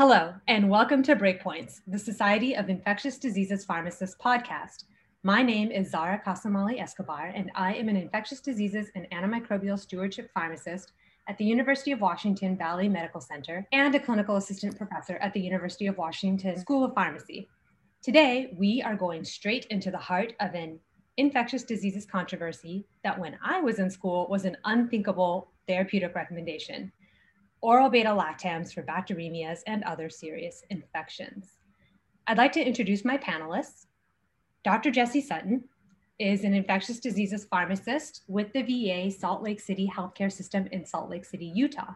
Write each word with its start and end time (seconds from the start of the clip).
Hello, 0.00 0.32
and 0.48 0.70
welcome 0.70 1.02
to 1.02 1.14
Breakpoints, 1.14 1.82
the 1.86 1.98
Society 1.98 2.56
of 2.56 2.70
Infectious 2.70 3.18
Diseases 3.18 3.66
Pharmacists 3.66 4.16
podcast. 4.16 4.84
My 5.24 5.42
name 5.42 5.70
is 5.70 5.90
Zahra 5.90 6.22
Kassamali 6.26 6.80
Escobar, 6.80 7.26
and 7.34 7.50
I 7.54 7.74
am 7.74 7.90
an 7.90 7.98
infectious 7.98 8.40
diseases 8.40 8.88
and 8.94 9.06
antimicrobial 9.12 9.78
stewardship 9.78 10.30
pharmacist 10.32 10.92
at 11.28 11.36
the 11.36 11.44
University 11.44 11.92
of 11.92 12.00
Washington 12.00 12.56
Valley 12.56 12.88
Medical 12.88 13.20
Center 13.20 13.66
and 13.72 13.94
a 13.94 14.00
clinical 14.00 14.36
assistant 14.36 14.78
professor 14.78 15.18
at 15.18 15.34
the 15.34 15.40
University 15.40 15.86
of 15.86 15.98
Washington 15.98 16.56
School 16.56 16.82
of 16.82 16.94
Pharmacy. 16.94 17.46
Today, 18.02 18.54
we 18.56 18.80
are 18.80 18.96
going 18.96 19.22
straight 19.22 19.66
into 19.66 19.90
the 19.90 19.98
heart 19.98 20.32
of 20.40 20.54
an 20.54 20.80
infectious 21.18 21.62
diseases 21.62 22.06
controversy 22.06 22.86
that 23.04 23.18
when 23.18 23.36
I 23.44 23.60
was 23.60 23.78
in 23.78 23.90
school 23.90 24.28
was 24.30 24.46
an 24.46 24.56
unthinkable 24.64 25.50
therapeutic 25.68 26.14
recommendation 26.14 26.90
oral 27.62 27.90
beta 27.90 28.08
lactams 28.08 28.72
for 28.72 28.82
bacteremias 28.82 29.60
and 29.66 29.82
other 29.84 30.08
serious 30.08 30.62
infections. 30.70 31.58
I'd 32.26 32.38
like 32.38 32.52
to 32.52 32.64
introduce 32.64 33.04
my 33.04 33.18
panelists. 33.18 33.86
Dr. 34.64 34.90
Jesse 34.90 35.20
Sutton 35.20 35.64
is 36.18 36.44
an 36.44 36.54
infectious 36.54 37.00
diseases 37.00 37.46
pharmacist 37.46 38.22
with 38.28 38.52
the 38.52 38.62
VA 38.62 39.10
Salt 39.10 39.42
Lake 39.42 39.60
City 39.60 39.90
Healthcare 39.94 40.30
System 40.30 40.68
in 40.70 40.84
Salt 40.84 41.10
Lake 41.10 41.24
City, 41.24 41.50
Utah. 41.54 41.94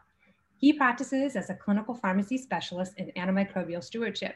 He 0.56 0.72
practices 0.72 1.36
as 1.36 1.50
a 1.50 1.54
clinical 1.54 1.94
pharmacy 1.94 2.38
specialist 2.38 2.94
in 2.96 3.12
antimicrobial 3.16 3.84
stewardship. 3.84 4.34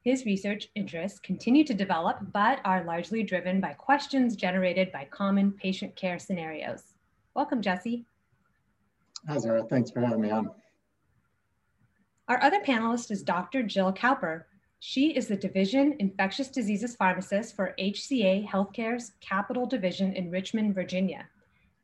His 0.00 0.24
research 0.24 0.68
interests 0.76 1.18
continue 1.18 1.64
to 1.64 1.74
develop, 1.74 2.18
but 2.32 2.60
are 2.64 2.84
largely 2.84 3.24
driven 3.24 3.60
by 3.60 3.72
questions 3.72 4.36
generated 4.36 4.92
by 4.92 5.08
common 5.10 5.50
patient 5.50 5.96
care 5.96 6.20
scenarios. 6.20 6.94
Welcome, 7.34 7.60
Jesse. 7.60 8.06
Hi, 9.28 9.38
Zahra. 9.38 9.64
Thanks 9.64 9.90
for 9.90 10.00
having 10.00 10.20
me 10.20 10.30
on. 10.30 10.50
Our 12.28 12.42
other 12.42 12.60
panelist 12.60 13.10
is 13.10 13.22
Dr. 13.22 13.62
Jill 13.62 13.92
Cowper. 13.92 14.46
She 14.78 15.16
is 15.16 15.26
the 15.26 15.36
Division 15.36 15.96
Infectious 15.98 16.48
Diseases 16.48 16.94
Pharmacist 16.94 17.56
for 17.56 17.74
HCA 17.78 18.46
Healthcare's 18.46 19.12
Capital 19.20 19.66
Division 19.66 20.12
in 20.12 20.30
Richmond, 20.30 20.74
Virginia. 20.74 21.26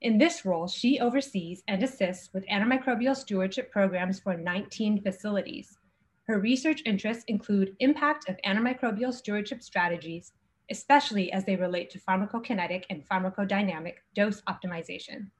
In 0.02 0.18
this 0.18 0.44
role, 0.44 0.68
she 0.68 1.00
oversees 1.00 1.62
and 1.66 1.82
assists 1.82 2.32
with 2.32 2.46
antimicrobial 2.46 3.16
stewardship 3.16 3.72
programs 3.72 4.20
for 4.20 4.36
19 4.36 5.00
facilities. 5.02 5.78
Her 6.24 6.38
research 6.38 6.82
interests 6.86 7.24
include 7.26 7.76
impact 7.80 8.28
of 8.28 8.36
antimicrobial 8.44 9.12
stewardship 9.12 9.62
strategies, 9.62 10.32
especially 10.70 11.32
as 11.32 11.44
they 11.44 11.56
relate 11.56 11.90
to 11.90 12.00
pharmacokinetic 12.00 12.84
and 12.90 13.08
pharmacodynamic 13.08 13.94
dose 14.14 14.42
optimization. 14.42 15.30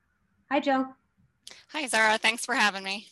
Hi, 0.51 0.59
Jill. 0.59 0.95
Hi, 1.71 1.87
Zahra. 1.87 2.19
Thanks 2.19 2.45
for 2.45 2.55
having 2.55 2.83
me. 2.83 3.09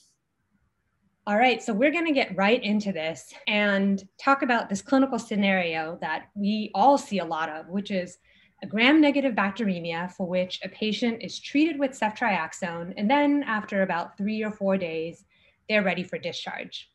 All 1.27 1.36
right, 1.36 1.62
so 1.62 1.73
we're 1.73 1.92
going 1.92 2.06
to 2.06 2.12
get 2.12 2.36
right 2.36 2.62
into 2.62 2.92
this 2.92 3.33
and 3.47 4.03
talk 4.19 4.42
about 4.42 4.69
this 4.69 4.83
clinical 4.83 5.19
scenario 5.19 5.98
that 6.00 6.28
we 6.34 6.70
all 6.75 6.98
see 6.98 7.19
a 7.19 7.25
lot 7.25 7.48
of, 7.48 7.69
which 7.69 7.91
is 7.91 8.19
a 8.62 8.67
gram 8.67 9.01
negative 9.01 9.34
bacteremia 9.34 10.11
for 10.12 10.27
which 10.27 10.61
a 10.64 10.69
patient 10.69 11.23
is 11.23 11.39
treated 11.39 11.78
with 11.78 11.98
ceftriaxone, 11.98 12.95
and 12.97 13.11
then 13.11 13.42
after 13.47 13.83
about 13.83 14.17
three 14.17 14.42
or 14.42 14.51
four 14.51 14.77
days, 14.77 15.25
they're 15.69 15.83
ready 15.83 16.03
for 16.03 16.19
discharge. 16.19 16.91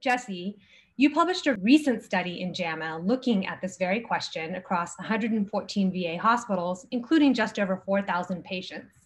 Jesse, 0.00 0.56
you 0.96 1.10
published 1.10 1.46
a 1.46 1.56
recent 1.56 2.02
study 2.02 2.40
in 2.40 2.54
JAMA 2.54 2.98
looking 3.04 3.46
at 3.46 3.60
this 3.60 3.76
very 3.76 4.00
question 4.00 4.56
across 4.56 4.98
114 4.98 5.92
VA 5.92 6.18
hospitals, 6.18 6.86
including 6.90 7.34
just 7.34 7.58
over 7.58 7.82
4,000 7.84 8.42
patients. 8.44 8.97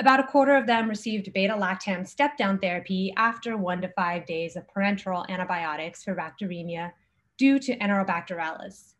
About 0.00 0.18
a 0.18 0.26
quarter 0.26 0.56
of 0.56 0.66
them 0.66 0.88
received 0.88 1.30
beta 1.34 1.52
lactam 1.52 2.08
step 2.08 2.38
down 2.38 2.58
therapy 2.58 3.12
after 3.18 3.58
one 3.58 3.82
to 3.82 3.88
five 3.88 4.24
days 4.24 4.56
of 4.56 4.66
parenteral 4.66 5.28
antibiotics 5.28 6.02
for 6.02 6.16
bacteremia 6.16 6.92
due 7.36 7.58
to 7.58 7.76
Enterobacterales. 7.76 8.94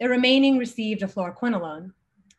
The 0.00 0.08
remaining 0.08 0.58
received 0.58 1.04
a 1.04 1.06
fluoroquinolone. 1.06 1.92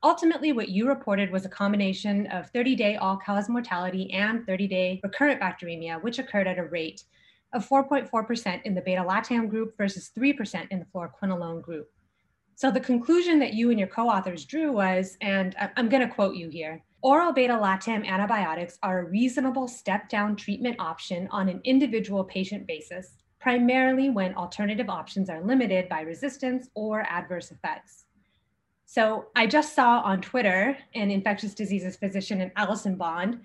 Ultimately, 0.04 0.52
what 0.52 0.68
you 0.68 0.86
reported 0.86 1.32
was 1.32 1.46
a 1.46 1.50
combination 1.50 2.28
of 2.28 2.50
30 2.50 2.76
day 2.76 2.98
all 2.98 3.16
cause 3.16 3.48
mortality 3.48 4.12
and 4.12 4.46
30 4.46 4.68
day 4.68 5.00
recurrent 5.02 5.40
bacteremia, 5.40 6.04
which 6.04 6.20
occurred 6.20 6.46
at 6.48 6.60
a 6.60 6.66
rate 6.66 7.06
of 7.54 7.66
4.4% 7.66 8.64
in 8.64 8.76
the 8.76 8.82
beta 8.82 9.02
lactam 9.02 9.48
group 9.48 9.78
versus 9.78 10.12
3% 10.14 10.68
in 10.72 10.80
the 10.80 10.86
fluoroquinolone 10.94 11.62
group. 11.62 11.90
So 12.56 12.70
the 12.70 12.82
conclusion 12.82 13.40
that 13.40 13.54
you 13.54 13.70
and 13.70 13.80
your 13.80 13.88
co 13.88 14.10
authors 14.10 14.44
drew 14.44 14.74
was, 14.74 15.16
and 15.22 15.56
I'm 15.78 15.88
going 15.88 16.06
to 16.06 16.14
quote 16.14 16.36
you 16.36 16.50
here 16.50 16.84
Oral 17.04 17.34
beta 17.34 17.54
lactam 17.54 18.06
antibiotics 18.08 18.80
are 18.82 19.00
a 19.00 19.10
reasonable 19.10 19.68
step 19.68 20.08
down 20.08 20.38
treatment 20.38 20.78
option 20.80 21.28
on 21.32 21.50
an 21.50 21.60
individual 21.66 22.24
patient 22.24 22.66
basis, 22.66 23.18
primarily 23.42 24.10
when 24.10 24.34
alternative 24.36 24.90
options 24.90 25.30
are 25.30 25.44
limited 25.44 25.90
by 25.90 26.00
resistance 26.00 26.70
or 26.76 27.02
adverse 27.10 27.52
effects. 27.52 28.06
So 28.86 29.26
I 29.36 29.48
just 29.48 29.76
saw 29.76 30.00
on 30.00 30.22
Twitter 30.22 30.78
an 30.96 31.12
infectious 31.12 31.54
diseases 31.54 31.98
physician, 31.98 32.40
in 32.40 32.54
Allison 32.56 32.96
Bond. 32.96 33.42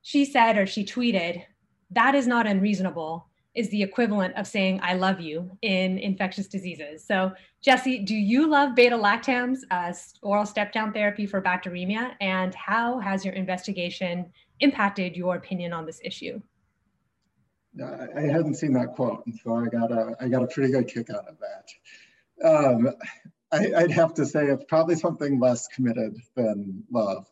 She 0.00 0.24
said, 0.24 0.56
or 0.56 0.66
she 0.66 0.82
tweeted, 0.82 1.42
that 1.90 2.14
is 2.14 2.26
not 2.26 2.46
unreasonable 2.46 3.28
is 3.54 3.68
the 3.70 3.82
equivalent 3.82 4.34
of 4.36 4.46
saying 4.46 4.80
I 4.82 4.94
love 4.94 5.20
you 5.20 5.56
in 5.62 5.98
infectious 5.98 6.48
diseases. 6.48 7.04
So, 7.04 7.32
Jesse, 7.62 8.00
do 8.00 8.14
you 8.14 8.48
love 8.48 8.74
beta 8.74 8.96
lactams 8.96 9.60
as 9.70 10.14
oral 10.22 10.44
step 10.44 10.72
down 10.72 10.92
therapy 10.92 11.26
for 11.26 11.40
bacteremia? 11.40 12.12
And 12.20 12.54
how 12.54 12.98
has 12.98 13.24
your 13.24 13.34
investigation 13.34 14.32
impacted 14.60 15.16
your 15.16 15.36
opinion 15.36 15.72
on 15.72 15.86
this 15.86 16.00
issue? 16.04 16.40
I 17.82 18.20
hadn't 18.20 18.54
seen 18.54 18.72
that 18.74 18.94
quote, 18.94 19.24
so 19.42 19.56
I 19.56 19.66
got 19.66 19.90
a 19.90 20.14
I 20.20 20.28
got 20.28 20.44
a 20.44 20.46
pretty 20.46 20.72
good 20.72 20.86
kick 20.86 21.10
out 21.10 21.26
of 21.26 21.36
that. 21.40 22.46
Um, 22.46 22.90
I, 23.50 23.82
would 23.82 23.90
have 23.90 24.14
to 24.14 24.26
say 24.26 24.46
it's 24.46 24.64
probably 24.64 24.96
something 24.96 25.40
less 25.40 25.66
committed 25.68 26.16
than 26.36 26.84
love. 26.90 27.26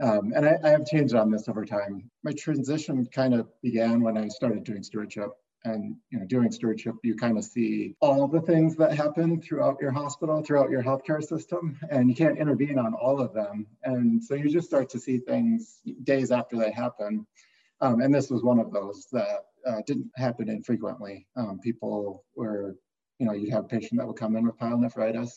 Um, 0.00 0.32
and 0.34 0.46
I, 0.46 0.58
I, 0.62 0.70
have 0.70 0.86
changed 0.86 1.14
on 1.14 1.30
this 1.30 1.48
over 1.48 1.64
time. 1.64 2.10
My 2.22 2.32
transition 2.32 3.06
kind 3.06 3.32
of 3.32 3.48
began 3.62 4.00
when 4.00 4.18
I 4.18 4.28
started 4.28 4.64
doing 4.64 4.82
stewardship 4.82 5.30
and 5.64 5.96
you 6.10 6.18
know 6.18 6.26
doing 6.26 6.50
stewardship 6.52 6.94
you 7.02 7.14
kind 7.14 7.38
of 7.38 7.44
see 7.44 7.94
all 8.00 8.28
the 8.28 8.40
things 8.40 8.76
that 8.76 8.92
happen 8.92 9.40
throughout 9.40 9.78
your 9.80 9.90
hospital 9.90 10.42
throughout 10.42 10.70
your 10.70 10.82
healthcare 10.82 11.22
system 11.22 11.78
and 11.90 12.08
you 12.08 12.14
can't 12.14 12.38
intervene 12.38 12.78
on 12.78 12.94
all 12.94 13.20
of 13.20 13.32
them. 13.32 13.66
And 13.82 14.22
so 14.22 14.34
you 14.34 14.50
just 14.50 14.66
start 14.66 14.88
to 14.90 15.00
see 15.00 15.18
things 15.18 15.80
days 16.04 16.30
after 16.30 16.56
they 16.56 16.70
happen. 16.70 17.26
Um, 17.80 18.00
and 18.00 18.14
this 18.14 18.30
was 18.30 18.42
one 18.42 18.58
of 18.58 18.72
those 18.72 19.06
that 19.12 19.46
uh, 19.66 19.82
didn't 19.86 20.10
happen 20.16 20.48
infrequently. 20.48 21.26
Um, 21.36 21.58
people 21.60 22.24
were 22.34 22.76
you 23.18 23.26
know 23.26 23.32
you'd 23.32 23.52
have 23.52 23.64
a 23.64 23.68
patient 23.68 23.98
that 23.98 24.06
would 24.06 24.16
come 24.16 24.36
in 24.36 24.46
with 24.46 24.58
pyelonephritis. 24.58 25.30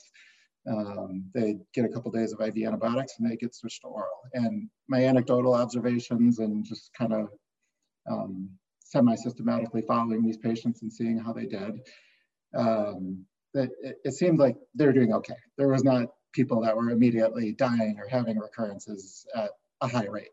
Um, 0.69 1.23
they 1.33 1.57
get 1.73 1.85
a 1.85 1.89
couple 1.89 2.11
days 2.11 2.33
of 2.33 2.41
IV 2.41 2.57
antibiotics 2.65 3.13
and 3.17 3.29
they 3.29 3.37
get 3.37 3.55
switched 3.55 3.81
to 3.83 3.87
oral. 3.87 4.09
And 4.33 4.69
my 4.89 5.05
anecdotal 5.05 5.53
observations 5.53 6.39
and 6.39 6.65
just 6.65 6.91
kind 6.93 7.13
of 7.13 7.29
um, 8.09 8.49
semi-systematically 8.89 9.81
following 9.81 10.23
these 10.23 10.37
patients 10.37 10.81
and 10.81 10.91
seeing 10.91 11.19
how 11.19 11.33
they 11.33 11.45
did, 11.45 11.81
um, 12.55 13.25
that 13.53 13.69
it, 13.81 13.97
it, 14.05 14.13
seemed 14.13 14.39
like 14.39 14.55
they're 14.75 14.93
doing 14.93 15.13
okay. 15.13 15.35
There 15.57 15.67
was 15.67 15.83
not 15.83 16.07
people 16.33 16.61
that 16.61 16.75
were 16.75 16.89
immediately 16.89 17.51
dying 17.51 17.97
or 17.99 18.07
having 18.07 18.37
recurrences 18.37 19.25
at 19.35 19.51
a 19.81 19.87
high 19.87 20.07
rate. 20.07 20.29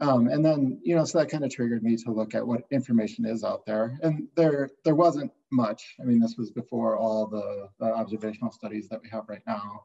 Um, 0.00 0.28
and 0.28 0.44
then, 0.44 0.80
you 0.82 0.96
know, 0.96 1.04
so 1.04 1.18
that 1.18 1.30
kind 1.30 1.44
of 1.44 1.50
triggered 1.50 1.82
me 1.82 1.96
to 1.96 2.10
look 2.10 2.34
at 2.34 2.46
what 2.46 2.62
information 2.70 3.24
is 3.24 3.44
out 3.44 3.64
there. 3.64 3.98
And 4.02 4.28
there, 4.36 4.68
there 4.84 4.96
wasn't 4.96 5.30
much. 5.50 5.94
I 6.00 6.04
mean, 6.04 6.18
this 6.18 6.34
was 6.36 6.50
before 6.50 6.96
all 6.96 7.26
the, 7.26 7.68
the 7.78 7.92
observational 7.92 8.50
studies 8.50 8.88
that 8.88 9.00
we 9.02 9.08
have 9.10 9.28
right 9.28 9.42
now. 9.46 9.84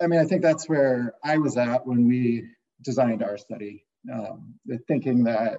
I 0.00 0.06
mean, 0.06 0.20
I 0.20 0.24
think 0.24 0.42
that's 0.42 0.68
where 0.68 1.14
I 1.24 1.38
was 1.38 1.56
at 1.56 1.84
when 1.84 2.06
we 2.06 2.48
designed 2.82 3.22
our 3.22 3.36
study, 3.36 3.84
um, 4.12 4.54
thinking 4.86 5.24
that 5.24 5.58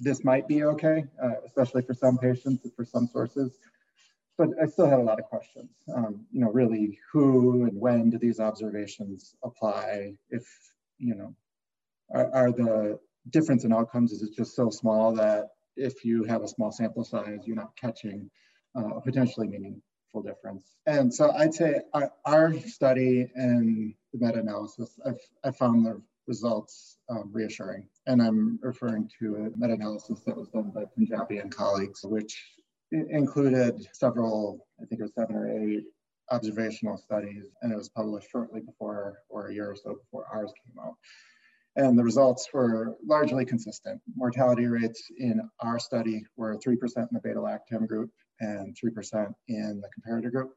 this 0.00 0.24
might 0.24 0.48
be 0.48 0.64
okay, 0.64 1.04
uh, 1.22 1.34
especially 1.46 1.82
for 1.82 1.94
some 1.94 2.18
patients 2.18 2.64
and 2.64 2.74
for 2.74 2.84
some 2.84 3.06
sources. 3.06 3.58
But 4.38 4.48
I 4.60 4.66
still 4.66 4.88
had 4.88 4.98
a 4.98 5.02
lot 5.02 5.20
of 5.20 5.26
questions. 5.26 5.70
Um, 5.94 6.24
you 6.32 6.40
know, 6.40 6.50
really, 6.50 6.98
who 7.12 7.64
and 7.64 7.78
when 7.78 8.10
do 8.10 8.18
these 8.18 8.40
observations 8.40 9.36
apply? 9.44 10.14
If 10.30 10.46
you 10.98 11.14
know, 11.14 11.34
are, 12.10 12.34
are 12.34 12.52
the 12.52 12.98
difference 13.28 13.64
in 13.64 13.72
outcomes 13.72 14.12
is 14.12 14.22
it 14.22 14.34
just 14.34 14.56
so 14.56 14.70
small 14.70 15.12
that 15.14 15.50
if 15.76 16.04
you 16.04 16.24
have 16.24 16.42
a 16.42 16.48
small 16.48 16.72
sample 16.72 17.04
size, 17.04 17.40
you're 17.44 17.56
not 17.56 17.76
catching 17.76 18.30
uh, 18.76 18.96
a 18.96 19.00
potentially 19.00 19.46
meaningful 19.46 20.22
difference. 20.22 20.76
And 20.86 21.12
so 21.12 21.30
I'd 21.32 21.54
say 21.54 21.80
our, 21.94 22.10
our 22.24 22.58
study 22.60 23.30
and 23.34 23.94
the 24.12 24.26
meta-analysis, 24.26 24.98
I've, 25.06 25.20
I 25.44 25.50
found 25.50 25.86
the 25.86 26.00
results 26.26 26.98
um, 27.08 27.30
reassuring. 27.32 27.86
And 28.10 28.20
I'm 28.20 28.58
referring 28.60 29.08
to 29.20 29.36
a 29.36 29.56
meta-analysis 29.56 30.22
that 30.26 30.36
was 30.36 30.48
done 30.48 30.72
by 30.74 30.82
Punjabi 30.96 31.38
and 31.38 31.54
colleagues, 31.54 32.00
which 32.02 32.44
included 32.90 33.86
several, 33.92 34.66
I 34.82 34.86
think 34.86 35.00
it 35.00 35.04
was 35.04 35.14
seven 35.14 35.36
or 35.36 35.48
eight 35.48 35.84
observational 36.32 36.96
studies, 36.96 37.44
and 37.62 37.72
it 37.72 37.76
was 37.76 37.88
published 37.88 38.28
shortly 38.32 38.62
before 38.62 39.18
or 39.28 39.46
a 39.46 39.54
year 39.54 39.70
or 39.70 39.76
so 39.76 39.94
before 39.94 40.26
ours 40.34 40.52
came 40.60 40.84
out. 40.84 40.94
And 41.76 41.96
the 41.96 42.02
results 42.02 42.48
were 42.52 42.96
largely 43.06 43.44
consistent. 43.44 44.00
Mortality 44.16 44.66
rates 44.66 45.08
in 45.16 45.40
our 45.60 45.78
study 45.78 46.24
were 46.36 46.56
3% 46.56 46.80
in 46.96 47.08
the 47.12 47.20
beta-lactam 47.22 47.86
group 47.86 48.10
and 48.40 48.76
3% 48.76 49.32
in 49.46 49.80
the 49.80 49.88
comparator 49.94 50.32
group. 50.32 50.50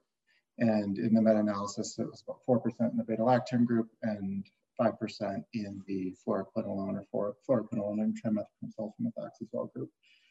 And 0.57 0.97
in 0.97 1.13
the 1.13 1.21
meta-analysis, 1.21 1.99
it 1.99 2.07
was 2.07 2.23
about 2.27 2.39
4% 2.49 2.89
in 2.89 2.97
the 2.97 3.03
beta-lactam 3.03 3.63
group 3.65 3.89
and 4.01 4.43
5% 4.79 5.43
in 5.53 5.81
the 5.87 6.15
fluoroquinolone 6.25 7.03
or 7.11 7.35
fluoroquinolone 7.47 8.01
and 8.01 8.17
trimethylsulfamethoxazole 8.21 9.71
group. 9.73 9.89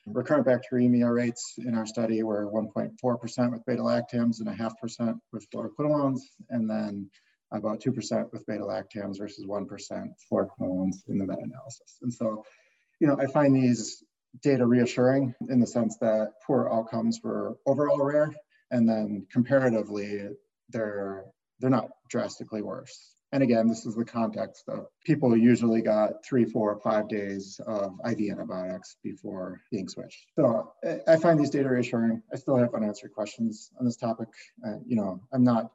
Mm-hmm. 0.09 0.19
Recurrent 0.19 0.47
bacteremia 0.47 1.13
rates 1.13 1.55
in 1.59 1.75
our 1.77 1.87
study 1.87 2.23
were 2.23 2.51
1.4% 2.51 3.53
with 3.53 3.65
beta-lactams 3.67 4.41
and 4.41 4.49
a 4.49 4.55
half 4.55 4.79
percent 4.81 5.17
with 5.33 5.49
fluoroquinolones, 5.51 6.21
and 6.51 6.69
then 6.69 7.11
about 7.53 7.81
2% 7.81 8.33
with 8.33 8.47
beta-lactams 8.47 9.19
versus 9.19 9.47
1% 9.47 9.67
fluoroquinolones 10.31 10.97
in 11.09 11.19
the 11.19 11.27
meta-analysis. 11.27 11.99
And 12.03 12.13
so, 12.13 12.45
you 12.99 13.07
know, 13.07 13.17
I 13.19 13.27
find 13.27 13.55
these 13.55 14.03
data 14.43 14.67
reassuring 14.67 15.35
in 15.51 15.61
the 15.61 15.67
sense 15.67 15.99
that 16.01 16.33
poor 16.47 16.69
outcomes 16.73 17.21
were 17.23 17.57
overall 17.67 18.03
rare, 18.03 18.33
and 18.71 18.89
then 18.89 19.27
comparatively, 19.31 20.31
they're, 20.71 21.27
they're 21.61 21.71
not 21.71 21.91
drastically 22.09 22.63
worse. 22.63 23.15
And 23.33 23.43
again, 23.43 23.67
this 23.67 23.87
is 23.87 23.95
the 23.95 24.05
context 24.05 24.65
of 24.69 24.87
people 25.05 25.35
usually 25.35 25.81
got 25.81 26.23
three, 26.23 26.45
four, 26.45 26.79
five 26.85 27.09
days 27.09 27.59
of 27.67 27.95
IV 28.07 28.31
antibiotics 28.31 28.97
before 29.03 29.63
being 29.71 29.89
switched. 29.89 30.27
So 30.37 30.73
I 31.09 31.17
find 31.17 31.41
these 31.41 31.49
data 31.49 31.71
reassuring. 31.71 32.23
I 32.31 32.37
still 32.37 32.57
have 32.57 32.75
unanswered 32.75 33.15
questions 33.15 33.71
on 33.81 33.87
this 33.87 33.97
topic. 33.97 34.29
Uh, 34.67 34.77
you 34.87 34.97
know, 34.97 35.19
I'm 35.33 35.45
not 35.45 35.71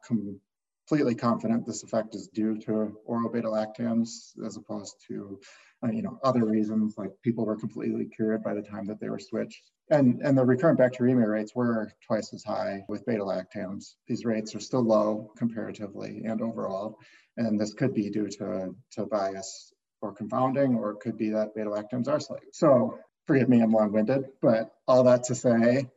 completely 0.88 1.16
confident 1.16 1.66
this 1.66 1.84
effect 1.84 2.16
is 2.16 2.30
due 2.30 2.58
to 2.58 2.98
oral 3.06 3.30
beta 3.30 3.48
lactams 3.48 4.38
as 4.46 4.56
opposed 4.56 4.96
to, 5.06 5.40
uh, 5.84 5.92
you 5.92 6.02
know, 6.02 6.18
other 6.24 6.46
reasons 6.46 6.96
like 6.98 7.12
people 7.24 7.46
were 7.46 7.58
completely 7.58 8.06
cured 8.06 8.42
by 8.42 8.54
the 8.54 8.62
time 8.62 8.86
that 8.86 9.00
they 9.00 9.10
were 9.10 9.20
switched. 9.20 9.64
And, 9.90 10.22
and 10.22 10.38
the 10.38 10.46
recurrent 10.46 10.80
bacteremia 10.80 11.28
rates 11.28 11.54
were 11.54 11.92
twice 12.06 12.34
as 12.34 12.44
high 12.44 12.84
with 12.88 13.06
beta 13.06 13.24
lactams. 13.24 13.96
These 14.08 14.24
rates 14.24 14.56
are 14.56 14.62
still 14.62 14.82
low 14.82 15.32
comparatively 15.38 16.24
and 16.26 16.42
overall. 16.42 16.98
And 17.36 17.60
this 17.60 17.74
could 17.74 17.94
be 17.94 18.10
due 18.10 18.30
to, 18.30 18.74
to 18.94 19.06
bias 19.06 19.74
or 20.02 20.14
confounding, 20.14 20.76
or 20.76 20.92
it 20.92 21.00
could 21.02 21.18
be 21.18 21.32
that 21.32 21.54
beta 21.54 21.70
lactams 21.70 22.08
are 22.08 22.20
slightly. 22.20 22.48
So 22.54 22.98
forgive 23.26 23.50
me, 23.50 23.62
I'm 23.62 23.74
long 23.74 23.92
winded, 23.92 24.26
but 24.42 24.72
all 24.88 25.04
that 25.04 25.24
to 25.26 25.36
say, 25.36 25.90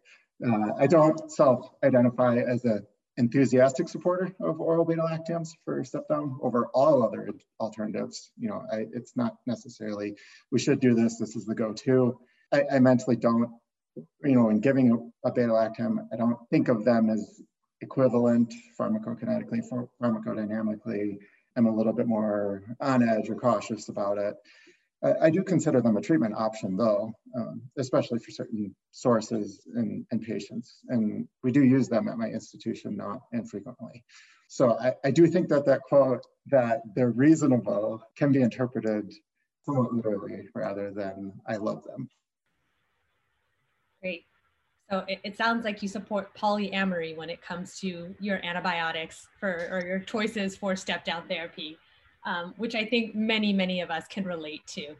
uh, 0.44 0.68
I 0.78 0.86
don't 0.86 1.30
self 1.30 1.70
identify 1.84 2.38
as 2.38 2.64
a 2.64 2.82
enthusiastic 3.20 3.88
supporter 3.88 4.34
of 4.40 4.60
oral 4.60 4.84
beta 4.84 5.02
lactams 5.02 5.50
for 5.64 5.84
step 5.84 6.08
down 6.08 6.38
over 6.42 6.66
all 6.74 7.02
other 7.04 7.30
alternatives. 7.60 8.32
You 8.38 8.48
know, 8.48 8.64
I, 8.72 8.86
it's 8.92 9.14
not 9.14 9.36
necessarily 9.46 10.16
we 10.50 10.58
should 10.58 10.80
do 10.80 10.94
this. 10.94 11.18
This 11.18 11.36
is 11.36 11.44
the 11.44 11.54
go-to. 11.54 12.18
I, 12.50 12.64
I 12.72 12.78
mentally 12.80 13.16
don't, 13.16 13.50
you 14.24 14.34
know, 14.34 14.48
in 14.48 14.60
giving 14.60 14.90
a, 14.92 15.28
a 15.28 15.32
beta 15.32 15.52
lactam, 15.52 15.98
I 16.12 16.16
don't 16.16 16.38
think 16.50 16.68
of 16.68 16.84
them 16.84 17.10
as 17.10 17.42
equivalent 17.82 18.52
pharmacokinetically, 18.78 19.60
pharmacodynamically. 20.02 21.18
I'm 21.56 21.66
a 21.66 21.76
little 21.76 21.92
bit 21.92 22.06
more 22.06 22.62
on 22.80 23.06
edge 23.06 23.28
or 23.28 23.34
cautious 23.34 23.88
about 23.88 24.18
it. 24.18 24.34
I, 25.02 25.30
do 25.30 25.42
consider 25.42 25.80
them 25.80 25.96
a 25.96 26.00
treatment 26.00 26.34
option 26.36 26.76
though, 26.76 27.12
um, 27.34 27.62
especially 27.78 28.18
for 28.18 28.30
certain 28.30 28.74
sources 28.90 29.62
and, 29.74 30.04
and, 30.10 30.20
patients. 30.20 30.80
And 30.88 31.26
we 31.42 31.52
do 31.52 31.64
use 31.64 31.88
them 31.88 32.06
at 32.08 32.18
my 32.18 32.26
institution 32.26 32.96
not 32.96 33.20
infrequently. 33.32 34.04
So 34.48 34.78
I, 34.78 34.92
I 35.04 35.10
do 35.10 35.26
think 35.26 35.48
that 35.48 35.64
that 35.66 35.80
quote 35.82 36.26
that 36.46 36.82
they're 36.94 37.12
reasonable 37.12 38.02
can 38.16 38.30
be 38.30 38.42
interpreted 38.42 39.10
somewhat 39.64 39.94
literally 39.94 40.48
rather 40.54 40.90
than 40.90 41.32
I 41.46 41.56
love 41.56 41.82
them. 41.84 42.08
Great. 44.02 44.24
So 44.90 45.04
it, 45.06 45.20
it, 45.22 45.36
sounds 45.36 45.64
like 45.64 45.82
you 45.82 45.88
support 45.88 46.34
polyamory 46.36 47.16
when 47.16 47.30
it 47.30 47.40
comes 47.40 47.78
to 47.78 48.14
your 48.18 48.44
antibiotics 48.44 49.28
for 49.38 49.68
or 49.70 49.86
your 49.86 50.00
choices 50.00 50.56
for 50.56 50.74
step 50.74 51.04
down 51.04 51.28
therapy 51.28 51.78
um, 52.24 52.54
which 52.56 52.74
I 52.74 52.84
think 52.84 53.14
many, 53.14 53.52
many 53.52 53.80
of 53.80 53.90
us 53.90 54.06
can 54.06 54.24
relate 54.24 54.66
to. 54.68 54.94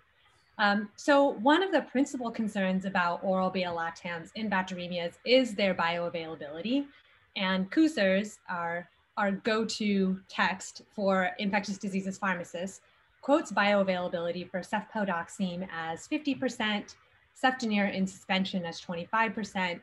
Um, 0.59 0.91
so 0.97 1.29
one 1.41 1.63
of 1.63 1.73
the 1.73 1.83
principal 1.83 2.31
concerns 2.31 2.85
about 2.85 3.21
oral 3.23 3.49
beta-lactams 3.49 4.31
in 4.35 4.51
bacteremias 4.51 5.15
is 5.25 5.55
their 5.55 5.75
bioavailability. 5.75 6.87
And 7.37 7.71
Kucers, 7.71 8.39
our, 8.49 8.89
our 9.17 9.33
go-to 9.33 10.21
text 10.29 10.83
for 10.95 11.31
infectious 11.39 11.79
diseases 11.79 12.19
pharmacists, 12.19 12.83
quotes 13.23 13.53
bioavailability 13.53 14.51
for 14.51 14.61
cefpodoxime 14.61 15.67
as 15.73 16.07
50%, 16.09 16.95
cefdinir 17.43 17.95
in 17.95 18.07
suspension 18.07 18.65
as 18.65 18.81
25%, 18.81 19.81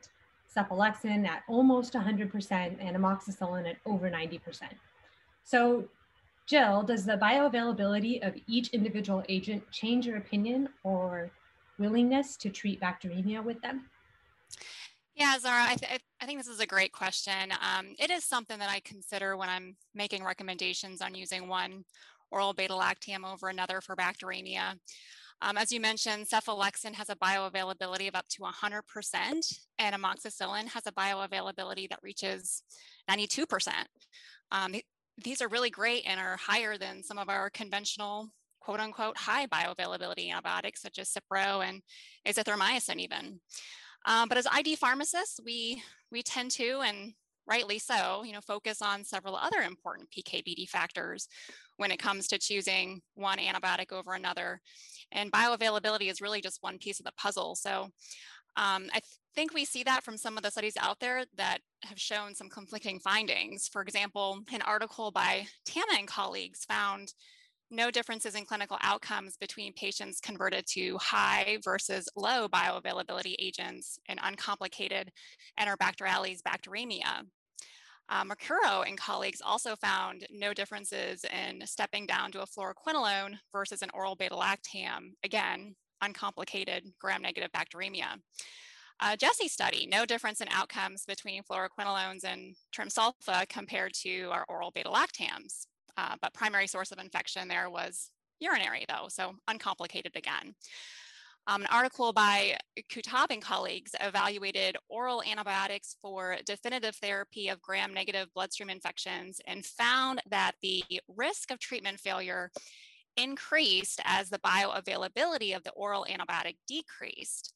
cephalexin 0.56 1.28
at 1.28 1.44
almost 1.48 1.94
100%, 1.94 2.52
and 2.80 2.96
amoxicillin 2.96 3.70
at 3.70 3.78
over 3.86 4.10
90%. 4.10 4.62
So 5.44 5.88
Jill, 6.48 6.82
does 6.84 7.06
the 7.06 7.18
bioavailability 7.18 8.26
of 8.26 8.34
each 8.48 8.70
individual 8.70 9.24
agent 9.28 9.70
change 9.72 10.08
your 10.08 10.18
opinion 10.18 10.70
or 10.84 11.30
willingness 11.78 12.38
to 12.38 12.50
treat 12.50 12.80
bacteremia 12.80 13.44
with 13.44 13.62
them? 13.62 13.90
Yeah, 15.14 15.38
Zahra, 15.40 15.64
I, 15.64 15.76
th 15.76 16.00
I 16.22 16.26
think 16.26 16.40
this 16.40 16.48
is 16.48 16.60
a 16.60 16.66
great 16.66 16.94
question. 16.94 17.52
Um, 17.52 17.88
it 18.00 18.10
is 18.10 18.24
something 18.24 18.60
that 18.60 18.70
I 18.70 18.80
consider 18.82 19.36
when 19.36 19.50
I'm 19.50 19.76
making 19.94 20.24
recommendations 20.24 21.02
on 21.02 21.16
using 21.16 21.48
one 21.48 21.84
oral 22.32 22.54
beta-lactam 22.54 23.26
over 23.26 23.50
another 23.50 23.82
for 23.82 23.96
bacteremia. 23.96 24.76
Um, 25.42 25.58
as 25.58 25.72
you 25.72 25.80
mentioned, 25.80 26.28
cephalexin 26.28 26.94
has 26.94 27.10
a 27.10 27.16
bioavailability 27.16 28.08
of 28.08 28.16
up 28.16 28.28
to 28.30 28.42
100%, 28.42 29.60
and 29.80 29.96
amoxicillin 29.96 30.68
has 30.70 30.88
a 30.88 30.92
bioavailability 30.92 31.90
that 31.90 32.00
reaches 32.02 32.64
92%. 33.10 33.72
Um, 34.52 34.76
these 35.24 35.42
are 35.42 35.48
really 35.48 35.70
great 35.70 36.04
and 36.06 36.20
are 36.20 36.38
higher 36.38 36.78
than 36.78 37.04
some 37.04 37.18
of 37.18 37.30
our 37.30 37.50
conventional 37.50 38.30
quote 38.60 38.80
unquote 38.80 39.18
high 39.18 39.48
bioavailability 39.48 40.30
antibiotics 40.30 40.82
such 40.82 41.00
as 41.00 41.10
Cipro 41.12 41.68
and 41.68 41.82
azithromycin 42.28 42.98
even. 42.98 43.40
Um, 44.06 44.30
but 44.30 44.38
as 44.38 44.48
ID 44.52 44.76
pharmacists, 44.76 45.40
we, 45.44 45.82
we 46.12 46.22
tend 46.22 46.52
to, 46.52 46.82
and 46.86 47.14
rightly 47.48 47.80
so, 47.80 48.24
you 48.24 48.34
know, 48.34 48.42
focus 48.42 48.82
on 48.82 49.04
several 49.04 49.36
other 49.36 49.60
important 49.62 50.10
PKPD 50.12 50.68
factors 50.70 51.28
when 51.78 51.92
it 51.92 51.98
comes 51.98 52.28
to 52.28 52.38
choosing 52.38 53.02
one 53.16 53.38
antibiotic 53.38 53.92
over 53.92 54.14
another. 54.14 54.62
And 55.12 55.32
bioavailability 55.32 56.12
is 56.12 56.22
really 56.22 56.42
just 56.42 56.62
one 56.62 56.78
piece 56.78 57.00
of 57.00 57.06
the 57.06 57.14
puzzle. 57.18 57.56
So 57.56 57.90
um, 58.58 58.90
I 58.94 59.00
th 59.00 59.18
think 59.38 59.54
we 59.54 59.66
see 59.66 59.84
that 59.84 60.04
from 60.04 60.18
some 60.18 60.36
of 60.36 60.42
the 60.42 60.50
studies 60.50 60.74
out 60.82 61.00
there 61.00 61.24
that 61.38 61.60
have 61.84 62.00
shown 62.00 62.34
some 62.34 62.50
conflicting 62.50 62.98
findings. 63.00 63.68
For 63.72 63.84
example, 63.84 64.40
an 64.52 64.64
article 64.64 65.12
by 65.12 65.46
Tamma 65.70 66.00
and 66.00 66.08
colleagues 66.08 66.66
found 66.66 67.14
no 67.70 67.92
differences 67.92 68.34
in 68.34 68.46
clinical 68.46 68.80
outcomes 68.82 69.38
between 69.38 69.74
patients 69.74 70.20
converted 70.20 70.66
to 70.70 70.98
high 70.98 71.60
versus 71.64 72.10
low 72.16 72.48
bioavailability 72.48 73.36
agents 73.38 74.00
in 74.10 74.18
uncomplicated 74.24 75.12
Enterobacterales 75.60 76.42
bacteremia. 76.42 77.24
Uh, 78.10 78.24
Mercuro 78.26 78.82
and 78.88 78.98
colleagues 78.98 79.42
also 79.46 79.76
found 79.76 80.26
no 80.32 80.52
differences 80.52 81.24
in 81.26 81.62
stepping 81.68 82.08
down 82.08 82.32
to 82.32 82.42
a 82.42 82.48
fluoroquinolone 82.48 83.36
versus 83.52 83.84
an 83.84 83.92
oral 83.94 84.16
beta-lactam, 84.16 85.12
again, 85.24 85.76
uncomplicated 86.02 86.86
gram-negative 87.00 87.52
bacteremia. 87.52 88.16
Uh, 89.00 89.16
Jesse 89.16 89.48
study, 89.48 89.88
no 89.90 90.06
difference 90.06 90.42
in 90.42 90.48
outcomes 90.50 91.04
between 91.06 91.44
fluoroquinolones 91.44 92.24
and 92.24 92.56
trimsulfa 92.76 93.48
compared 93.48 93.94
to 93.94 94.30
our 94.32 94.46
oral 94.50 94.72
beta-lactams, 94.72 95.68
uh, 95.98 96.16
but 96.22 96.34
primary 96.34 96.68
source 96.68 96.92
of 96.92 96.98
infection 96.98 97.48
there 97.48 97.70
was 97.70 98.10
urinary 98.40 98.86
though, 98.88 99.08
so 99.08 99.36
uncomplicated 99.48 100.16
again. 100.16 100.56
Um, 101.46 101.62
an 101.62 101.68
article 101.72 102.12
by 102.12 102.58
Kutob 102.92 103.28
and 103.30 103.42
colleagues 103.42 103.92
evaluated 104.02 104.76
oral 104.90 105.24
antibiotics 105.24 105.96
for 106.02 106.36
definitive 106.46 106.96
therapy 106.98 107.48
of 107.48 107.62
gram-negative 107.62 108.28
bloodstream 108.34 108.70
infections 108.70 109.40
and 109.48 109.66
found 109.66 110.22
that 110.30 110.54
the 110.62 110.84
risk 111.08 111.52
of 111.52 111.60
treatment 111.60 112.00
failure 112.00 112.52
increased 113.16 114.02
as 114.04 114.30
the 114.30 114.40
bioavailability 114.40 115.56
of 115.56 115.64
the 115.64 115.72
oral 115.72 116.06
antibiotic 116.10 116.58
decreased. 116.68 117.54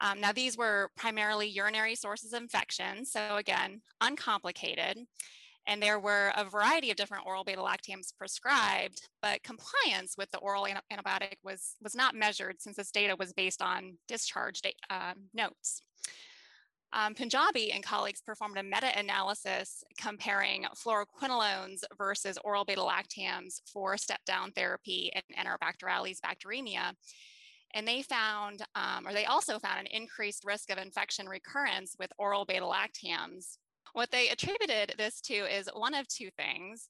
Um, 0.00 0.20
now, 0.20 0.32
these 0.32 0.56
were 0.56 0.90
primarily 0.96 1.48
urinary 1.48 1.94
sources 1.94 2.32
of 2.32 2.42
infection, 2.42 3.06
so 3.06 3.36
again, 3.36 3.80
uncomplicated. 4.00 4.98
And 5.66 5.82
there 5.82 5.98
were 5.98 6.30
a 6.36 6.44
variety 6.44 6.90
of 6.90 6.96
different 6.96 7.26
oral 7.26 7.44
beta 7.44 7.60
lactams 7.60 8.14
prescribed, 8.16 9.08
but 9.22 9.42
compliance 9.42 10.14
with 10.18 10.30
the 10.30 10.38
oral 10.38 10.66
antibiotic 10.92 11.36
was, 11.42 11.76
was 11.82 11.94
not 11.94 12.14
measured 12.14 12.60
since 12.60 12.76
this 12.76 12.90
data 12.90 13.16
was 13.18 13.32
based 13.32 13.62
on 13.62 13.96
discharge 14.06 14.60
uh, 14.90 15.14
notes. 15.32 15.80
Um, 16.92 17.14
Punjabi 17.14 17.72
and 17.72 17.82
colleagues 17.82 18.20
performed 18.20 18.56
a 18.56 18.62
meta-analysis 18.62 19.82
comparing 19.98 20.64
fluoroquinolones 20.76 21.80
versus 21.98 22.38
oral 22.44 22.64
beta-lactams 22.64 23.60
for 23.66 23.96
step-down 23.96 24.52
therapy 24.52 25.10
in 25.14 25.22
Enterobacterales 25.34 26.20
bacteremia. 26.20 26.92
And 27.74 27.86
they 27.86 28.02
found, 28.02 28.62
um, 28.74 29.06
or 29.06 29.12
they 29.12 29.26
also 29.26 29.58
found 29.58 29.80
an 29.80 29.86
increased 29.86 30.44
risk 30.44 30.70
of 30.70 30.78
infection 30.78 31.28
recurrence 31.28 31.96
with 31.98 32.12
oral 32.18 32.44
beta-lactams. 32.44 33.58
What 33.92 34.10
they 34.10 34.28
attributed 34.28 34.94
this 34.96 35.20
to 35.22 35.34
is 35.34 35.68
one 35.74 35.94
of 35.94 36.08
two 36.08 36.30
things. 36.36 36.88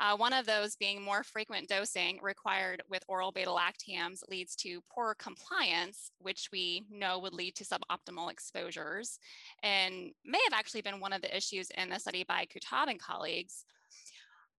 Uh, 0.00 0.16
one 0.16 0.32
of 0.32 0.46
those 0.46 0.74
being 0.76 1.02
more 1.02 1.22
frequent 1.22 1.68
dosing 1.68 2.18
required 2.22 2.82
with 2.88 3.04
oral 3.08 3.30
beta 3.30 3.50
lactams 3.50 4.20
leads 4.28 4.56
to 4.56 4.80
poor 4.92 5.14
compliance, 5.14 6.10
which 6.18 6.48
we 6.50 6.84
know 6.90 7.18
would 7.18 7.34
lead 7.34 7.54
to 7.54 7.64
suboptimal 7.64 8.30
exposures, 8.30 9.18
and 9.62 10.12
may 10.24 10.40
have 10.44 10.58
actually 10.58 10.82
been 10.82 10.98
one 10.98 11.12
of 11.12 11.20
the 11.20 11.36
issues 11.36 11.68
in 11.76 11.90
the 11.90 11.98
study 11.98 12.24
by 12.26 12.46
Kutob 12.46 12.88
and 12.88 13.00
colleagues. 13.00 13.64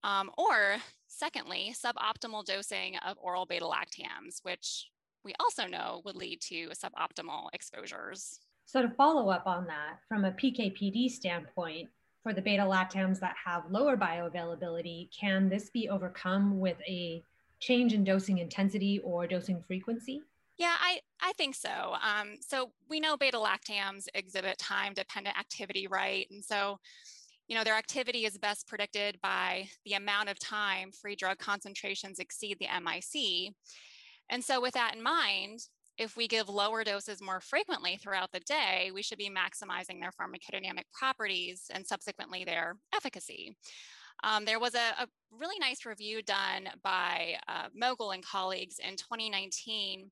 Um, 0.03 0.29
or 0.37 0.75
secondly, 1.07 1.73
suboptimal 1.73 2.45
dosing 2.45 2.97
of 2.97 3.17
oral 3.19 3.45
beta 3.45 3.65
lactams, 3.65 4.39
which 4.43 4.87
we 5.23 5.33
also 5.39 5.65
know 5.65 6.01
would 6.05 6.15
lead 6.15 6.41
to 6.41 6.69
suboptimal 6.69 7.47
exposures. 7.53 8.39
So 8.65 8.81
to 8.81 8.89
follow 8.89 9.29
up 9.29 9.45
on 9.45 9.65
that, 9.67 9.99
from 10.07 10.25
a 10.25 10.31
PKPD 10.31 11.09
standpoint, 11.09 11.89
for 12.23 12.33
the 12.33 12.41
beta 12.41 12.63
lactams 12.63 13.19
that 13.19 13.35
have 13.43 13.69
lower 13.69 13.97
bioavailability, 13.97 15.09
can 15.17 15.49
this 15.49 15.69
be 15.69 15.89
overcome 15.89 16.59
with 16.59 16.77
a 16.87 17.21
change 17.59 17.93
in 17.93 18.03
dosing 18.03 18.37
intensity 18.37 18.99
or 19.03 19.27
dosing 19.27 19.61
frequency? 19.67 20.21
Yeah, 20.57 20.75
I, 20.79 20.99
I 21.21 21.33
think 21.33 21.55
so. 21.55 21.69
Um, 21.69 22.35
so 22.39 22.71
we 22.89 22.99
know 22.99 23.17
beta 23.17 23.37
lactams 23.37 24.07
exhibit 24.13 24.57
time 24.57 24.93
dependent 24.93 25.37
activity, 25.37 25.87
right? 25.87 26.27
And 26.31 26.43
so, 26.43 26.79
you 27.47 27.57
know, 27.57 27.63
their 27.63 27.75
activity 27.75 28.25
is 28.25 28.37
best 28.37 28.67
predicted 28.67 29.19
by 29.21 29.67
the 29.85 29.93
amount 29.93 30.29
of 30.29 30.39
time 30.39 30.91
free 30.91 31.15
drug 31.15 31.39
concentrations 31.39 32.19
exceed 32.19 32.57
the 32.59 32.67
MIC. 32.67 33.53
And 34.29 34.43
so, 34.43 34.61
with 34.61 34.73
that 34.73 34.95
in 34.95 35.03
mind, 35.03 35.59
if 35.97 36.17
we 36.17 36.27
give 36.27 36.49
lower 36.49 36.83
doses 36.83 37.21
more 37.21 37.39
frequently 37.39 37.97
throughout 37.97 38.31
the 38.31 38.39
day, 38.39 38.91
we 38.93 39.03
should 39.03 39.19
be 39.19 39.29
maximizing 39.29 39.99
their 39.99 40.11
pharmacodynamic 40.11 40.85
properties 40.91 41.65
and 41.71 41.85
subsequently 41.85 42.43
their 42.43 42.77
efficacy. 42.95 43.55
Um, 44.23 44.45
there 44.45 44.59
was 44.59 44.73
a, 44.73 45.03
a, 45.03 45.07
really 45.31 45.57
nice 45.59 45.85
review 45.85 46.21
done 46.21 46.69
by 46.83 47.35
uh, 47.47 47.67
Mogle 47.75 48.11
and 48.11 48.25
colleagues 48.25 48.79
in 48.79 48.95
2019 48.95 50.11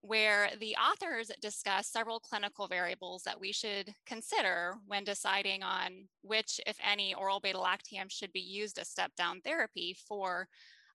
where 0.00 0.50
the 0.58 0.74
authors 0.74 1.30
discuss 1.40 1.88
several 1.88 2.18
clinical 2.18 2.66
variables 2.66 3.22
that 3.22 3.38
we 3.38 3.52
should 3.52 3.94
consider 4.04 4.74
when 4.86 5.04
deciding 5.04 5.62
on 5.62 6.08
which, 6.22 6.60
if 6.66 6.76
any, 6.84 7.14
oral 7.14 7.38
beta 7.38 7.58
lactam 7.58 8.10
should 8.10 8.32
be 8.32 8.40
used 8.40 8.80
as 8.80 8.88
step 8.88 9.12
down 9.16 9.40
therapy 9.42 9.96
for 10.08 10.48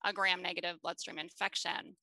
a 0.04 0.12
gram 0.12 0.42
negative 0.42 0.76
bloodstream 0.82 1.18
infection. 1.18 1.96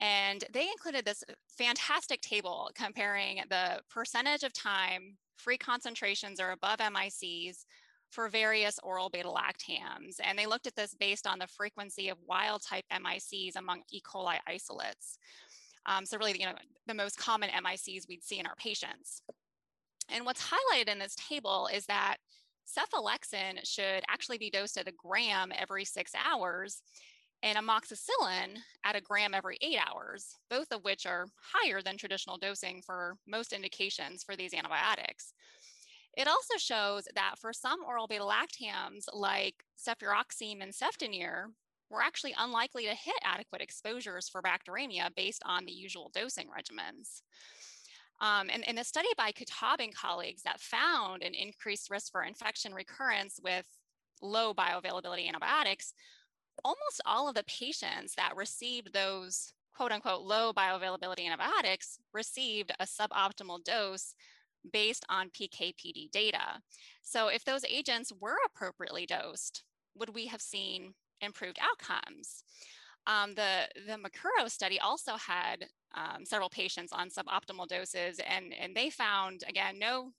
And 0.00 0.44
they 0.52 0.68
included 0.68 1.04
this 1.04 1.24
fantastic 1.56 2.20
table 2.20 2.70
comparing 2.74 3.42
the 3.48 3.80
percentage 3.88 4.42
of 4.42 4.52
time 4.52 5.16
free 5.36 5.58
concentrations 5.58 6.40
are 6.40 6.52
above 6.52 6.78
MICs 6.78 7.64
for 8.10 8.28
various 8.28 8.78
oral 8.82 9.10
beta 9.10 9.28
lactams. 9.28 10.16
And 10.22 10.38
they 10.38 10.46
looked 10.46 10.66
at 10.66 10.76
this 10.76 10.94
based 10.94 11.26
on 11.26 11.38
the 11.38 11.46
frequency 11.46 12.08
of 12.08 12.18
wild 12.26 12.62
type 12.62 12.84
MICs 12.92 13.56
among 13.56 13.82
E. 13.90 14.00
coli 14.00 14.38
isolates. 14.46 15.18
Um, 15.86 16.06
so 16.06 16.16
really, 16.16 16.38
you 16.38 16.46
know, 16.46 16.54
the 16.86 16.94
most 16.94 17.18
common 17.18 17.50
MICs 17.50 18.08
we'd 18.08 18.22
see 18.22 18.38
in 18.38 18.46
our 18.46 18.54
patients. 18.56 19.20
And 20.08 20.24
what's 20.24 20.48
highlighted 20.48 20.88
in 20.88 20.98
this 20.98 21.16
table 21.16 21.68
is 21.72 21.86
that 21.86 22.16
cephalexin 22.66 23.58
should 23.64 24.02
actually 24.08 24.38
be 24.38 24.50
dosed 24.50 24.76
at 24.78 24.88
a 24.88 24.92
gram 24.92 25.52
every 25.56 25.84
six 25.84 26.12
hours 26.14 26.82
and 27.44 27.58
amoxicillin 27.58 28.56
at 28.84 28.96
a 28.96 29.02
gram 29.02 29.34
every 29.34 29.58
eight 29.60 29.78
hours, 29.78 30.38
both 30.48 30.72
of 30.72 30.82
which 30.82 31.04
are 31.04 31.26
higher 31.52 31.82
than 31.82 31.98
traditional 31.98 32.38
dosing 32.38 32.80
for 32.80 33.16
most 33.28 33.52
indications 33.52 34.24
for 34.24 34.34
these 34.34 34.54
antibiotics. 34.54 35.34
It 36.16 36.26
also 36.26 36.56
shows 36.56 37.06
that 37.14 37.34
for 37.38 37.52
some 37.52 37.80
oral 37.86 38.06
beta 38.06 38.24
lactams 38.24 39.04
like 39.12 39.56
cefuroxime 39.78 40.62
and 40.62 40.72
cefdinir, 40.72 41.48
we're 41.90 42.00
actually 42.00 42.34
unlikely 42.38 42.84
to 42.84 42.94
hit 42.94 43.16
adequate 43.22 43.60
exposures 43.60 44.26
for 44.26 44.40
bacteremia 44.40 45.14
based 45.14 45.42
on 45.44 45.66
the 45.66 45.72
usual 45.72 46.10
dosing 46.14 46.46
regimens. 46.46 47.20
Um, 48.22 48.48
and 48.50 48.64
in 48.64 48.78
a 48.78 48.84
study 48.84 49.08
by 49.18 49.32
Kutob 49.32 49.80
and 49.80 49.94
colleagues 49.94 50.42
that 50.44 50.60
found 50.60 51.22
an 51.22 51.34
increased 51.34 51.90
risk 51.90 52.10
for 52.10 52.22
infection 52.22 52.72
recurrence 52.72 53.38
with 53.42 53.66
low 54.22 54.54
bioavailability 54.54 55.26
antibiotics, 55.26 55.92
almost 56.64 57.00
all 57.06 57.28
of 57.28 57.34
the 57.34 57.44
patients 57.44 58.14
that 58.14 58.36
received 58.36 58.92
those 58.92 59.52
quote 59.74 59.92
unquote 59.92 60.22
low 60.22 60.52
bioavailability 60.52 61.26
antibiotics 61.26 61.98
received 62.12 62.72
a 62.78 62.84
suboptimal 62.84 63.64
dose 63.64 64.14
based 64.72 65.04
on 65.08 65.30
PKPD 65.30 66.10
data. 66.10 66.60
So 67.02 67.28
if 67.28 67.44
those 67.44 67.64
agents 67.64 68.12
were 68.20 68.36
appropriately 68.46 69.06
dosed, 69.06 69.64
would 69.96 70.14
we 70.14 70.26
have 70.26 70.40
seen 70.40 70.94
improved 71.20 71.58
outcomes? 71.60 72.44
Um, 73.06 73.34
the, 73.34 73.68
the 73.86 73.98
Mercuro 73.98 74.48
study 74.48 74.80
also 74.80 75.16
had 75.16 75.66
um, 75.94 76.24
several 76.24 76.48
patients 76.48 76.92
on 76.92 77.10
suboptimal 77.10 77.68
doses 77.68 78.18
and, 78.26 78.54
and 78.58 78.74
they 78.74 78.88
found, 78.88 79.44
again, 79.46 79.78
no 79.78 80.12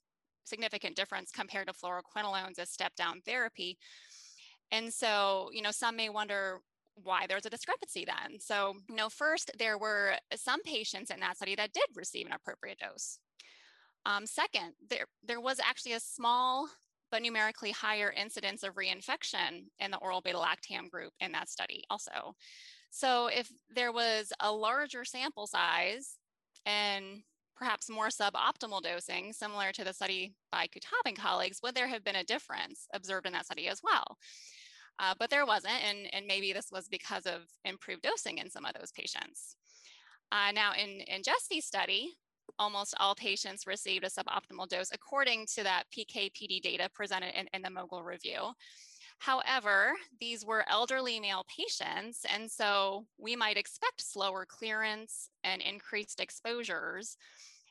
significant 0.44 0.94
difference 0.94 1.32
compared 1.32 1.66
to 1.66 1.74
fluoroquinolones 1.74 2.58
as 2.60 2.70
step 2.70 2.94
down 2.94 3.20
therapy, 3.26 3.76
and 4.70 4.92
so, 4.92 5.50
you 5.52 5.62
know, 5.62 5.70
some 5.70 5.96
may 5.96 6.08
wonder 6.08 6.60
why 7.02 7.26
there's 7.28 7.46
a 7.46 7.50
discrepancy 7.50 8.06
then. 8.06 8.40
So, 8.40 8.74
you 8.88 8.96
know, 8.96 9.08
first, 9.08 9.50
there 9.58 9.78
were 9.78 10.14
some 10.34 10.62
patients 10.62 11.10
in 11.10 11.20
that 11.20 11.36
study 11.36 11.54
that 11.54 11.72
did 11.72 11.84
receive 11.94 12.26
an 12.26 12.32
appropriate 12.32 12.78
dose. 12.78 13.18
Um, 14.06 14.26
second, 14.26 14.72
there, 14.88 15.06
there 15.22 15.40
was 15.40 15.60
actually 15.60 15.92
a 15.92 16.00
small 16.00 16.68
but 17.10 17.22
numerically 17.22 17.70
higher 17.70 18.12
incidence 18.16 18.62
of 18.62 18.74
reinfection 18.74 19.66
in 19.78 19.90
the 19.90 19.98
oral 19.98 20.20
beta 20.20 20.38
lactam 20.38 20.90
group 20.90 21.12
in 21.20 21.32
that 21.32 21.48
study 21.48 21.84
also. 21.90 22.34
So 22.90 23.28
if 23.28 23.50
there 23.74 23.92
was 23.92 24.32
a 24.40 24.50
larger 24.50 25.04
sample 25.04 25.46
size 25.46 26.18
and 26.64 27.22
perhaps 27.56 27.88
more 27.90 28.08
suboptimal 28.08 28.82
dosing, 28.82 29.32
similar 29.32 29.72
to 29.72 29.84
the 29.84 29.92
study 29.92 30.34
by 30.50 30.66
Kutob 30.66 31.06
and 31.06 31.16
colleagues, 31.16 31.60
would 31.62 31.74
there 31.74 31.88
have 31.88 32.04
been 32.04 32.16
a 32.16 32.24
difference 32.24 32.86
observed 32.92 33.26
in 33.26 33.32
that 33.34 33.46
study 33.46 33.68
as 33.68 33.80
well? 33.82 34.18
Uh, 34.98 35.14
but 35.18 35.30
there 35.30 35.46
wasn't, 35.46 35.74
and, 35.84 36.08
and 36.12 36.26
maybe 36.26 36.52
this 36.52 36.68
was 36.72 36.88
because 36.88 37.26
of 37.26 37.42
improved 37.64 38.02
dosing 38.02 38.38
in 38.38 38.50
some 38.50 38.64
of 38.64 38.72
those 38.78 38.92
patients. 38.92 39.56
Uh, 40.32 40.50
now, 40.52 40.72
in, 40.72 41.00
in 41.02 41.22
Jesse's 41.22 41.66
study, 41.66 42.14
almost 42.58 42.94
all 42.98 43.14
patients 43.14 43.66
received 43.66 44.04
a 44.04 44.08
suboptimal 44.08 44.68
dose 44.68 44.90
according 44.92 45.46
to 45.54 45.62
that 45.62 45.84
PK-PD 45.96 46.62
data 46.62 46.88
presented 46.94 47.38
in, 47.38 47.46
in 47.52 47.62
the 47.62 47.70
Mogle 47.70 48.02
review. 48.02 48.52
However, 49.18 49.94
these 50.20 50.44
were 50.44 50.68
elderly 50.68 51.20
male 51.20 51.44
patients, 51.54 52.24
and 52.34 52.50
so 52.50 53.06
we 53.18 53.34
might 53.34 53.56
expect 53.56 54.02
slower 54.02 54.44
clearance 54.46 55.30
and 55.42 55.62
increased 55.62 56.20
exposures. 56.20 57.16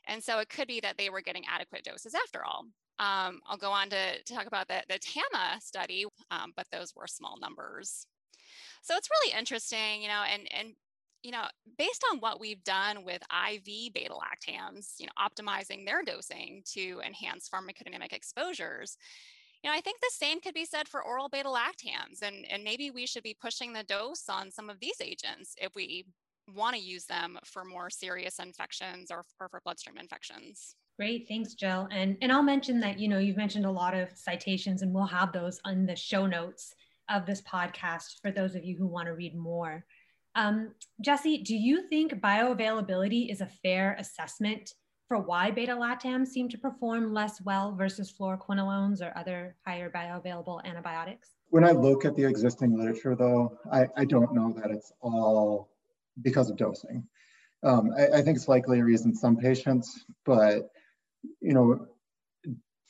And 0.08 0.22
so 0.22 0.38
it 0.38 0.48
could 0.48 0.68
be 0.68 0.80
that 0.80 0.98
they 0.98 1.10
were 1.10 1.20
getting 1.20 1.44
adequate 1.52 1.84
doses 1.84 2.14
after 2.14 2.44
all. 2.44 2.66
Um, 2.98 3.40
I'll 3.46 3.58
go 3.58 3.70
on 3.70 3.90
to, 3.90 4.22
to, 4.22 4.34
talk 4.34 4.46
about 4.46 4.68
the, 4.68 4.82
the 4.88 4.98
Tamma 4.98 5.60
study, 5.60 6.06
um, 6.30 6.52
but 6.56 6.66
those 6.72 6.94
were 6.96 7.06
small 7.06 7.38
numbers. 7.38 8.06
So 8.82 8.94
it's 8.96 9.10
really 9.10 9.38
interesting, 9.38 10.00
you 10.00 10.08
know, 10.08 10.22
and, 10.32 10.48
and 10.50 10.74
you 11.22 11.30
know, 11.30 11.44
based 11.76 12.04
on 12.10 12.20
what 12.20 12.40
we've 12.40 12.62
done 12.64 13.04
with 13.04 13.20
IV 13.22 13.92
beta 13.92 14.14
lactams, 14.14 14.94
you 14.98 15.06
know, 15.06 15.12
optimizing 15.18 15.84
their 15.84 16.02
dosing 16.02 16.62
to 16.72 17.00
enhance 17.04 17.50
pharmacodynamic 17.50 18.12
exposures, 18.12 18.96
you 19.62 19.70
know, 19.70 19.76
I 19.76 19.80
think 19.80 20.00
the 20.00 20.12
same 20.12 20.40
could 20.40 20.54
be 20.54 20.64
said 20.64 20.86
for 20.86 21.02
oral 21.02 21.28
beta 21.28 21.48
lactams, 21.48 22.22
and, 22.22 22.46
and 22.48 22.62
maybe 22.62 22.90
we 22.90 23.06
should 23.06 23.24
be 23.24 23.34
pushing 23.34 23.72
the 23.72 23.82
dose 23.82 24.28
on 24.28 24.52
some 24.52 24.70
of 24.70 24.78
these 24.78 25.00
agents 25.02 25.56
if 25.60 25.74
we 25.74 26.06
want 26.54 26.76
to 26.76 26.80
use 26.80 27.06
them 27.06 27.38
for 27.44 27.64
more 27.64 27.90
serious 27.90 28.38
infections 28.38 29.10
or, 29.10 29.24
or 29.40 29.48
for 29.48 29.60
bloodstream 29.64 29.98
infections. 29.98 30.76
Great, 30.98 31.26
thanks, 31.28 31.54
Jill. 31.54 31.88
And 31.90 32.16
and 32.22 32.32
I'll 32.32 32.42
mention 32.42 32.80
that 32.80 32.98
you 32.98 33.08
know 33.08 33.18
you've 33.18 33.36
mentioned 33.36 33.66
a 33.66 33.70
lot 33.70 33.94
of 33.94 34.08
citations, 34.16 34.82
and 34.82 34.94
we'll 34.94 35.06
have 35.06 35.32
those 35.32 35.60
on 35.64 35.84
the 35.84 35.96
show 35.96 36.26
notes 36.26 36.74
of 37.10 37.26
this 37.26 37.42
podcast 37.42 38.20
for 38.22 38.30
those 38.30 38.54
of 38.54 38.64
you 38.64 38.76
who 38.76 38.86
want 38.86 39.06
to 39.06 39.14
read 39.14 39.36
more. 39.36 39.84
Um, 40.34 40.72
Jesse, 41.00 41.38
do 41.38 41.54
you 41.54 41.88
think 41.88 42.14
bioavailability 42.14 43.30
is 43.30 43.40
a 43.40 43.46
fair 43.46 43.96
assessment 43.98 44.72
for 45.08 45.18
why 45.18 45.50
beta 45.50 45.72
lactams 45.72 46.28
seem 46.28 46.48
to 46.48 46.58
perform 46.58 47.12
less 47.12 47.40
well 47.42 47.74
versus 47.74 48.12
fluoroquinolones 48.12 49.00
or 49.00 49.16
other 49.16 49.56
higher 49.66 49.90
bioavailable 49.90 50.64
antibiotics? 50.64 51.30
When 51.50 51.64
I 51.64 51.70
look 51.70 52.04
at 52.04 52.16
the 52.16 52.24
existing 52.24 52.76
literature, 52.76 53.14
though, 53.14 53.56
I, 53.72 53.86
I 53.96 54.04
don't 54.04 54.34
know 54.34 54.52
that 54.60 54.70
it's 54.70 54.92
all 55.00 55.70
because 56.22 56.50
of 56.50 56.56
dosing. 56.56 57.06
Um, 57.62 57.92
I, 57.96 58.18
I, 58.18 58.22
think 58.22 58.36
it's 58.36 58.48
likely 58.48 58.80
a 58.80 58.84
reason 58.84 59.14
some 59.14 59.36
patients, 59.36 60.04
but 60.24 60.70
you 61.40 61.54
know, 61.54 61.86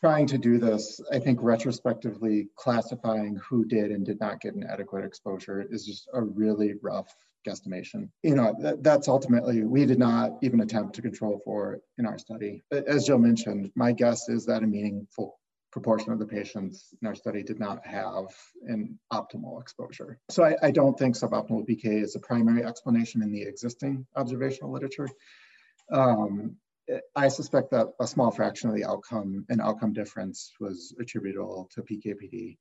trying 0.00 0.26
to 0.26 0.38
do 0.38 0.58
this, 0.58 1.00
I 1.12 1.18
think 1.18 1.38
retrospectively 1.42 2.48
classifying 2.56 3.36
who 3.36 3.64
did 3.64 3.90
and 3.90 4.04
did 4.04 4.20
not 4.20 4.40
get 4.40 4.54
an 4.54 4.64
adequate 4.68 5.04
exposure 5.04 5.66
is 5.70 5.86
just 5.86 6.08
a 6.12 6.22
really 6.22 6.74
rough 6.82 7.14
guesstimation. 7.46 8.08
You 8.22 8.34
know, 8.34 8.54
that, 8.60 8.82
that's 8.82 9.08
ultimately, 9.08 9.62
we 9.64 9.86
did 9.86 9.98
not 9.98 10.32
even 10.42 10.60
attempt 10.60 10.94
to 10.96 11.02
control 11.02 11.40
for 11.44 11.80
in 11.98 12.06
our 12.06 12.18
study. 12.18 12.62
As 12.70 13.06
Jill 13.06 13.18
mentioned, 13.18 13.70
my 13.74 13.92
guess 13.92 14.28
is 14.28 14.44
that 14.46 14.62
a 14.62 14.66
meaningful 14.66 15.38
proportion 15.72 16.10
of 16.10 16.18
the 16.18 16.26
patients 16.26 16.94
in 17.00 17.08
our 17.08 17.14
study 17.14 17.42
did 17.42 17.60
not 17.60 17.86
have 17.86 18.26
an 18.66 18.98
optimal 19.12 19.60
exposure. 19.60 20.18
So 20.30 20.42
I, 20.42 20.56
I 20.62 20.70
don't 20.70 20.98
think 20.98 21.16
suboptimal 21.16 21.68
PK 21.68 22.02
is 22.02 22.16
a 22.16 22.20
primary 22.20 22.64
explanation 22.64 23.22
in 23.22 23.30
the 23.30 23.42
existing 23.42 24.06
observational 24.16 24.72
literature. 24.72 25.08
Um, 25.92 26.56
I 27.14 27.28
suspect 27.28 27.70
that 27.70 27.88
a 28.00 28.06
small 28.06 28.30
fraction 28.30 28.68
of 28.68 28.76
the 28.76 28.84
outcome 28.84 29.44
and 29.48 29.60
outcome 29.60 29.92
difference 29.92 30.52
was 30.60 30.94
attributable 31.00 31.68
to 31.74 31.82
PKPD. 31.82 32.58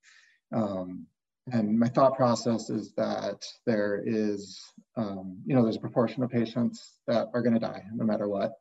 Um, 0.53 1.05
and 1.51 1.77
my 1.77 1.87
thought 1.87 2.15
process 2.15 2.69
is 2.69 2.91
that 2.93 3.45
there 3.65 4.01
is, 4.03 4.59
um, 4.97 5.37
you 5.45 5.55
know, 5.55 5.61
there's 5.61 5.75
a 5.75 5.81
proportion 5.81 6.23
of 6.23 6.31
patients 6.31 6.93
that 7.07 7.27
are 7.33 7.41
going 7.41 7.53
to 7.53 7.59
die 7.59 7.83
no 7.93 8.03
matter 8.03 8.27
what. 8.27 8.53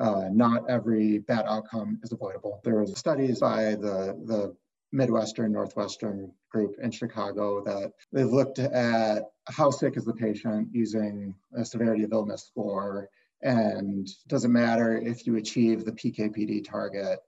Uh, 0.00 0.28
not 0.30 0.68
every 0.68 1.18
bad 1.18 1.44
outcome 1.46 1.98
is 2.02 2.12
avoidable. 2.12 2.60
There 2.64 2.80
was 2.80 2.96
studies 2.98 3.40
by 3.40 3.76
the, 3.76 4.16
the 4.26 4.56
Midwestern, 4.92 5.52
Northwestern 5.52 6.32
group 6.50 6.76
in 6.80 6.90
Chicago 6.92 7.62
that 7.64 7.92
they've 8.12 8.26
looked 8.26 8.60
at 8.60 9.24
how 9.48 9.70
sick 9.70 9.96
is 9.96 10.04
the 10.04 10.14
patient 10.14 10.68
using 10.72 11.34
a 11.56 11.64
severity 11.64 12.04
of 12.04 12.12
illness 12.12 12.46
score 12.46 13.08
and 13.44 14.08
doesn't 14.26 14.52
matter 14.52 14.96
if 14.96 15.26
you 15.26 15.36
achieve 15.36 15.84
the 15.84 15.92
PKPD 15.92 16.64
target. 16.64 17.20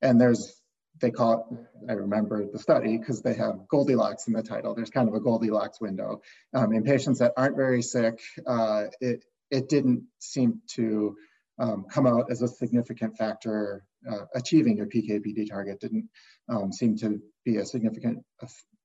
And 0.00 0.20
there's, 0.20 0.62
they 1.00 1.10
call 1.10 1.48
it, 1.50 1.90
I 1.90 1.94
remember 1.94 2.46
the 2.50 2.60
study 2.60 2.96
because 2.96 3.22
they 3.22 3.34
have 3.34 3.66
Goldilocks 3.68 4.28
in 4.28 4.34
the 4.34 4.42
title. 4.42 4.74
There's 4.74 4.90
kind 4.90 5.08
of 5.08 5.14
a 5.14 5.20
Goldilocks 5.20 5.80
window. 5.80 6.22
Um, 6.54 6.72
in 6.72 6.84
patients 6.84 7.18
that 7.18 7.32
aren't 7.36 7.56
very 7.56 7.82
sick, 7.82 8.20
uh, 8.46 8.84
it, 9.00 9.24
it 9.50 9.68
didn't 9.68 10.04
seem 10.20 10.60
to 10.76 11.16
um, 11.58 11.86
come 11.90 12.06
out 12.06 12.30
as 12.30 12.40
a 12.40 12.48
significant 12.48 13.18
factor. 13.18 13.84
Uh, 14.08 14.26
achieving 14.34 14.76
your 14.76 14.86
PKPD 14.86 15.48
target 15.50 15.80
didn't 15.80 16.08
um, 16.48 16.72
seem 16.72 16.96
to 16.98 17.20
be 17.44 17.56
a 17.56 17.66
significant 17.66 18.22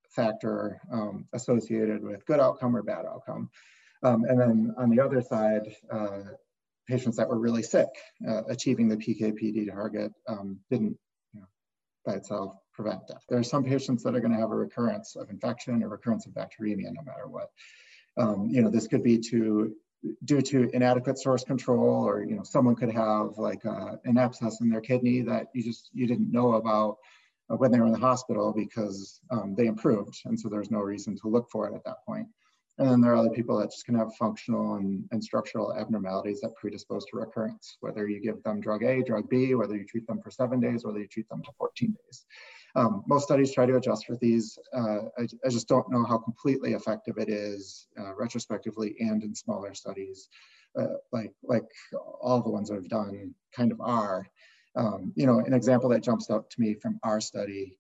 factor 0.10 0.82
um, 0.92 1.28
associated 1.34 2.02
with 2.02 2.26
good 2.26 2.40
outcome 2.40 2.76
or 2.76 2.82
bad 2.82 3.06
outcome. 3.06 3.50
Um, 4.02 4.24
and 4.24 4.40
then 4.40 4.74
on 4.78 4.90
the 4.90 5.02
other 5.02 5.22
side, 5.22 5.76
uh, 5.92 6.22
patients 6.90 7.18
that 7.18 7.30
were 7.30 7.38
really 7.38 7.62
sick, 7.62 7.88
uh, 8.28 8.44
achieving 8.50 8.90
the 8.90 8.98
PKPD 8.98 9.72
target 9.72 10.12
um, 10.28 10.60
didn't 10.72 10.98
you 11.34 11.40
know, 11.40 11.48
by 12.06 12.14
itself 12.14 12.56
prevent 12.74 13.08
death. 13.08 13.24
There 13.30 13.38
are 13.38 13.44
some 13.44 13.64
patients 13.64 14.04
that 14.04 14.16
are 14.16 14.20
going 14.20 14.34
to 14.34 14.40
have 14.40 14.52
a 14.52 14.56
recurrence 14.56 15.16
of 15.16 15.30
infection 15.30 15.84
or 15.84 15.90
recurrence 15.90 16.26
of 16.26 16.34
bacteremia 16.34 16.92
no 16.92 17.04
matter 17.06 17.28
what. 17.28 17.50
Um, 18.18 18.50
you 18.50 18.62
know, 18.62 18.70
this 18.70 18.88
could 18.88 19.04
be 19.04 19.20
to 19.30 19.74
due 20.24 20.42
to 20.42 20.70
inadequate 20.74 21.20
source 21.20 21.44
control 21.44 22.08
or 22.08 22.24
you 22.24 22.36
know 22.36 22.44
someone 22.44 22.76
could 22.76 22.92
have 22.92 23.38
like 23.38 23.66
uh, 23.66 23.98
an 24.06 24.18
abscess 24.18 24.62
in 24.62 24.70
their 24.70 24.82
kidney 24.82 25.22
that 25.22 25.48
you 25.54 25.62
just 25.62 25.90
you 25.94 26.08
didn't 26.08 26.32
know 26.32 26.54
about 26.54 26.98
when 27.48 27.70
they 27.72 27.80
were 27.80 27.88
in 27.88 27.92
the 27.92 28.00
hospital 28.00 28.54
because 28.56 29.20
um, 29.30 29.56
they 29.58 29.66
improved 29.66 30.18
and 30.24 30.40
so 30.40 30.48
there's 30.48 30.72
no 30.72 30.80
reason 30.80 31.18
to 31.18 31.28
look 31.28 31.50
for 31.52 31.68
it 31.68 31.76
at 31.76 31.84
that 31.84 31.98
point 32.06 32.28
and 32.80 32.90
then 32.90 33.02
there 33.02 33.12
are 33.12 33.18
other 33.18 33.30
people 33.30 33.60
that 33.60 33.72
just 33.72 33.86
can 33.86 33.96
have 33.96 34.16
functional 34.16 34.76
and, 34.76 35.04
and 35.12 35.22
structural 35.22 35.76
abnormalities 35.76 36.40
that 36.40 36.56
predispose 36.56 37.04
to 37.06 37.18
recurrence, 37.18 37.78
whether 37.82 38.08
you 38.08 38.22
give 38.22 38.42
them 38.44 38.62
drug 38.62 38.84
A, 38.84 39.04
drug 39.04 39.30
B, 39.30 39.54
whether 39.54 39.76
you 39.76 39.86
treat 39.86 40.08
them 40.08 40.22
for 40.22 40.32
seven 40.32 40.62
days, 40.62 40.86
whether 40.86 41.00
you 41.00 41.08
treat 41.08 41.28
them 41.28 41.44
for 41.44 41.52
14 41.58 41.92
days. 41.92 42.26
Um, 42.76 43.04
most 43.06 43.24
studies 43.24 43.54
try 43.54 43.66
to 43.66 43.76
adjust 43.76 44.06
for 44.06 44.16
these. 44.22 44.58
Uh, 44.74 45.10
I, 45.18 45.28
I, 45.46 45.50
just 45.50 45.68
don't 45.68 45.92
know 45.92 46.06
how 46.06 46.20
completely 46.20 46.74
effective 46.74 47.18
it 47.18 47.28
is 47.28 47.88
uh, 48.00 48.16
retrospectively 48.16 48.96
and 49.00 49.24
in 49.24 49.36
smaller 49.36 49.74
studies, 49.74 50.30
uh, 50.80 50.96
like, 51.12 51.34
like 51.44 51.66
all 52.22 52.42
the 52.42 52.50
ones 52.50 52.72
I've 52.72 52.88
done 52.88 53.34
kind 53.54 53.74
of 53.74 53.82
are. 53.82 54.26
Um, 54.78 55.12
you 55.16 55.26
know, 55.26 55.40
an 55.40 55.54
example 55.54 55.90
that 55.90 56.04
jumps 56.04 56.30
up 56.30 56.50
to 56.52 56.62
me 56.62 56.76
from 56.76 56.98
our 57.04 57.20
study 57.20 57.76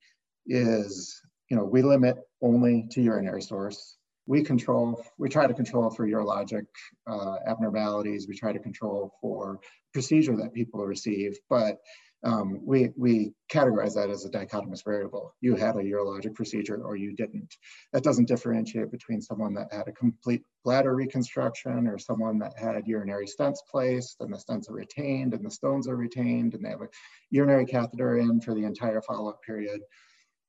is, 0.48 1.22
you 1.50 1.56
know, 1.56 1.64
we 1.64 1.84
limit 1.84 2.18
only 2.42 2.86
to 2.92 3.02
urinary 3.02 3.44
source 3.44 3.96
we 4.30 4.44
control, 4.44 5.04
we 5.18 5.28
try 5.28 5.48
to 5.48 5.56
control 5.56 5.90
for 5.90 6.08
urologic 6.08 6.68
uh, 7.10 7.38
abnormalities. 7.48 8.28
We 8.28 8.38
try 8.38 8.54
to 8.54 8.60
control 8.60 9.12
for 9.20 9.60
procedure 9.92 10.38
that 10.38 10.54
people 10.54 10.86
receive, 10.86 11.36
but 11.50 11.80
um, 12.24 12.60
we, 12.64 12.92
we 12.96 13.34
categorize 13.52 13.96
that 13.96 14.12
as 14.12 14.26
a 14.26 14.30
dichotomous 14.30 14.84
variable. 14.86 15.34
You 15.42 15.56
had 15.56 15.78
a 15.78 15.80
urologic 15.80 16.36
procedure 16.36 16.80
or 16.84 16.96
you 16.96 17.16
didn't. 17.16 17.56
That 17.92 18.04
doesn't 18.04 18.28
differentiate 18.28 18.92
between 18.92 19.20
someone 19.20 19.56
that 19.56 19.74
had 19.74 19.88
a 19.88 19.94
complete 19.94 20.44
bladder 20.64 20.96
reconstruction 20.96 21.88
or 21.88 21.98
someone 21.98 22.38
that 22.38 22.54
had 22.56 22.86
urinary 22.86 23.26
stents 23.26 23.60
placed 23.72 24.18
and 24.20 24.32
the 24.32 24.38
stents 24.38 24.70
are 24.70 24.76
retained 24.76 25.34
and 25.34 25.44
the 25.44 25.50
stones 25.50 25.88
are 25.88 25.98
retained 25.98 26.54
and 26.54 26.64
they 26.64 26.70
have 26.70 26.82
a 26.82 26.90
urinary 27.32 27.66
catheter 27.66 28.20
in 28.20 28.42
for 28.42 28.54
the 28.54 28.64
entire 28.64 29.02
follow-up 29.02 29.42
period. 29.42 29.82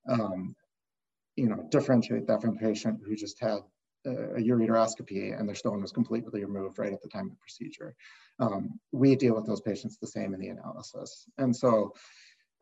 Um, 0.07 0.55
you 1.41 1.49
know, 1.49 1.67
differentiate 1.71 2.27
that 2.27 2.43
from 2.43 2.57
a 2.57 2.61
patient 2.61 3.01
who 3.05 3.17
just 3.17 3.41
had 3.41 3.61
a 4.05 4.41
ureteroscopy 4.53 5.39
and 5.39 5.49
their 5.49 5.55
stone 5.55 5.81
was 5.81 5.93
completely 5.93 6.45
removed 6.45 6.79
right 6.79 6.93
at 6.93 7.03
the 7.03 7.09
time 7.09 7.31
of 7.31 7.41
procedure. 7.41 7.95
Um, 8.39 8.79
we 8.93 9.17
deal 9.17 9.35
with 9.37 9.47
those 9.47 9.63
patients 9.63 9.97
the 9.97 10.07
same 10.07 10.35
in 10.35 10.41
the 10.41 10.49
analysis. 10.49 11.27
And 11.39 11.57
so 11.57 11.95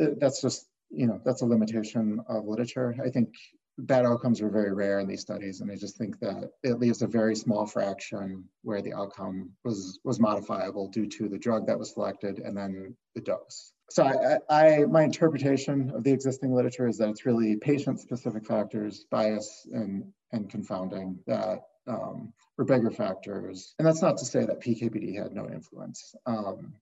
uh, 0.01 0.11
that's 0.21 0.41
just, 0.41 0.69
you 0.91 1.07
know, 1.09 1.21
that's 1.25 1.43
a 1.43 1.47
limitation 1.47 2.21
of 2.29 2.47
literature. 2.47 2.95
I 3.05 3.11
think 3.11 3.35
bad 3.79 4.05
outcomes 4.05 4.41
were 4.41 4.51
very 4.51 4.73
rare 4.73 5.01
in 5.01 5.09
these 5.09 5.21
studies. 5.21 5.61
And 5.61 5.71
I 5.71 5.77
just 5.77 5.97
think 5.97 6.19
that 6.21 6.51
it 6.63 6.79
leaves 6.79 7.03
a 7.03 7.07
very 7.07 7.37
small 7.37 7.67
fraction 7.67 8.45
where 8.63 8.83
the 8.83 8.93
outcome 8.93 9.51
was, 9.65 10.01
was 10.05 10.21
modifiable 10.21 10.89
due 10.89 11.07
to 11.07 11.29
the 11.29 11.39
drug 11.39 11.67
that 11.67 11.79
was 11.79 11.93
selected 11.93 12.39
and 12.39 12.57
then 12.57 12.97
the 13.15 13.21
dose 13.21 13.73
so 13.91 14.05
I, 14.05 14.39
I, 14.51 14.85
my 14.85 15.03
interpretation 15.03 15.91
of 15.95 16.05
the 16.05 16.13
existing 16.13 16.55
literature 16.55 16.87
is 16.87 16.99
that 16.99 17.09
it's 17.09 17.25
really 17.25 17.57
patient-specific 17.57 18.47
factors, 18.47 19.07
bias 19.11 19.67
and 19.73 20.13
and 20.33 20.51
confounding 20.51 21.19
that 21.27 21.61
um, 21.87 22.35
were 22.59 22.65
bigger 22.65 22.91
factors. 22.91 23.75
And 23.79 23.89
that's 23.89 24.03
not 24.03 24.19
to 24.19 24.27
say 24.27 24.45
that 24.45 24.61
PKPD 24.61 25.17
had 25.17 25.33
no 25.33 25.49
influence. 25.49 26.15
Um, 26.27 26.75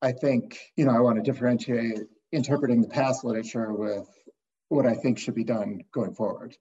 I 0.00 0.10
think 0.12 0.58
you 0.76 0.84
know 0.84 0.92
I 0.92 1.00
want 1.00 1.16
to 1.16 1.22
differentiate 1.22 2.00
interpreting 2.32 2.80
the 2.80 2.88
past 2.88 3.24
literature 3.24 3.72
with 3.72 4.08
what 4.72 4.86
I 4.86 4.94
think 4.94 5.18
should 5.18 5.34
be 5.34 5.44
done 5.44 5.82
going 5.92 6.14
forward. 6.14 6.56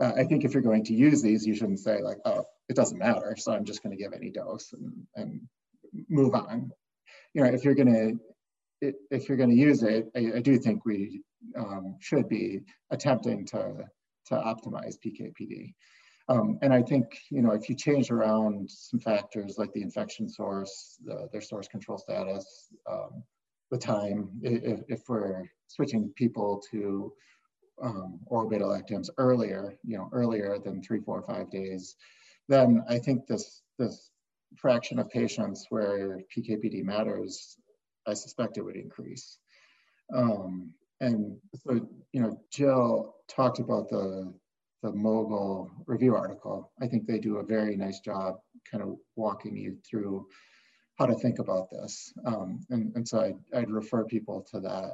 Uh, 0.00 0.12
I 0.16 0.24
think 0.24 0.44
if 0.44 0.54
you're 0.54 0.62
going 0.62 0.84
to 0.84 0.94
use 0.94 1.20
these, 1.20 1.46
you 1.46 1.54
shouldn't 1.54 1.80
say 1.80 2.00
like, 2.00 2.16
oh, 2.24 2.44
it 2.68 2.76
doesn't 2.76 2.98
matter, 2.98 3.36
so 3.36 3.52
I'm 3.52 3.64
just 3.64 3.82
going 3.82 3.96
to 3.96 4.02
give 4.02 4.12
any 4.12 4.30
dose 4.30 4.72
and, 4.72 5.06
and 5.14 5.40
move 6.08 6.34
on. 6.34 6.70
You 7.34 7.44
know, 7.44 7.50
if 7.50 7.64
you're 7.64 7.74
going 7.74 7.92
to 7.92 8.18
if 9.10 9.28
you're 9.28 9.36
going 9.36 9.50
to 9.50 9.56
use 9.56 9.82
it, 9.82 10.10
I, 10.16 10.38
I 10.38 10.40
do 10.40 10.56
think 10.56 10.86
we 10.86 11.20
um, 11.54 11.96
should 12.00 12.30
be 12.30 12.60
attempting 12.90 13.44
to, 13.48 13.84
to 14.28 14.34
optimize 14.34 14.96
PKPD. 15.04 15.74
Um, 16.30 16.58
and 16.62 16.72
I 16.72 16.80
think, 16.80 17.04
you 17.30 17.42
know, 17.42 17.50
if 17.50 17.68
you 17.68 17.74
change 17.74 18.10
around 18.10 18.70
some 18.70 19.00
factors 19.00 19.56
like 19.58 19.72
the 19.74 19.82
infection 19.82 20.30
source, 20.30 20.96
the, 21.04 21.28
their 21.30 21.42
source 21.42 21.68
control 21.68 21.98
status, 21.98 22.68
um, 22.90 23.22
the 23.70 23.76
time, 23.76 24.30
if, 24.42 24.80
if, 24.88 25.00
we're 25.08 25.44
switching 25.66 26.12
people 26.16 26.62
to 26.70 27.12
um, 27.82 28.20
oral 28.26 28.48
beta 28.48 28.64
lactams 28.64 29.08
earlier, 29.18 29.74
you 29.84 29.96
know, 29.96 30.08
earlier 30.12 30.58
than 30.58 30.82
three, 30.82 31.00
four, 31.00 31.22
five 31.22 31.50
days, 31.50 31.96
then 32.48 32.82
I 32.88 32.98
think 32.98 33.26
this, 33.26 33.62
this 33.78 34.10
fraction 34.56 34.98
of 34.98 35.08
patients 35.08 35.66
where 35.70 36.20
PKPD 36.36 36.82
matters 36.82 37.56
I 38.06 38.14
suspect 38.14 38.58
it 38.58 38.62
would 38.62 38.76
increase. 38.76 39.38
Um, 40.14 40.72
and 41.00 41.36
so, 41.54 41.86
you 42.12 42.20
know, 42.20 42.40
Jill 42.50 43.14
talked 43.28 43.58
about 43.58 43.88
the 43.88 44.32
the 44.82 44.92
Mogle 44.92 45.70
review 45.86 46.16
article. 46.16 46.72
I 46.80 46.86
think 46.86 47.06
they 47.06 47.18
do 47.18 47.36
a 47.36 47.44
very 47.44 47.76
nice 47.76 48.00
job 48.00 48.36
kind 48.70 48.82
of 48.82 48.96
walking 49.14 49.54
you 49.54 49.76
through 49.88 50.26
how 50.98 51.04
to 51.04 51.14
think 51.16 51.38
about 51.38 51.68
this. 51.70 52.10
Um, 52.24 52.60
and, 52.70 52.90
and 52.96 53.06
so 53.06 53.20
I'd, 53.20 53.36
I'd, 53.54 53.70
refer 53.70 54.04
people 54.04 54.46
to 54.52 54.60
that. 54.60 54.92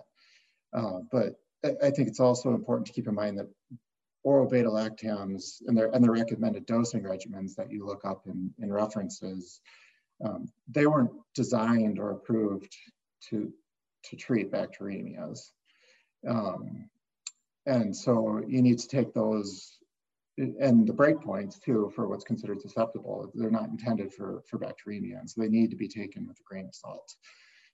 Uh, 0.77 0.99
but 1.13 1.37
I, 1.83 1.91
think 1.91 2.09
it's 2.09 2.21
also 2.21 2.55
important 2.55 2.87
to 2.87 2.93
keep 2.93 3.09
in 3.09 3.15
mind 3.15 3.39
that 3.39 3.49
oral 4.23 4.49
beta 4.49 4.69
lactams 4.69 5.63
and 5.67 5.77
their, 5.77 5.91
and 5.95 6.03
the 6.03 6.11
recommended 6.11 6.67
dosing 6.67 7.03
regimens 7.03 7.55
that 7.57 7.71
you 7.71 7.87
look 7.87 8.05
up 8.05 8.23
in, 8.27 8.53
in 8.59 8.73
references, 8.73 9.61
um, 10.25 10.49
they 10.69 10.87
weren't 10.87 11.13
designed 11.35 11.99
or 11.99 12.11
approved 12.11 12.75
to, 13.31 13.53
to 14.05 14.17
treat 14.17 14.51
bacteremias. 14.51 15.51
Um, 16.27 16.89
and 17.67 17.95
so 17.95 18.43
you 18.47 18.63
need 18.63 18.79
to 18.79 18.89
take 18.89 19.13
those 19.13 19.77
and 20.39 20.87
the 20.87 20.93
breakpoints 20.93 21.61
too 21.61 21.91
for 21.95 22.09
what's 22.09 22.25
considered 22.25 22.61
susceptible. 22.61 23.31
They're 23.35 23.51
not 23.51 23.71
intended 23.71 24.13
for, 24.13 24.43
for 24.49 24.59
bacteremia, 24.59 25.19
and 25.19 25.29
so 25.29 25.41
they 25.41 25.49
need 25.49 25.71
to 25.71 25.77
be 25.77 25.89
taken 25.89 26.27
with 26.27 26.39
a 26.39 26.43
grain 26.45 26.67
of 26.67 26.75
salt. 26.75 27.15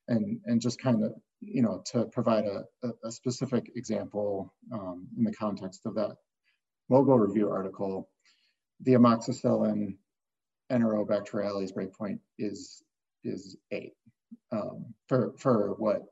And, 0.09 0.41
and 0.47 0.61
just 0.61 0.81
kind 0.81 1.05
of 1.05 1.13
you 1.45 1.63
know, 1.63 1.83
to 1.87 2.05
provide 2.07 2.45
a, 2.45 2.65
a, 3.05 3.11
specific 3.11 3.73
example 3.75 4.55
um, 4.73 5.09
in 5.17 5.25
the 5.25 5.33
context 5.33 5.87
of 5.87 5.95
that 5.97 6.17
Mogle 6.89 7.19
review 7.19 7.51
article, 7.51 8.09
the 8.81 8.93
amoxicillin 8.93 9.97
Enterobacterales 10.71 11.73
breakpoint 11.73 12.19
is 12.39 12.83
is 13.25 13.57
eight 13.71 13.95
um, 14.53 14.95
for 15.09 15.35
for 15.39 15.75
what 15.79 16.03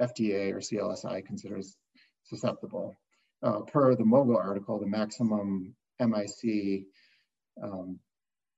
FDA 0.00 0.52
or 0.52 0.58
CLSI 0.58 1.24
considers 1.24 1.76
susceptible. 2.24 2.96
Uh, 3.42 3.60
per 3.60 3.94
the 3.94 4.04
Mogle 4.04 4.36
article, 4.36 4.78
the 4.78 4.86
maximum 4.86 5.74
MIC 6.00 6.84
um, 7.62 7.98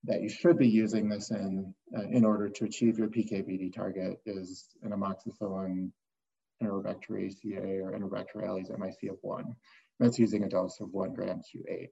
that 0.04 0.22
you 0.22 0.28
should 0.28 0.58
be 0.58 0.68
using 0.68 1.08
this 1.08 1.30
in 1.30 1.74
uh, 1.96 2.08
in 2.11 2.24
order 2.24 2.48
to 2.48 2.64
achieve 2.64 2.98
your 2.98 3.08
PKPD 3.08 3.72
target 3.72 4.20
is 4.26 4.68
an 4.82 4.90
amoxicillin 4.90 5.90
Enterobacteriaceae 6.62 7.83
or 7.83 7.92
Enterobacterales 7.92 8.77
MIC 8.79 9.11
of 9.11 9.18
one. 9.22 9.57
That's 9.98 10.18
using 10.18 10.44
a 10.44 10.48
dose 10.48 10.81
of 10.81 10.92
one 10.92 11.14
gram 11.14 11.40
Q8. 11.40 11.88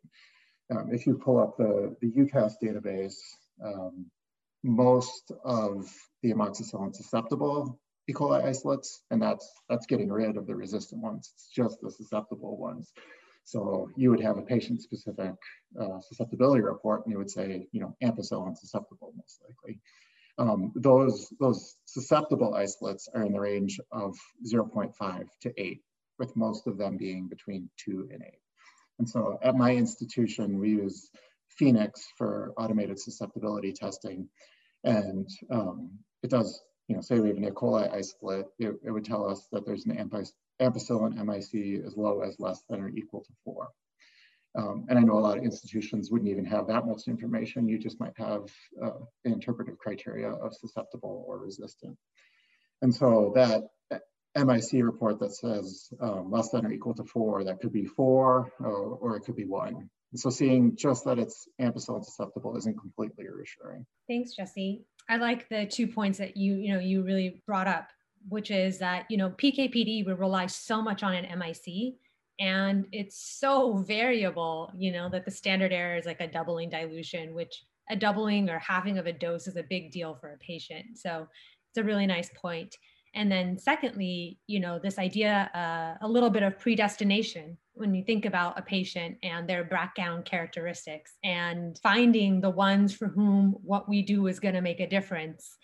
Um, 0.71 0.89
if 0.93 1.07
you 1.07 1.15
pull 1.15 1.39
up 1.39 1.57
the, 1.57 1.97
the 2.01 2.11
EUCAST 2.11 2.55
database, 2.63 3.19
um, 3.65 4.07
most 4.63 5.33
of 5.45 5.91
the 6.23 6.33
amoxicillin 6.33 6.95
susceptible 6.95 7.81
E. 8.09 8.13
coli 8.13 8.45
isolates, 8.45 9.03
and 9.11 9.21
that's, 9.21 9.51
that's 9.69 9.87
getting 9.87 10.11
rid 10.11 10.37
of 10.37 10.47
the 10.47 10.55
resistant 10.55 11.03
ones. 11.03 11.31
It's 11.35 11.49
just 11.55 11.81
the 11.81 11.91
susceptible 11.91 12.57
ones. 12.57 12.93
So 13.45 13.91
you 13.97 14.11
would 14.11 14.21
have 14.21 14.39
a 14.39 14.43
patient-specific 14.43 15.35
uh, 15.81 16.01
susceptibility 16.01 16.63
report, 16.63 17.05
and 17.05 17.13
you 17.13 17.19
would 17.19 17.31
say, 17.31 17.67
you 17.73 17.81
know, 17.81 17.97
ampicillin 18.03 18.57
susceptible 18.57 19.13
most 19.17 19.43
likely. 19.47 19.81
Um, 20.39 20.73
those, 20.75 21.33
those 21.41 21.77
susceptible 21.85 22.55
isolates 22.55 23.09
are 23.15 23.23
in 23.23 23.33
the 23.33 23.41
range 23.41 23.81
of 23.93 24.17
0.5 24.51 25.27
to 25.43 25.53
8, 25.57 25.81
with 26.19 26.37
most 26.37 26.67
of 26.67 26.79
them 26.79 26.97
being 26.97 27.29
between 27.29 27.69
2 27.85 28.09
and 28.13 28.23
8. 28.23 28.31
And 28.99 29.09
so 29.09 29.39
at 29.43 29.57
my 29.57 29.75
institution, 29.75 30.59
we 30.59 30.71
use 30.71 31.11
Phoenix 31.49 32.07
for 32.17 32.53
automated 32.57 32.99
susceptibility 32.99 33.73
testing. 33.73 34.29
And 34.85 35.29
um, 35.51 35.91
it 36.23 36.31
does, 36.31 36.63
you 36.89 36.97
know, 36.97 37.03
say 37.03 37.19
we 37.19 37.29
have 37.29 37.37
an 37.37 37.45
E. 37.45 37.51
coli 37.51 37.93
isolate, 37.93 38.47
it, 38.59 38.75
it 38.85 38.91
would 38.91 39.05
tell 39.05 39.29
us 39.29 39.47
that 39.53 39.67
there's 39.67 39.87
an 39.87 39.97
ampicillin 40.61 41.15
MIC 41.15 41.85
as 41.85 41.97
low 41.97 42.21
as 42.21 42.37
less 42.39 42.63
than 42.69 42.81
or 42.81 42.89
equal 42.89 43.23
to 43.23 43.33
four. 43.45 43.69
Um, 44.57 44.87
and 44.89 44.99
I 44.99 45.03
know 45.03 45.19
a 45.19 45.21
lot 45.21 45.39
of 45.39 45.45
institutions 45.45 46.11
wouldn't 46.11 46.31
even 46.31 46.45
have 46.45 46.67
that 46.67 46.87
much 46.87 47.03
information. 47.07 47.69
You 47.69 47.79
just 47.79 48.01
might 48.01 48.17
have 48.17 48.51
uh, 48.83 48.99
an 49.25 49.33
interpretive 49.33 49.79
criteria 49.79 50.31
of 50.31 50.55
susceptible 50.55 51.25
or 51.29 51.39
resistant. 51.39 51.97
And 52.83 52.95
so 52.95 53.33
that 53.35 53.65
MIC 54.37 54.85
report 54.85 55.19
that 55.21 55.35
says 55.35 55.93
um, 56.01 56.31
less 56.31 56.51
than 56.51 56.65
or 56.65 56.73
equal 56.73 56.95
to 56.95 57.05
four, 57.05 57.45
that 57.45 57.61
could 57.61 57.73
be 57.73 57.85
four 57.85 58.53
or, 58.61 58.97
or 58.97 59.17
it 59.17 59.23
could 59.23 59.37
be 59.37 59.45
one. 59.45 59.89
And 60.13 60.21
so 60.21 60.31
seeing 60.31 60.77
just 60.77 61.05
that 61.05 61.19
it's 61.19 61.49
ampicillin 61.61 62.05
susceptible 62.05 62.57
isn't 62.57 62.79
completely 62.79 63.27
reassuring. 63.29 63.87
Thanks, 64.09 64.35
Jesse. 64.35 64.83
I 65.09 65.17
like 65.17 65.49
the 65.49 65.67
two 65.67 65.87
points 65.87 66.19
that 66.19 66.37
you, 66.37 66.55
you 66.55 66.73
know, 66.73 66.81
you 66.81 67.03
really 67.03 67.43
brought 67.47 67.67
up, 67.67 67.89
which 68.29 68.51
is 68.51 68.79
that, 68.79 69.07
you 69.09 69.17
know, 69.17 69.31
PKPD 69.31 70.07
would 70.07 70.19
rely 70.19 70.47
so 70.47 70.83
much 70.83 71.03
on 71.03 71.15
an 71.15 71.39
MIC 71.39 71.95
and 72.41 72.87
it's 72.91 73.39
so 73.39 73.77
variable 73.87 74.73
you 74.77 74.91
know 74.91 75.09
that 75.09 75.25
the 75.25 75.31
standard 75.31 75.73
error 75.73 75.97
is 75.97 76.07
like 76.07 76.21
a 76.21 76.27
doubling 76.27 76.69
dilution 76.69 77.35
which 77.35 77.65
a 77.91 77.97
doubling 77.97 78.49
or 78.49 78.59
halving 78.59 78.99
of 78.99 79.07
a 79.07 79.13
dose 79.13 79.47
is 79.47 79.57
a 79.57 79.65
big 79.65 79.91
deal 79.91 80.15
for 80.15 80.33
a 80.33 80.39
patient. 80.39 80.97
So 80.97 81.27
it's 81.71 81.79
a 81.79 81.85
really 81.85 82.07
nice 82.07 82.31
point. 82.41 82.75
And 83.15 83.31
then 83.31 83.59
secondly 83.59 84.39
you 84.47 84.61
know 84.61 84.79
this 84.79 84.99
idea 84.99 85.51
uh, 85.53 86.07
a 86.07 86.09
little 86.09 86.31
bit 86.31 86.45
of 86.45 86.59
predestination 86.59 87.59
when 87.75 87.95
you 87.95 88.05
think 88.05 88.25
about 88.25 88.59
a 88.59 88.63
patient 88.63 89.19
and 89.25 89.49
their 89.49 89.65
background 89.65 90.25
characteristics 90.25 91.15
and 91.25 91.79
finding 91.83 92.41
the 92.41 92.51
ones 92.51 92.95
for 92.95 93.09
whom 93.09 93.57
what 93.63 93.89
we 93.89 94.03
do 94.03 94.29
is 94.29 94.39
going 94.39 94.55
to 94.55 94.61
make 94.61 94.81
a 94.81 94.89
difference. 94.89 95.57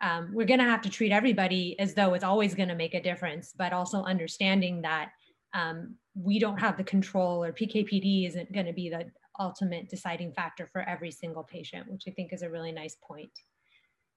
Um, 0.00 0.30
we're 0.32 0.46
going 0.46 0.60
to 0.60 0.66
have 0.66 0.82
to 0.82 0.90
treat 0.90 1.12
everybody 1.12 1.78
as 1.78 1.94
though 1.94 2.14
it's 2.14 2.24
always 2.24 2.54
going 2.54 2.68
to 2.68 2.74
make 2.76 2.94
a 2.94 3.02
difference 3.02 3.52
but 3.56 3.72
also 3.72 4.04
understanding 4.04 4.82
that 4.82 5.10
um, 5.54 5.96
we 6.14 6.38
don't 6.38 6.58
have 6.58 6.76
the 6.76 6.84
control 6.84 7.42
or 7.42 7.52
PKPD 7.52 8.26
isn't 8.26 8.52
going 8.52 8.66
to 8.66 8.72
be 8.72 8.90
the 8.90 9.06
ultimate 9.40 9.88
deciding 9.88 10.32
factor 10.32 10.66
for 10.66 10.82
every 10.82 11.10
single 11.10 11.42
patient, 11.42 11.90
which 11.90 12.04
I 12.06 12.10
think 12.10 12.32
is 12.32 12.42
a 12.42 12.50
really 12.50 12.72
nice 12.72 12.96
point. 13.02 13.30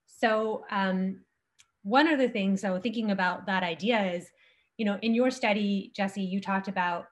So 0.05 0.65
um, 0.71 1.21
one 1.83 2.07
of 2.07 2.19
the 2.19 2.29
things, 2.29 2.61
so 2.61 2.79
thinking 2.79 3.11
about 3.11 3.45
that 3.45 3.63
idea 3.63 4.13
is, 4.13 4.27
you 4.77 4.85
know, 4.85 4.99
in 5.01 5.15
your 5.15 5.31
study, 5.31 5.91
Jesse, 5.95 6.21
you 6.21 6.41
talked 6.41 6.67
about 6.67 7.05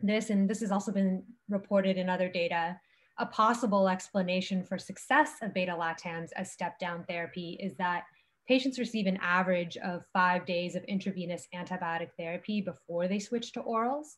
this, 0.00 0.30
and 0.30 0.48
this 0.48 0.60
has 0.60 0.70
also 0.70 0.92
been 0.92 1.24
reported 1.48 1.96
in 1.96 2.08
other 2.08 2.28
data, 2.28 2.78
a 3.18 3.26
possible 3.26 3.88
explanation 3.88 4.64
for 4.64 4.78
success 4.78 5.34
of 5.42 5.54
beta-lactams 5.54 6.30
as 6.36 6.52
step-down 6.52 7.04
therapy 7.08 7.58
is 7.60 7.74
that 7.76 8.04
Patients 8.52 8.78
receive 8.78 9.06
an 9.06 9.18
average 9.22 9.78
of 9.78 10.04
five 10.12 10.44
days 10.44 10.76
of 10.76 10.84
intravenous 10.84 11.48
antibiotic 11.54 12.10
therapy 12.18 12.60
before 12.60 13.08
they 13.08 13.18
switch 13.18 13.50
to 13.52 13.62
orals, 13.62 14.16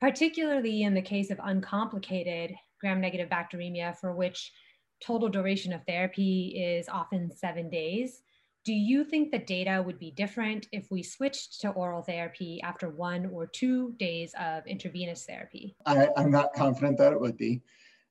particularly 0.00 0.82
in 0.82 0.92
the 0.92 1.00
case 1.00 1.30
of 1.30 1.38
uncomplicated 1.40 2.52
gram-negative 2.80 3.28
bacteremia 3.28 3.96
for 3.96 4.12
which 4.12 4.52
total 5.00 5.28
duration 5.28 5.72
of 5.72 5.84
therapy 5.86 6.60
is 6.60 6.88
often 6.88 7.30
seven 7.30 7.70
days. 7.70 8.22
Do 8.64 8.72
you 8.72 9.04
think 9.04 9.30
the 9.30 9.38
data 9.38 9.80
would 9.86 10.00
be 10.00 10.10
different 10.10 10.66
if 10.72 10.88
we 10.90 11.04
switched 11.04 11.60
to 11.60 11.70
oral 11.70 12.02
therapy 12.02 12.60
after 12.64 12.88
one 12.88 13.26
or 13.26 13.46
two 13.46 13.94
days 14.00 14.34
of 14.40 14.66
intravenous 14.66 15.24
therapy? 15.26 15.76
I, 15.86 16.08
am 16.16 16.32
not 16.32 16.54
confident 16.54 16.98
that 16.98 17.12
it 17.12 17.20
would 17.20 17.36
be. 17.36 17.62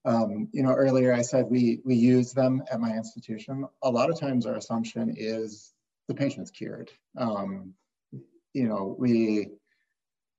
Um, 0.06 0.48
you 0.52 0.64
know, 0.64 0.74
earlier 0.74 1.14
I 1.14 1.22
said 1.22 1.46
we, 1.50 1.82
we 1.84 1.96
use 1.96 2.34
them 2.34 2.64
at 2.72 2.80
my 2.80 2.92
institution. 2.92 3.68
A 3.84 3.90
lot 3.90 4.10
of 4.10 4.20
times 4.20 4.46
our 4.46 4.56
assumption 4.56 5.14
is 5.18 5.74
the 6.08 6.16
patient's 6.16 6.52
cured. 6.52 6.92
Um, 7.18 7.74
you 8.54 8.68
know, 8.68 8.96
we, 8.98 9.50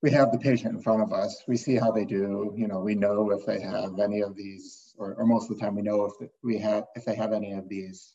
we 0.02 0.10
have 0.12 0.32
the 0.32 0.38
patient 0.38 0.74
in 0.74 0.82
front 0.82 1.02
of 1.02 1.12
us. 1.12 1.42
We 1.46 1.56
see 1.56 1.76
how 1.76 1.90
they 1.90 2.04
do. 2.04 2.54
You 2.56 2.68
know, 2.68 2.80
we 2.80 2.94
know 2.94 3.30
if 3.30 3.44
they 3.44 3.60
have 3.60 3.98
any 4.00 4.22
of 4.22 4.34
these, 4.34 4.94
or, 4.98 5.14
or 5.14 5.26
most 5.26 5.50
of 5.50 5.56
the 5.58 5.62
time 5.62 5.74
we 5.74 5.82
know 5.82 6.06
if 6.06 6.28
we 6.42 6.58
have 6.58 6.84
if 6.94 7.04
they 7.04 7.14
have 7.14 7.32
any 7.32 7.52
of 7.52 7.68
these 7.68 8.14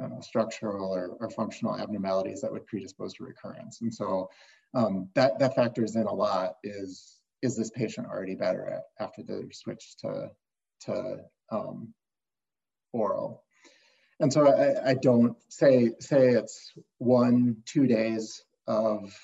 uh, 0.00 0.20
structural 0.20 0.92
or, 0.94 1.16
or, 1.18 1.30
functional 1.30 1.78
abnormalities 1.78 2.42
that 2.42 2.52
would 2.52 2.66
predispose 2.66 3.14
to 3.14 3.24
recurrence. 3.24 3.80
And 3.80 3.92
so 3.92 4.28
um, 4.74 5.08
that 5.14 5.38
that 5.38 5.54
factors 5.54 5.96
in 5.96 6.06
a 6.06 6.12
lot. 6.12 6.56
Is 6.62 7.16
is 7.42 7.56
this 7.56 7.70
patient 7.70 8.06
already 8.06 8.34
better 8.34 8.80
after 9.00 9.22
the 9.22 9.48
switch 9.52 9.96
to 9.98 10.30
to 10.80 11.18
um, 11.50 11.92
oral. 12.92 13.42
And 14.20 14.32
so 14.32 14.48
I, 14.48 14.90
I, 14.90 14.94
don't 14.94 15.36
say 15.48 15.92
say 16.00 16.30
it's 16.30 16.72
one, 16.98 17.56
two 17.66 17.86
days 17.86 18.42
of 18.66 19.14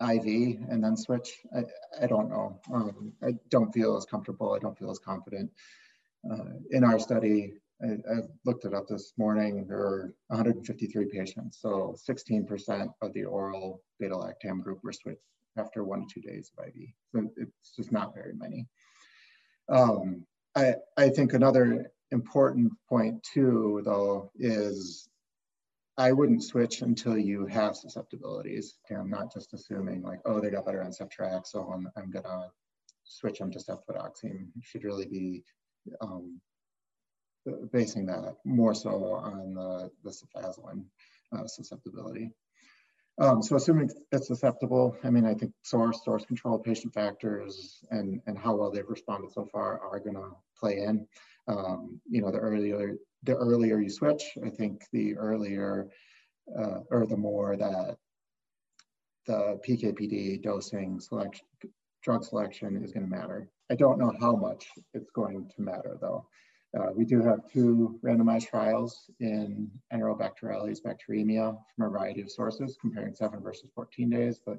IV 0.00 0.26
and 0.70 0.82
then 0.82 0.96
switch. 0.96 1.38
I, 1.54 1.64
I 2.02 2.06
don't 2.06 2.30
know. 2.30 2.60
Um, 2.72 3.12
I 3.22 3.32
don't 3.50 3.72
feel 3.72 3.96
as 3.96 4.06
comfortable. 4.06 4.54
I 4.54 4.58
don't 4.58 4.78
feel 4.78 4.90
as 4.90 4.98
confident. 4.98 5.50
Uh, 6.30 6.54
in 6.70 6.84
our 6.84 6.98
study, 6.98 7.54
I, 7.82 7.86
I, 8.10 8.16
looked 8.44 8.64
it 8.64 8.72
up 8.72 8.86
this 8.88 9.12
morning, 9.18 9.66
there 9.66 9.76
were 9.76 10.14
153 10.28 11.06
patients. 11.06 11.58
So 11.60 11.94
16% 12.08 12.88
of 13.02 13.12
the 13.12 13.24
oral 13.24 13.82
beta-lactam 14.00 14.62
group 14.62 14.78
were 14.82 14.92
switched 14.92 15.20
after 15.58 15.84
one 15.84 16.06
to 16.06 16.14
two 16.14 16.20
days 16.20 16.50
of 16.56 16.66
IV. 16.66 16.74
So 17.12 17.30
it's 17.36 17.76
just 17.76 17.92
not 17.92 18.14
very 18.14 18.34
many. 18.34 18.66
Um, 19.68 20.26
I, 20.56 20.74
I 20.96 21.08
think 21.08 21.32
another 21.32 21.90
important 22.10 22.72
point 22.88 23.22
too, 23.22 23.82
though, 23.84 24.30
is 24.36 25.08
I 25.96 26.12
wouldn't 26.12 26.42
switch 26.42 26.82
until 26.82 27.16
you 27.16 27.46
have 27.46 27.76
susceptibilities. 27.76 28.74
Okay, 28.84 28.98
I'm 28.98 29.10
not 29.10 29.32
just 29.32 29.52
assuming 29.54 30.02
like, 30.02 30.20
oh, 30.24 30.40
they 30.40 30.50
got 30.50 30.66
better 30.66 30.82
on 30.82 30.92
ceftriaxone, 30.92 31.72
I'm, 31.72 31.88
I'm 31.96 32.10
gonna 32.10 32.50
switch 33.04 33.38
them 33.38 33.50
to 33.52 33.58
cefpodoxime. 33.58 34.48
You 34.54 34.62
should 34.62 34.84
really 34.84 35.06
be 35.06 35.44
um, 36.00 36.40
basing 37.72 38.06
that 38.06 38.36
more 38.44 38.74
so 38.74 39.14
on 39.14 39.54
the, 39.54 39.90
the 40.02 40.10
cefazolin 40.10 40.84
uh, 41.36 41.46
susceptibility. 41.46 42.30
Um, 43.18 43.42
so 43.42 43.56
assuming 43.56 43.90
it's 44.10 44.26
susceptible, 44.26 44.96
I 45.04 45.10
mean, 45.10 45.24
I 45.24 45.34
think 45.34 45.52
source, 45.62 46.02
source 46.04 46.24
control, 46.24 46.58
patient 46.58 46.92
factors, 46.92 47.84
and, 47.90 48.20
and 48.26 48.36
how 48.36 48.56
well 48.56 48.72
they've 48.72 48.88
responded 48.88 49.32
so 49.32 49.44
far 49.52 49.80
are 49.80 50.00
gonna 50.00 50.30
play 50.58 50.78
in. 50.78 51.06
Um, 51.46 52.00
you 52.08 52.22
know, 52.22 52.32
the 52.32 52.38
earlier, 52.38 52.96
the 53.22 53.36
earlier 53.36 53.80
you 53.80 53.90
switch, 53.90 54.24
I 54.44 54.50
think 54.50 54.84
the 54.92 55.16
earlier 55.16 55.88
uh, 56.58 56.80
or 56.90 57.06
the 57.06 57.16
more 57.16 57.56
that 57.56 57.96
the 59.26 59.60
PKPD 59.66 60.42
dosing 60.42 60.98
selection, 61.00 61.46
drug 62.02 62.24
selection 62.24 62.82
is 62.82 62.92
gonna 62.92 63.06
matter. 63.06 63.48
I 63.70 63.76
don't 63.76 63.98
know 63.98 64.12
how 64.20 64.34
much 64.34 64.66
it's 64.92 65.10
going 65.10 65.48
to 65.54 65.62
matter 65.62 65.96
though. 66.00 66.26
Uh, 66.78 66.90
we 66.94 67.04
do 67.04 67.22
have 67.22 67.40
two 67.52 67.98
randomized 68.04 68.48
trials 68.48 69.08
in 69.20 69.70
Enterobacterales 69.92 70.78
bacteremia 70.82 71.56
from 71.76 71.86
a 71.86 71.88
variety 71.88 72.20
of 72.20 72.30
sources, 72.30 72.76
comparing 72.80 73.14
seven 73.14 73.40
versus 73.40 73.70
14 73.74 74.10
days, 74.10 74.40
but 74.44 74.58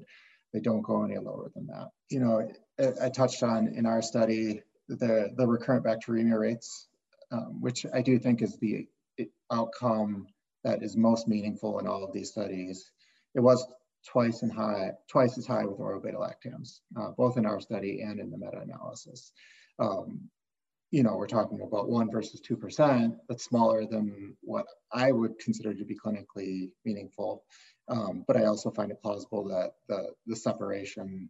they 0.54 0.60
don't 0.62 0.82
go 0.82 1.04
any 1.04 1.18
lower 1.18 1.52
than 1.56 1.68
that. 1.68 1.90
You 2.10 2.22
know, 2.22 2.48
I, 2.80 3.06
I 3.08 3.10
touched 3.10 3.44
on 3.44 3.68
in 3.68 3.86
our 3.86 4.02
study 4.02 4.62
the, 4.88 5.34
the 5.36 5.46
recurrent 5.46 5.86
bacteremia 5.86 6.40
rates, 6.40 6.88
um, 7.32 7.60
which 7.60 7.86
I 7.94 8.02
do 8.02 8.18
think 8.20 8.42
is 8.42 8.58
the 8.58 8.88
outcome 9.52 10.28
that 10.64 10.82
is 10.84 10.96
most 10.96 11.28
meaningful 11.28 11.80
in 11.80 11.88
all 11.88 12.04
of 12.04 12.14
these 12.14 12.32
studies. 12.32 12.92
It 13.36 13.42
was 13.42 13.66
twice 14.08 14.42
and 14.42 14.52
high, 14.52 14.92
twice 15.10 15.38
as 15.38 15.46
high 15.46 15.66
with 15.66 15.80
oral 15.80 16.02
beta 16.02 16.18
lactams, 16.18 16.80
uh, 16.98 17.12
both 17.12 17.38
in 17.38 17.46
our 17.46 17.60
study 17.60 18.02
and 18.02 18.20
in 18.20 18.30
the 18.30 18.38
meta-analysis. 18.38 19.32
Um, 19.80 20.30
you 20.96 21.04
know, 21.04 21.18
we're 21.18 21.28
talking 21.28 21.60
about 21.60 21.90
one 21.90 22.10
versus 22.10 22.40
2%, 22.40 23.18
that's 23.28 23.44
smaller 23.44 23.86
than 23.86 24.34
what 24.40 24.66
I 24.94 25.12
would 25.12 25.38
consider 25.40 25.74
to 25.74 25.84
be 25.84 25.94
clinically 25.94 26.72
meaningful. 26.86 27.44
Um, 27.90 28.24
but 28.26 28.38
I 28.38 28.46
also 28.46 28.72
find 28.72 28.92
it 28.92 29.02
plausible 29.02 29.44
that 29.50 29.72
the, 29.90 30.14
the 30.26 30.38
separation, 30.38 31.30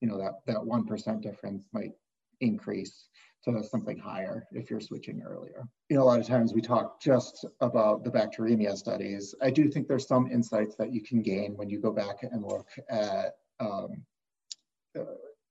you 0.00 0.08
know, 0.08 0.16
that, 0.16 0.36
that 0.46 0.56
1% 0.56 1.20
difference 1.20 1.66
might 1.74 1.92
increase 2.40 3.08
to 3.44 3.62
something 3.62 3.98
higher 3.98 4.46
if 4.52 4.70
you're 4.70 4.80
switching 4.80 5.20
earlier. 5.20 5.68
You 5.90 5.98
know, 5.98 6.04
a 6.04 6.08
lot 6.08 6.20
of 6.20 6.26
times 6.26 6.54
we 6.54 6.62
talk 6.62 6.98
just 6.98 7.44
about 7.60 8.04
the 8.04 8.10
bacteremia 8.10 8.78
studies. 8.78 9.34
I 9.42 9.50
do 9.50 9.68
think 9.68 9.88
there's 9.88 10.08
some 10.08 10.26
insights 10.32 10.74
that 10.76 10.90
you 10.90 11.02
can 11.02 11.20
gain 11.20 11.54
when 11.58 11.68
you 11.68 11.80
go 11.80 11.92
back 11.92 12.22
and 12.22 12.42
look 12.42 12.68
at 12.88 13.34
um, 13.60 14.06
uh, 14.98 15.02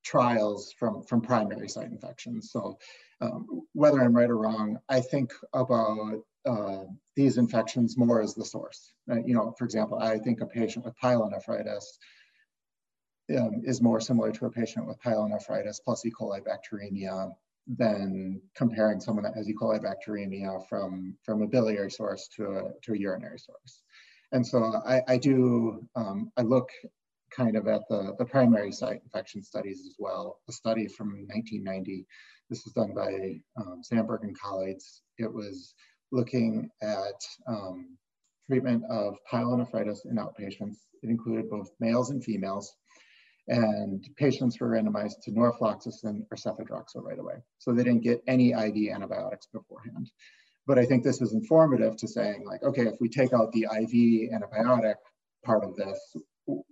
trials 0.04 0.74
from, 0.78 1.04
from 1.04 1.22
primary 1.22 1.70
site 1.70 1.92
infections. 1.92 2.52
So 2.52 2.78
um, 3.22 3.64
whether 3.74 4.02
I'm 4.02 4.16
right 4.16 4.30
or 4.30 4.38
wrong, 4.38 4.78
I 4.90 5.00
think 5.00 5.32
about 5.54 6.24
uh, 6.46 6.86
these 7.16 7.38
infections 7.38 7.98
more 7.98 8.22
as 8.22 8.34
the 8.34 8.46
source. 8.46 8.94
Uh, 9.12 9.20
you 9.26 9.34
know, 9.36 9.54
for 9.58 9.66
example, 9.66 10.00
I 10.00 10.18
think 10.18 10.42
a 10.42 10.46
patient 10.46 10.86
with 10.86 11.00
pyelonephritis 11.00 11.84
um, 13.38 13.62
is 13.64 13.82
more 13.82 14.02
similar 14.02 14.32
to 14.32 14.46
a 14.46 14.52
patient 14.52 14.88
with 14.88 15.02
pyelonephritis 15.02 15.78
plus 15.84 16.06
E. 16.06 16.12
coli 16.12 16.42
bacteremia 16.42 17.32
than 17.78 18.42
comparing 18.56 19.00
someone 19.00 19.24
that 19.24 19.36
has 19.36 19.48
E. 19.48 19.54
coli 19.54 19.80
bacteremia 19.80 20.68
from, 20.68 21.16
from 21.24 21.44
a 21.44 21.48
biliary 21.48 21.92
source 21.92 22.28
to 22.36 22.46
a, 22.46 22.62
to 22.82 22.94
a 22.94 22.98
urinary 22.98 23.38
source. 23.38 23.84
And 24.32 24.46
so 24.46 24.82
I, 24.86 25.02
I 25.08 25.18
do, 25.18 25.88
um, 25.96 26.32
I 26.38 26.42
look 26.42 26.70
kind 27.36 27.56
of 27.56 27.68
at 27.68 27.82
the, 27.90 28.16
the 28.20 28.26
primary 28.26 28.72
site 28.72 29.02
infection 29.04 29.44
studies 29.44 29.82
as 29.88 29.96
well. 30.00 30.40
A 30.50 30.52
study 30.52 30.88
from 30.88 31.10
1990, 31.28 32.06
this 32.50 32.64
was 32.66 32.74
done 32.74 32.94
by 32.94 33.40
um, 33.62 33.82
Sandberg 33.84 34.24
and 34.24 34.38
colleagues. 34.40 35.02
It 35.18 35.32
was 35.32 35.74
looking 36.12 36.70
at 36.82 37.24
um, 37.48 37.98
treatment 38.48 38.84
of 38.90 39.16
pyelonephritis 39.32 40.06
in 40.06 40.18
outpatients. 40.18 40.78
It 41.04 41.10
included 41.10 41.50
both 41.50 41.72
males 41.80 42.10
and 42.10 42.24
females 42.24 42.76
and 43.48 44.08
patients 44.18 44.60
were 44.60 44.70
randomized 44.70 45.22
to 45.24 45.32
norfloxacin 45.32 46.26
or 46.32 46.38
cefadroxil 46.38 47.04
right 47.04 47.20
away. 47.20 47.36
So 47.58 47.74
they 47.74 47.84
didn't 47.84 48.04
get 48.04 48.24
any 48.28 48.52
IV 48.52 48.94
antibiotics 48.94 49.48
beforehand. 49.48 50.10
But 50.68 50.78
I 50.78 50.86
think 50.86 51.04
this 51.04 51.22
is 51.22 51.34
informative 51.34 51.98
to 51.98 52.08
saying 52.08 52.46
like, 52.46 52.64
okay, 52.64 52.84
if 52.84 52.96
we 53.00 53.10
take 53.10 53.34
out 53.34 53.52
the 53.52 53.64
IV 53.64 54.32
antibiotic 54.32 54.96
part 55.44 55.64
of 55.64 55.76
this, 55.76 56.16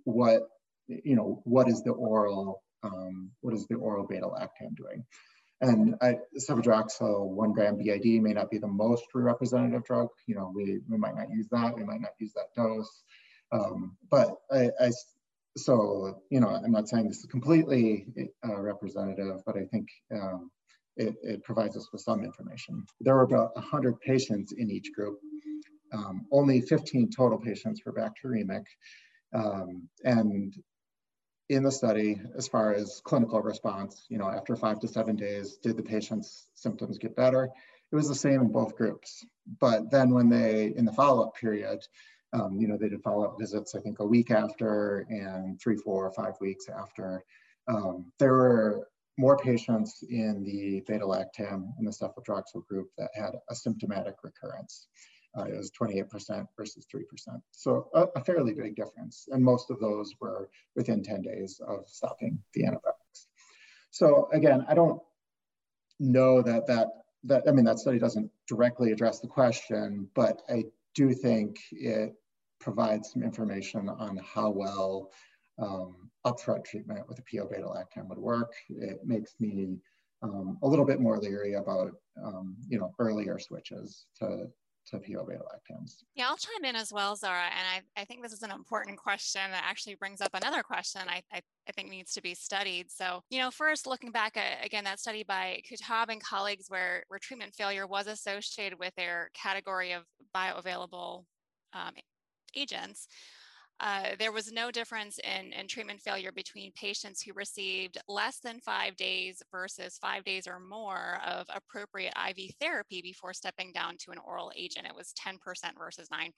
what, 0.04 0.42
you 0.86 1.16
know, 1.16 1.40
what 1.44 1.68
is 1.68 1.82
the 1.82 1.92
oral, 1.92 2.62
um, 2.82 3.30
what 3.40 3.54
is 3.54 3.66
the 3.66 3.76
oral 3.76 4.06
beta 4.06 4.26
lactam 4.26 4.76
doing? 4.76 5.04
And 5.62 5.94
I, 6.00 6.16
cefadroxil, 6.38 7.28
one 7.28 7.52
gram 7.52 7.76
BID 7.76 8.22
may 8.22 8.32
not 8.32 8.50
be 8.50 8.58
the 8.58 8.66
most 8.66 9.04
representative 9.14 9.84
drug. 9.84 10.08
You 10.26 10.36
know, 10.36 10.50
we, 10.54 10.80
we 10.88 10.96
might 10.96 11.14
not 11.14 11.30
use 11.30 11.48
that, 11.50 11.76
we 11.76 11.84
might 11.84 12.00
not 12.00 12.12
use 12.18 12.32
that 12.32 12.54
dose. 12.56 13.02
Um, 13.52 13.96
but 14.10 14.36
I, 14.50 14.70
I, 14.80 14.90
so, 15.56 16.22
you 16.30 16.40
know, 16.40 16.48
I'm 16.48 16.70
not 16.70 16.88
saying 16.88 17.08
this 17.08 17.18
is 17.18 17.26
completely 17.26 18.06
uh, 18.46 18.60
representative, 18.60 19.42
but 19.44 19.56
I 19.56 19.64
think 19.64 19.88
um, 20.14 20.50
it, 20.96 21.14
it, 21.22 21.44
provides 21.44 21.76
us 21.76 21.88
with 21.92 22.02
some 22.02 22.24
information. 22.24 22.84
There 23.00 23.14
were 23.14 23.22
about 23.22 23.54
100 23.56 24.00
patients 24.00 24.52
in 24.52 24.70
each 24.70 24.92
group. 24.94 25.18
Um, 25.92 26.26
only 26.32 26.60
15 26.60 27.10
total 27.10 27.38
patients 27.38 27.82
were 27.84 27.92
bacteremic. 27.92 28.64
Um, 29.32 29.88
and 30.04 30.54
in 31.48 31.62
the 31.64 31.72
study, 31.72 32.20
as 32.36 32.46
far 32.46 32.72
as 32.72 33.00
clinical 33.04 33.40
response, 33.42 34.06
you 34.08 34.18
know, 34.18 34.28
after 34.28 34.54
five 34.54 34.78
to 34.80 34.88
seven 34.88 35.16
days, 35.16 35.56
did 35.56 35.76
the 35.76 35.82
patient's 35.82 36.48
symptoms 36.54 36.98
get 36.98 37.16
better? 37.16 37.48
It 37.90 37.96
was 37.96 38.08
the 38.08 38.14
same 38.14 38.40
in 38.40 38.52
both 38.52 38.76
groups. 38.76 39.26
But 39.60 39.90
then 39.90 40.10
when 40.10 40.28
they, 40.28 40.72
in 40.76 40.84
the 40.84 40.92
follow-up 40.92 41.34
period, 41.34 41.80
um, 42.32 42.56
you 42.60 42.68
know, 42.68 42.76
they 42.76 42.88
did 42.88 43.02
follow-up 43.02 43.36
visits, 43.38 43.74
I 43.74 43.80
think 43.80 43.98
a 43.98 44.06
week 44.06 44.30
after 44.30 45.06
and 45.10 45.60
three, 45.60 45.76
four, 45.76 46.06
or 46.06 46.12
five 46.12 46.34
weeks 46.40 46.68
after. 46.68 47.24
Um, 47.66 48.12
there 48.20 48.32
were 48.32 48.88
more 49.18 49.36
patients 49.36 50.04
in 50.08 50.44
the 50.44 50.82
beta-lactam 50.86 51.72
and 51.78 51.86
the 51.86 51.90
cefadroxil 51.90 52.64
group 52.66 52.88
that 52.96 53.10
had 53.14 53.32
a 53.48 53.54
symptomatic 53.54 54.14
recurrence. 54.22 54.86
Uh, 55.38 55.44
it 55.44 55.56
was 55.56 55.70
28% 55.70 56.46
versus 56.56 56.86
3%. 56.92 57.04
So 57.52 57.88
a, 57.94 58.06
a, 58.16 58.24
fairly 58.24 58.52
big 58.52 58.74
difference. 58.74 59.28
And 59.30 59.44
most 59.44 59.70
of 59.70 59.78
those 59.78 60.12
were 60.20 60.50
within 60.74 61.04
10 61.04 61.22
days 61.22 61.60
of 61.66 61.88
stopping 61.88 62.38
the 62.54 62.64
antibiotics. 62.64 63.28
So 63.90 64.28
again, 64.32 64.64
I 64.68 64.74
don't 64.74 65.00
know 66.00 66.42
that 66.42 66.66
that, 66.66 66.88
that 67.24 67.44
I 67.46 67.52
mean, 67.52 67.64
that 67.64 67.78
study 67.78 68.00
doesn't 68.00 68.28
directly 68.48 68.90
address 68.90 69.20
the 69.20 69.28
question, 69.28 70.08
but 70.14 70.42
I 70.48 70.64
do 70.94 71.12
think 71.12 71.60
it 71.70 72.14
provides 72.60 73.12
some 73.12 73.22
information 73.22 73.88
on 73.88 74.18
how 74.18 74.50
well 74.50 75.10
um, 75.60 76.10
upfront 76.26 76.64
treatment 76.64 77.08
with 77.08 77.18
a 77.18 77.22
PO 77.22 77.46
beta 77.46 77.64
lactam 77.66 78.08
would 78.08 78.18
work. 78.18 78.52
It 78.68 79.00
makes 79.04 79.34
me 79.38 79.78
um, 80.22 80.58
a 80.62 80.68
little 80.68 80.84
bit 80.84 81.00
more 81.00 81.18
leery 81.18 81.54
about 81.54 81.92
um, 82.22 82.56
you 82.68 82.78
know 82.78 82.94
earlier 82.98 83.38
switches 83.38 84.06
to 84.18 84.48
to 84.90 84.98
PO 84.98 85.24
beta 85.24 85.40
lactams. 85.40 86.02
Yeah, 86.14 86.28
I'll 86.28 86.36
chime 86.36 86.64
in 86.64 86.76
as 86.76 86.92
well, 86.92 87.16
Zahra. 87.16 87.44
And 87.44 87.84
I, 87.96 88.00
I 88.00 88.04
think 88.04 88.22
this 88.22 88.32
is 88.32 88.42
an 88.42 88.50
important 88.50 88.98
question 88.98 89.42
that 89.50 89.64
actually 89.64 89.94
brings 89.94 90.20
up 90.20 90.30
another 90.34 90.62
question 90.62 91.02
I, 91.06 91.22
I, 91.32 91.40
I 91.68 91.72
think 91.72 91.90
needs 91.90 92.12
to 92.14 92.22
be 92.22 92.34
studied. 92.34 92.90
So, 92.90 93.22
you 93.30 93.38
know, 93.38 93.50
first 93.50 93.86
looking 93.86 94.10
back 94.10 94.36
at, 94.36 94.64
again, 94.64 94.84
that 94.84 95.00
study 95.00 95.24
by 95.26 95.60
Kutob 95.70 96.08
and 96.08 96.22
colleagues 96.22 96.66
where, 96.68 97.04
where 97.08 97.18
treatment 97.18 97.54
failure 97.54 97.86
was 97.86 98.06
associated 98.06 98.78
with 98.78 98.94
their 98.96 99.30
category 99.34 99.92
of 99.92 100.02
bioavailable 100.34 101.24
um, 101.72 101.92
agents, 102.56 103.06
uh, 103.80 104.10
there 104.18 104.32
was 104.32 104.52
no 104.52 104.70
difference 104.70 105.18
in, 105.18 105.52
in 105.54 105.66
treatment 105.66 106.00
failure 106.00 106.30
between 106.32 106.70
patients 106.72 107.22
who 107.22 107.32
received 107.32 107.96
less 108.08 108.38
than 108.38 108.60
five 108.60 108.94
days 108.96 109.42
versus 109.50 109.98
five 110.00 110.22
days 110.24 110.46
or 110.46 110.60
more 110.60 111.18
of 111.26 111.46
appropriate 111.48 112.12
IV 112.28 112.52
therapy 112.60 113.00
before 113.00 113.32
stepping 113.32 113.72
down 113.72 113.96
to 113.98 114.10
an 114.10 114.18
oral 114.18 114.52
agent. 114.54 114.86
It 114.86 114.94
was 114.94 115.14
10% 115.26 115.38
versus 115.78 116.08
9%. 116.08 116.30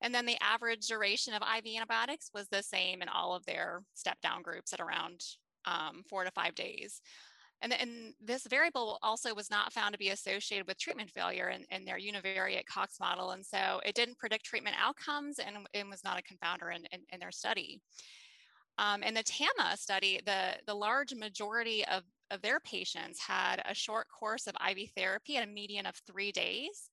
And 0.00 0.14
then 0.14 0.24
the 0.24 0.40
average 0.40 0.86
duration 0.86 1.34
of 1.34 1.42
IV 1.42 1.74
antibiotics 1.76 2.30
was 2.32 2.48
the 2.48 2.62
same 2.62 3.02
in 3.02 3.08
all 3.08 3.34
of 3.34 3.44
their 3.44 3.82
step 3.94 4.20
down 4.20 4.42
groups 4.42 4.72
at 4.72 4.80
around 4.80 5.20
um, 5.64 6.02
four 6.08 6.24
to 6.24 6.30
five 6.30 6.54
days. 6.54 7.00
And, 7.62 7.72
and 7.72 8.14
this 8.20 8.46
variable 8.46 8.98
also 9.02 9.34
was 9.34 9.50
not 9.50 9.72
found 9.72 9.92
to 9.92 9.98
be 9.98 10.10
associated 10.10 10.66
with 10.66 10.78
treatment 10.78 11.10
failure 11.10 11.48
in, 11.48 11.64
in 11.70 11.84
their 11.84 11.98
univariate 11.98 12.66
Cox 12.66 12.98
model. 13.00 13.30
And 13.30 13.46
so 13.46 13.80
it 13.86 13.94
didn't 13.94 14.18
predict 14.18 14.44
treatment 14.44 14.76
outcomes 14.78 15.38
and, 15.38 15.56
and 15.72 15.88
was 15.88 16.04
not 16.04 16.18
a 16.18 16.22
confounder 16.22 16.74
in, 16.74 16.84
in, 16.92 17.00
in 17.12 17.20
their 17.20 17.30
study. 17.30 17.80
Um, 18.78 19.02
in 19.02 19.14
the 19.14 19.22
Tamma 19.22 19.76
study, 19.76 20.20
the, 20.26 20.56
the 20.66 20.74
large 20.74 21.14
majority 21.14 21.84
of, 21.86 22.02
of 22.30 22.42
their 22.42 22.58
patients 22.58 23.20
had 23.20 23.62
a 23.64 23.74
short 23.74 24.06
course 24.08 24.46
of 24.46 24.56
IV 24.68 24.90
therapy 24.96 25.36
at 25.36 25.44
a 25.44 25.50
median 25.50 25.86
of 25.86 25.94
three 26.06 26.32
days. 26.32 26.90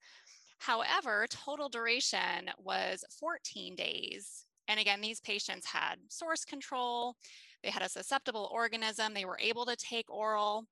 However, 0.59 1.25
total 1.29 1.69
duration 1.69 2.51
was 2.59 3.03
14 3.19 3.75
days. 3.75 4.45
And 4.67 4.79
again, 4.79 5.01
these 5.01 5.21
patients 5.21 5.65
had 5.65 5.95
source 6.09 6.45
control, 6.45 7.15
they 7.63 7.69
had 7.69 7.83
a 7.83 7.89
susceptible 7.89 8.49
organism. 8.51 9.13
They 9.13 9.25
were 9.25 9.39
able 9.39 9.65
to 9.65 9.75
take 9.75 10.09
oral 10.09 10.65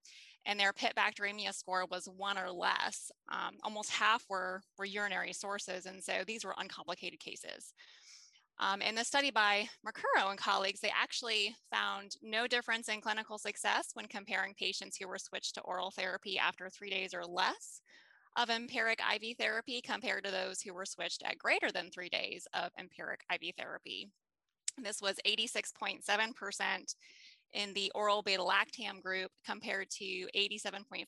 and 0.47 0.57
their 0.57 0.71
Pitt 0.71 0.93
bacteremia 0.97 1.53
score 1.53 1.85
was 1.91 2.07
one 2.15 2.37
or 2.37 2.49
less. 2.49 3.11
Um, 3.29 3.57
almost 3.63 3.91
half 3.91 4.23
were, 4.29 4.61
were 4.77 4.85
urinary 4.85 5.33
sources. 5.33 5.85
And 5.85 6.01
so 6.01 6.23
these 6.25 6.45
were 6.45 6.55
uncomplicated 6.57 7.19
cases. 7.19 7.73
Um, 8.59 8.81
in 8.81 8.95
the 8.95 9.03
study 9.03 9.29
by 9.29 9.67
Mercuro 9.83 10.29
and 10.29 10.39
colleagues, 10.39 10.79
they 10.79 10.91
actually 10.97 11.55
found 11.71 12.13
no 12.23 12.47
difference 12.47 12.87
in 12.87 13.01
clinical 13.01 13.37
success 13.37 13.89
when 13.93 14.07
comparing 14.07 14.55
patients 14.55 14.97
who 14.97 15.07
were 15.07 15.19
switched 15.19 15.55
to 15.55 15.61
oral 15.61 15.91
therapy 15.91 16.39
after 16.39 16.69
three 16.69 16.89
days 16.89 17.13
or 17.13 17.25
less 17.25 17.81
of 18.37 18.49
empiric 18.49 18.99
IV 18.99 19.35
therapy 19.37 19.81
compared 19.81 20.23
to 20.23 20.31
those 20.31 20.61
who 20.61 20.73
were 20.73 20.85
switched 20.85 21.23
at 21.23 21.37
greater 21.37 21.71
than 21.71 21.91
three 21.91 22.09
days 22.09 22.47
of 22.53 22.71
empiric 22.79 23.21
IV 23.31 23.53
therapy. 23.57 24.09
This 24.83 25.01
was 25.01 25.17
86.7% 25.25 26.95
in 27.53 27.73
the 27.73 27.91
oral 27.95 28.21
beta-lactam 28.21 29.01
group 29.01 29.31
compared 29.45 29.89
to 29.89 30.27
87.5% 30.35 31.05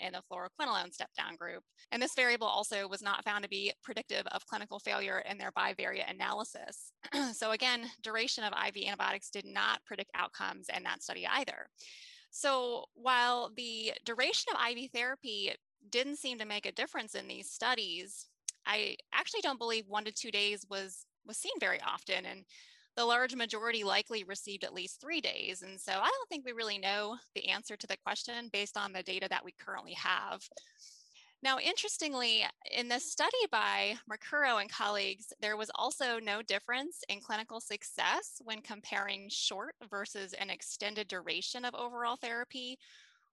in 0.00 0.12
the 0.12 0.22
fluoroquinolone 0.30 0.92
step-down 0.92 1.36
group. 1.36 1.62
And 1.92 2.02
this 2.02 2.14
variable 2.14 2.46
also 2.46 2.88
was 2.88 3.02
not 3.02 3.24
found 3.24 3.42
to 3.44 3.50
be 3.50 3.72
predictive 3.82 4.26
of 4.28 4.46
clinical 4.46 4.78
failure 4.78 5.22
in 5.30 5.38
their 5.38 5.52
bivariate 5.52 6.10
analysis. 6.10 6.92
so 7.34 7.50
again, 7.52 7.86
duration 8.02 8.44
of 8.44 8.52
IV 8.52 8.86
antibiotics 8.86 9.30
did 9.30 9.44
not 9.44 9.84
predict 9.84 10.10
outcomes 10.14 10.68
in 10.74 10.82
that 10.84 11.02
study 11.02 11.26
either. 11.26 11.68
So 12.30 12.86
while 12.94 13.50
the 13.56 13.92
duration 14.04 14.52
of 14.54 14.60
IV 14.70 14.90
therapy 14.92 15.52
didn't 15.90 16.16
seem 16.16 16.38
to 16.38 16.46
make 16.46 16.66
a 16.66 16.72
difference 16.72 17.14
in 17.14 17.28
these 17.28 17.50
studies, 17.50 18.26
I 18.66 18.96
actually 19.12 19.40
don't 19.42 19.58
believe 19.58 19.84
one 19.86 20.04
to 20.04 20.12
two 20.12 20.30
days 20.30 20.66
was 20.68 21.06
was 21.26 21.36
seen 21.36 21.52
very 21.60 21.78
often. 21.82 22.24
And 22.24 22.44
the 22.98 23.04
large 23.04 23.36
majority 23.36 23.84
likely 23.84 24.24
received 24.24 24.64
at 24.64 24.74
least 24.74 25.00
three 25.00 25.20
days. 25.20 25.62
And 25.62 25.80
so 25.80 25.92
I 25.92 26.08
don't 26.08 26.28
think 26.28 26.44
we 26.44 26.50
really 26.50 26.78
know 26.78 27.16
the 27.36 27.48
answer 27.48 27.76
to 27.76 27.86
the 27.86 27.96
question 27.96 28.50
based 28.52 28.76
on 28.76 28.92
the 28.92 29.04
data 29.04 29.28
that 29.30 29.44
we 29.44 29.54
currently 29.64 29.92
have. 29.92 30.40
Now, 31.40 31.60
interestingly, 31.60 32.44
in 32.76 32.88
this 32.88 33.12
study 33.12 33.38
by 33.52 33.94
Mercuro 34.08 34.56
and 34.56 34.68
colleagues, 34.68 35.32
there 35.40 35.56
was 35.56 35.70
also 35.76 36.18
no 36.18 36.42
difference 36.42 37.04
in 37.08 37.20
clinical 37.20 37.60
success 37.60 38.42
when 38.42 38.62
comparing 38.62 39.28
short 39.30 39.76
versus 39.88 40.32
an 40.32 40.50
extended 40.50 41.06
duration 41.06 41.64
of 41.64 41.76
overall 41.76 42.16
therapy, 42.16 42.80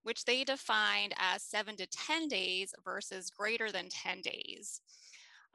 which 0.04 0.26
they 0.26 0.44
defined 0.44 1.16
as 1.18 1.42
seven 1.42 1.76
to 1.78 1.88
10 1.88 2.28
days 2.28 2.72
versus 2.84 3.32
greater 3.32 3.72
than 3.72 3.90
10 3.90 4.22
days. 4.22 4.80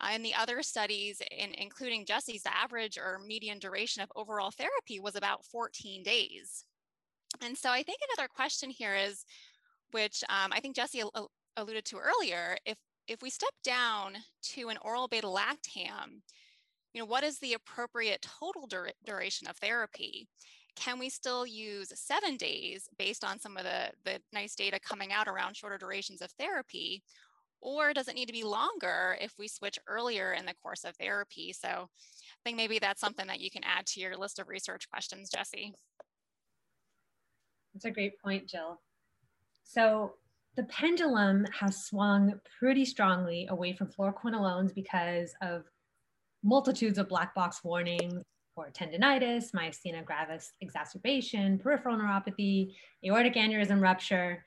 Uh, 0.00 0.14
in 0.14 0.22
the 0.22 0.34
other 0.34 0.62
studies, 0.62 1.20
in, 1.30 1.52
including 1.54 2.06
Jesse's, 2.06 2.42
the 2.42 2.56
average 2.56 2.96
or 2.96 3.20
median 3.26 3.58
duration 3.58 4.02
of 4.02 4.10
overall 4.16 4.50
therapy 4.50 4.98
was 4.98 5.14
about 5.14 5.44
14 5.44 6.02
days. 6.02 6.64
And 7.42 7.56
so 7.56 7.70
I 7.70 7.82
think 7.82 7.98
another 8.14 8.28
question 8.28 8.70
here 8.70 8.96
is, 8.96 9.24
which 9.92 10.24
um, 10.28 10.52
I 10.52 10.60
think 10.60 10.76
Jesse 10.76 11.00
al 11.00 11.30
alluded 11.56 11.84
to 11.86 11.98
earlier, 11.98 12.56
if, 12.64 12.78
if 13.08 13.22
we 13.22 13.28
step 13.28 13.52
down 13.64 14.16
to 14.42 14.68
an 14.68 14.78
oral 14.82 15.08
beta-lactam, 15.08 16.22
you 16.94 17.00
know, 17.00 17.06
what 17.06 17.24
is 17.24 17.38
the 17.38 17.54
appropriate 17.54 18.26
total 18.40 18.66
dur 18.66 18.90
duration 19.04 19.48
of 19.48 19.56
therapy? 19.56 20.28
Can 20.76 20.98
we 20.98 21.08
still 21.08 21.46
use 21.46 21.92
seven 21.94 22.36
days 22.36 22.88
based 22.98 23.24
on 23.24 23.38
some 23.38 23.56
of 23.56 23.64
the, 23.64 23.90
the 24.04 24.20
nice 24.32 24.54
data 24.54 24.78
coming 24.80 25.12
out 25.12 25.28
around 25.28 25.56
shorter 25.56 25.78
durations 25.78 26.22
of 26.22 26.30
therapy? 26.32 27.02
Or 27.60 27.92
does 27.92 28.08
it 28.08 28.14
need 28.14 28.26
to 28.26 28.32
be 28.32 28.44
longer 28.44 29.16
if 29.20 29.34
we 29.38 29.48
switch 29.48 29.78
earlier 29.86 30.32
in 30.32 30.46
the 30.46 30.54
course 30.62 30.84
of 30.84 30.96
therapy? 30.96 31.52
So 31.52 31.68
I 31.68 32.42
think 32.44 32.56
maybe 32.56 32.78
that's 32.78 33.00
something 33.00 33.26
that 33.26 33.40
you 33.40 33.50
can 33.50 33.64
add 33.64 33.86
to 33.88 34.00
your 34.00 34.16
list 34.16 34.38
of 34.38 34.48
research 34.48 34.88
questions, 34.88 35.30
Jesse. 35.30 35.74
That's 37.74 37.84
a 37.84 37.90
great 37.90 38.20
point, 38.20 38.48
Jill. 38.48 38.80
So 39.64 40.14
the 40.56 40.64
pendulum 40.64 41.46
has 41.58 41.84
swung 41.84 42.40
pretty 42.58 42.84
strongly 42.84 43.46
away 43.50 43.72
from 43.72 43.88
fluoroquinolones 43.88 44.74
because 44.74 45.32
of 45.42 45.64
multitudes 46.42 46.98
of 46.98 47.08
black 47.08 47.34
box 47.34 47.62
warnings 47.62 48.22
for 48.54 48.70
tendonitis, 48.70 49.52
myasthenia 49.52 50.04
gravis 50.04 50.52
exacerbation, 50.60 51.58
peripheral 51.58 51.96
neuropathy, 51.96 52.74
aortic 53.06 53.34
aneurysm 53.34 53.80
rupture. 53.80 54.44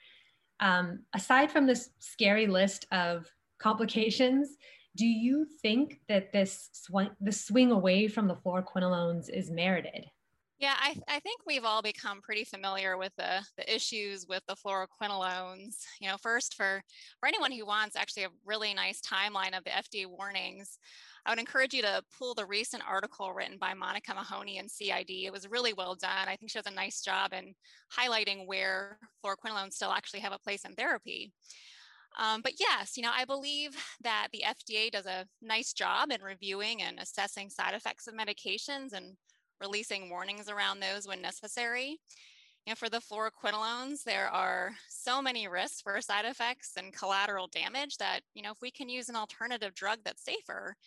Um, 0.59 0.99
aside 1.13 1.51
from 1.51 1.67
this 1.67 1.89
scary 1.99 2.47
list 2.47 2.85
of 2.91 3.25
complications, 3.59 4.57
do 4.95 5.05
you 5.05 5.45
think 5.61 5.99
that 6.07 6.31
this 6.31 6.69
swing, 6.73 7.09
the 7.19 7.31
swing 7.31 7.71
away 7.71 8.07
from 8.07 8.27
the 8.27 8.35
fluoroquinolones 8.35 9.29
is 9.29 9.49
merited? 9.49 10.05
Yeah, 10.59 10.75
I, 10.79 10.95
I 11.09 11.19
think 11.19 11.41
we've 11.45 11.65
all 11.65 11.81
become 11.81 12.21
pretty 12.21 12.45
familiar 12.45 12.95
with 12.95 13.11
the, 13.17 13.41
the 13.57 13.75
issues 13.75 14.27
with 14.29 14.43
the 14.47 14.55
fluoroquinolones. 14.55 15.79
You 15.99 16.07
know, 16.07 16.17
first 16.17 16.55
for, 16.55 16.81
for 17.19 17.27
anyone 17.27 17.51
who 17.51 17.65
wants 17.65 17.97
actually 17.97 18.23
a 18.23 18.29
really 18.45 18.73
nice 18.73 19.01
timeline 19.01 19.57
of 19.57 19.63
the 19.65 19.71
FDA 19.71 20.05
warnings, 20.05 20.77
I 21.25 21.31
would 21.31 21.39
encourage 21.39 21.73
you 21.73 21.81
to 21.83 22.03
pull 22.17 22.33
the 22.33 22.45
recent 22.45 22.83
article 22.87 23.31
written 23.31 23.57
by 23.57 23.73
Monica 23.73 24.13
Mahoney 24.13 24.57
in 24.57 24.67
CID. 24.67 25.09
It 25.09 25.31
was 25.31 25.49
really 25.49 25.71
well 25.73 25.95
done. 25.95 26.27
I 26.27 26.35
think 26.35 26.51
she 26.51 26.59
does 26.59 26.71
a 26.71 26.75
nice 26.75 27.01
job 27.01 27.31
in 27.31 27.53
highlighting 27.97 28.45
where 28.45 28.97
fluoroquinolones 29.23 29.73
still 29.73 29.91
actually 29.91 30.19
have 30.19 30.33
a 30.33 30.39
place 30.39 30.65
in 30.65 30.75
therapy. 30.75 31.31
Um, 32.21 32.41
but 32.41 32.53
yes, 32.59 32.97
you 32.97 33.03
know, 33.03 33.11
I 33.15 33.25
believe 33.25 33.71
that 34.03 34.27
the 34.33 34.43
FDA 34.45 34.91
does 34.91 35.05
a 35.05 35.25
nice 35.41 35.73
job 35.73 36.11
in 36.11 36.21
reviewing 36.21 36.81
and 36.81 36.99
assessing 36.99 37.49
side 37.49 37.73
effects 37.73 38.07
of 38.07 38.15
medications 38.15 38.93
and 38.93 39.15
releasing 39.61 40.09
warnings 40.09 40.49
around 40.49 40.79
those 40.79 41.07
when 41.07 41.21
necessary. 41.21 41.99
Know, 42.67 42.75
for 42.75 42.89
the 42.89 43.01
fluoroquinolones, 43.01 44.03
there 44.03 44.29
are 44.29 44.71
so 44.87 45.21
many 45.21 45.49
risks 45.49 45.81
for 45.81 45.99
side 45.99 46.23
effects 46.23 46.71
and 46.77 46.93
collateral 46.93 47.47
damage 47.47 47.97
that, 47.97 48.21
you 48.33 48.41
know, 48.41 48.51
if 48.51 48.61
we 48.61 48.71
can 48.71 48.87
use 48.87 49.09
an 49.09 49.17
alternative 49.17 49.73
drug 49.73 49.99
that's 50.05 50.23
safer, 50.23 50.77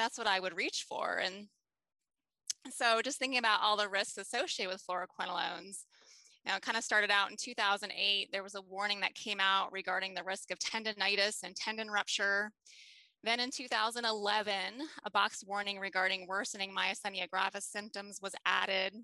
that's 0.00 0.18
what 0.18 0.26
I 0.26 0.40
would 0.40 0.56
reach 0.56 0.86
for. 0.88 1.20
And 1.22 1.48
so 2.70 3.00
just 3.02 3.18
thinking 3.18 3.38
about 3.38 3.60
all 3.62 3.76
the 3.76 3.88
risks 3.88 4.18
associated 4.18 4.72
with 4.72 4.84
fluoroquinolones, 4.86 5.84
now, 6.46 6.56
it 6.56 6.62
kind 6.62 6.78
of 6.78 6.84
started 6.84 7.10
out 7.10 7.30
in 7.30 7.36
2008. 7.36 8.28
There 8.30 8.44
was 8.44 8.54
a 8.54 8.62
warning 8.62 9.00
that 9.00 9.16
came 9.16 9.40
out 9.40 9.72
regarding 9.72 10.14
the 10.14 10.22
risk 10.22 10.52
of 10.52 10.60
tendonitis 10.60 11.42
and 11.42 11.56
tendon 11.56 11.90
rupture. 11.90 12.52
Then 13.24 13.40
in 13.40 13.50
2011, 13.50 14.54
a 15.04 15.10
box 15.10 15.42
warning 15.44 15.80
regarding 15.80 16.28
worsening 16.28 16.72
myasthenia 16.72 17.28
gravis 17.28 17.64
symptoms 17.64 18.20
was 18.22 18.36
added. 18.46 18.94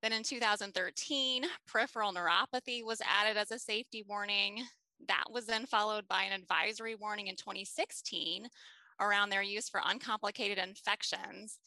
Then 0.00 0.12
in 0.12 0.22
2013, 0.22 1.44
peripheral 1.66 2.14
neuropathy 2.14 2.84
was 2.84 3.02
added 3.04 3.36
as 3.36 3.50
a 3.50 3.58
safety 3.58 4.04
warning. 4.08 4.62
That 5.08 5.24
was 5.28 5.46
then 5.46 5.66
followed 5.66 6.06
by 6.06 6.22
an 6.22 6.40
advisory 6.40 6.94
warning 6.94 7.26
in 7.26 7.34
2016 7.34 8.46
around 9.00 9.30
their 9.30 9.42
use 9.42 9.68
for 9.68 9.80
uncomplicated 9.84 10.58
infections. 10.58 11.58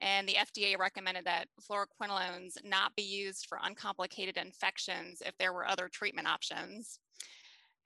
And 0.00 0.28
the 0.28 0.34
FDA 0.34 0.78
recommended 0.78 1.24
that 1.24 1.48
fluoroquinolones 1.60 2.52
not 2.64 2.94
be 2.94 3.02
used 3.02 3.46
for 3.48 3.58
uncomplicated 3.62 4.36
infections 4.36 5.22
if 5.24 5.36
there 5.38 5.52
were 5.52 5.66
other 5.66 5.88
treatment 5.92 6.28
options. 6.28 7.00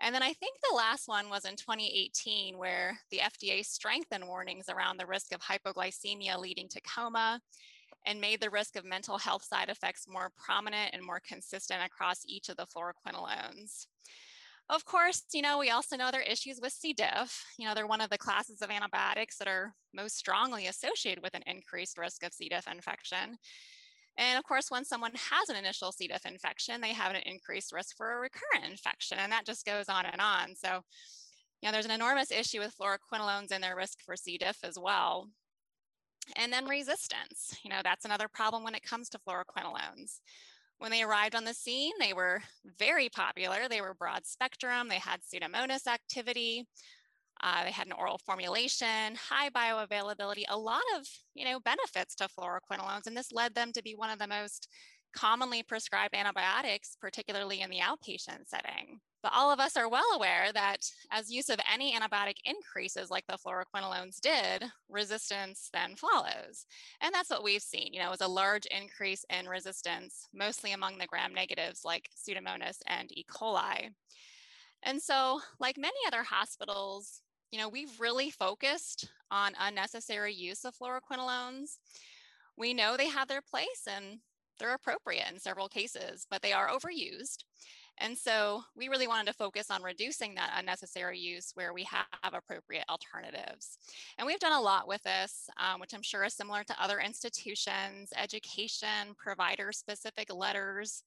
And 0.01 0.15
then 0.15 0.23
I 0.23 0.33
think 0.33 0.57
the 0.69 0.77
last 0.77 1.07
one 1.07 1.31
was 1.31 1.45
in 1.45 1.57
2018, 1.57 2.59
where 2.59 2.99
the 3.11 3.19
FDA 3.19 3.65
strengthened 3.65 4.27
warnings 4.27 4.69
around 4.69 4.97
the 4.97 5.07
risk 5.07 5.33
of 5.33 5.41
hypoglycemia 5.41 6.39
leading 6.39 6.69
to 6.71 6.81
coma 6.81 7.41
and 8.05 8.21
made 8.21 8.41
the 8.41 8.51
risk 8.51 8.77
of 8.77 8.85
mental 8.85 9.17
health 9.17 9.45
side 9.45 9.69
effects 9.69 10.07
more 10.09 10.31
prominent 10.37 10.91
and 10.93 11.05
more 11.05 11.21
consistent 11.27 11.85
across 11.85 12.25
each 12.27 12.49
of 12.49 12.57
the 12.57 12.67
fluoroquinolones. 12.67 13.87
Of 14.71 14.85
course, 14.87 15.23
you 15.35 15.43
know, 15.43 15.59
we 15.59 15.71
also 15.71 15.97
know 15.97 16.11
there 16.11 16.21
are 16.21 16.25
issues 16.25 16.59
with 16.61 16.73
C. 16.73 16.95
diff. 16.95 17.45
You 17.59 17.69
know, 17.69 17.75
they're 17.75 17.87
one 17.87 18.01
of 18.01 18.11
the 18.11 18.19
classes 18.19 18.63
of 18.63 18.71
antibiotics 18.71 19.37
that 19.39 19.49
are 19.49 19.75
most 19.93 20.17
strongly 20.17 20.67
associated 20.67 21.23
with 21.23 21.35
an 21.35 21.43
increased 21.47 21.99
risk 21.99 22.23
of 22.25 22.33
C. 22.33 22.49
diff 22.49 22.67
infection. 22.67 23.37
And 24.19 24.39
of 24.39 24.45
course, 24.45 24.71
when 24.71 24.85
someone 24.85 25.13
has 25.15 25.49
an 25.49 25.57
initial 25.57 25.93
C. 25.93 26.09
diff 26.09 26.27
infection, 26.27 26.81
they 26.81 26.93
have 26.93 27.15
an 27.15 27.23
increased 27.27 27.73
risk 27.73 27.97
for 27.97 28.13
a 28.13 28.21
recurrent 28.21 28.71
infection, 28.71 29.19
and 29.19 29.33
that 29.33 29.47
just 29.47 29.67
goes 29.67 29.89
on 29.89 30.07
and 30.07 30.21
on. 30.21 30.55
So, 30.57 30.83
you 31.61 31.69
know, 31.69 31.73
there's 31.73 31.87
an 31.87 31.91
enormous 31.93 32.31
issue 32.31 32.61
with 32.61 32.77
fluoroquinolones 32.77 33.51
and 33.53 33.63
their 33.63 33.77
risk 33.77 34.01
for 34.05 34.17
C. 34.17 34.39
diff 34.39 34.59
as 34.65 34.79
well. 34.79 35.29
And 36.37 36.53
then 36.53 36.67
resistance, 36.67 37.59
you 37.65 37.71
know, 37.71 37.81
that's 37.83 38.05
another 38.05 38.29
problem 38.29 38.63
when 38.65 38.75
it 38.75 38.83
comes 38.83 39.09
to 39.11 39.19
fluoroquinolones. 39.19 40.21
When 40.83 40.91
they 40.91 41.05
arrived 41.05 41.37
on 41.37 41.45
the 41.45 41.55
scene, 41.55 41.93
they 42.01 42.13
were 42.13 42.43
very 42.77 43.09
popular. 43.09 43.69
They 43.69 43.81
were 43.81 43.95
broad 43.95 44.27
spectrum. 44.27 44.89
They 44.89 44.99
had 44.99 45.21
Pseudomonas 45.23 45.87
activity. 45.87 46.67
Uh, 47.41 47.63
they 47.63 47.71
had 47.71 47.87
an 47.87 47.93
oral 47.93 48.19
formulation, 48.19 49.15
high 49.15 49.49
bioavailability, 49.51 50.43
a 50.49 50.59
lot 50.59 50.83
of 50.97 51.07
you 51.35 51.45
know 51.45 51.61
benefits 51.61 52.17
to 52.17 52.27
fluoroquinolones, 52.27 53.07
and 53.07 53.17
this 53.17 53.31
led 53.31 53.55
them 53.55 53.71
to 53.75 53.83
be 53.85 53.95
one 53.95 54.11
of 54.11 54.19
the 54.19 54.27
most 54.27 54.67
commonly 55.15 55.63
prescribed 55.63 56.15
antibiotics, 56.15 56.97
particularly 57.01 57.61
in 57.61 57.71
the 57.71 57.81
outpatient 57.81 58.47
setting. 58.47 59.01
But 59.23 59.33
all 59.35 59.53
of 59.53 59.61
us 59.61 59.77
are 59.77 59.89
well 59.89 60.11
aware 60.15 60.53
that 60.53 60.81
as 61.13 61.31
use 61.31 61.49
of 61.49 61.61
any 61.73 61.97
antibiotic 61.97 62.37
increases 62.45 63.09
like 63.09 63.25
the 63.29 63.39
fluoroquinolones 63.39 64.21
did, 64.21 64.65
resistance 64.89 65.71
then 65.73 65.95
follows. 65.95 66.67
And 67.01 67.15
that's 67.15 67.31
what 67.31 67.45
we've 67.45 67.63
seen, 67.63 67.93
you 67.93 68.01
know, 68.01 68.11
is 68.13 68.21
a 68.21 68.27
large 68.27 68.67
increase 68.67 69.25
in 69.31 69.47
resistance, 69.47 70.27
mostly 70.35 70.73
among 70.73 70.99
the 70.99 71.07
gram 71.07 71.33
negatives 71.33 71.83
like 71.85 72.09
Pseudomonas 72.17 72.79
and 72.89 73.13
E. 73.13 73.25
coli. 73.31 73.91
And 74.83 75.01
so 75.01 75.41
like 75.61 75.79
many 75.79 75.99
other 76.09 76.25
hospitals, 76.25 77.23
you 77.53 77.61
know, 77.61 77.69
we've 77.69 78.01
really 78.01 78.31
focused 78.31 79.09
on 79.31 79.53
unnecessary 79.61 80.35
use 80.35 80.65
of 80.65 80.75
fluoroquinolones. 80.75 81.77
We 82.57 82.75
know 82.75 82.97
they 82.97 83.09
have 83.09 83.29
their 83.29 83.43
place 83.43 83.87
and 83.87 84.19
they're 84.59 84.75
appropriate 84.75 85.31
in 85.31 85.39
several 85.39 85.69
cases, 85.69 86.27
but 86.31 86.43
they 86.43 86.53
are 86.53 86.69
overused. 86.69 87.45
And 87.99 88.17
so 88.17 88.63
we 88.75 88.89
really 88.89 89.07
wanted 89.07 89.27
to 89.27 89.37
focus 89.37 89.71
on 89.71 89.83
reducing 89.83 90.35
that 90.35 90.55
unnecessary 90.57 91.19
use 91.19 91.53
where 91.55 91.75
we 91.75 91.85
have 91.85 92.33
appropriate 92.33 92.85
alternatives. 92.89 93.79
And 94.19 94.27
we've 94.27 94.41
done 94.41 94.59
a 94.59 94.61
lot 94.61 94.89
with 94.89 95.03
this, 95.03 95.49
um, 95.59 95.79
which 95.81 95.95
I'm 95.95 96.03
sure 96.03 96.25
is 96.25 96.35
similar 96.35 96.65
to 96.65 96.83
other 96.83 97.01
institutions, 97.01 98.13
education, 98.17 99.15
provider 99.17 99.73
specific 99.73 100.35
letters, 100.35 101.05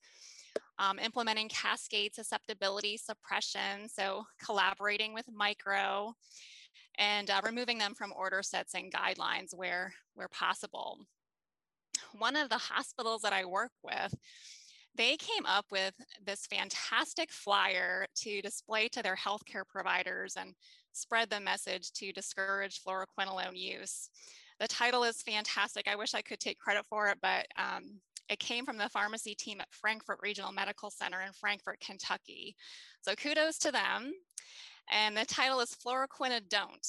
um, 0.77 0.99
implementing 0.99 1.49
cascade 1.49 2.13
susceptibility 2.13 2.97
suppression, 2.97 3.89
so 3.89 4.25
collaborating 4.43 5.13
with 5.13 5.25
micro, 5.33 6.13
and 6.97 7.29
uh, 7.29 7.41
removing 7.43 7.77
them 7.77 7.93
from 7.93 8.13
order 8.15 8.41
sets 8.41 8.73
and 8.73 8.93
guidelines 8.93 9.53
where, 9.53 9.93
where 10.13 10.29
possible. 10.29 10.99
One 12.17 12.35
of 12.35 12.49
the 12.49 12.57
hospitals 12.57 13.21
that 13.21 13.33
I 13.33 13.45
work 13.45 13.71
with, 13.83 14.13
they 14.95 15.17
came 15.17 15.45
up 15.45 15.65
with 15.71 15.93
this 16.25 16.45
fantastic 16.45 17.31
flyer 17.31 18.07
to 18.17 18.41
display 18.41 18.87
to 18.89 19.03
their 19.03 19.15
healthcare 19.15 19.67
providers 19.67 20.35
and 20.37 20.53
spread 20.93 21.29
the 21.29 21.39
message 21.39 21.91
to 21.93 22.13
discourage 22.13 22.81
fluoroquinolone 22.81 23.57
use. 23.57 24.09
The 24.59 24.67
title 24.67 25.03
is 25.03 25.21
fantastic. 25.21 25.87
I 25.87 25.97
wish 25.97 26.13
I 26.13 26.21
could 26.21 26.39
take 26.39 26.59
credit 26.59 26.85
for 26.85 27.09
it, 27.09 27.17
but 27.21 27.45
um, 27.57 27.99
it 28.29 28.39
came 28.39 28.65
from 28.65 28.77
the 28.77 28.89
pharmacy 28.89 29.35
team 29.35 29.59
at 29.59 29.67
Frankfort 29.71 30.19
Regional 30.21 30.53
Medical 30.53 30.89
Center 30.89 31.21
in 31.21 31.33
Frankfort, 31.33 31.79
Kentucky. 31.81 32.55
So 33.01 33.15
kudos 33.15 33.57
to 33.59 33.71
them. 33.71 34.13
And 34.91 35.17
the 35.17 35.25
title 35.25 35.59
is 35.59 35.75
Fluoroquina 35.75 36.47
Don't. 36.47 36.87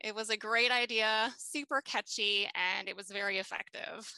It 0.00 0.14
was 0.14 0.30
a 0.30 0.36
great 0.36 0.70
idea, 0.70 1.32
super 1.38 1.80
catchy, 1.80 2.48
and 2.54 2.88
it 2.88 2.96
was 2.96 3.08
very 3.08 3.38
effective. 3.38 4.10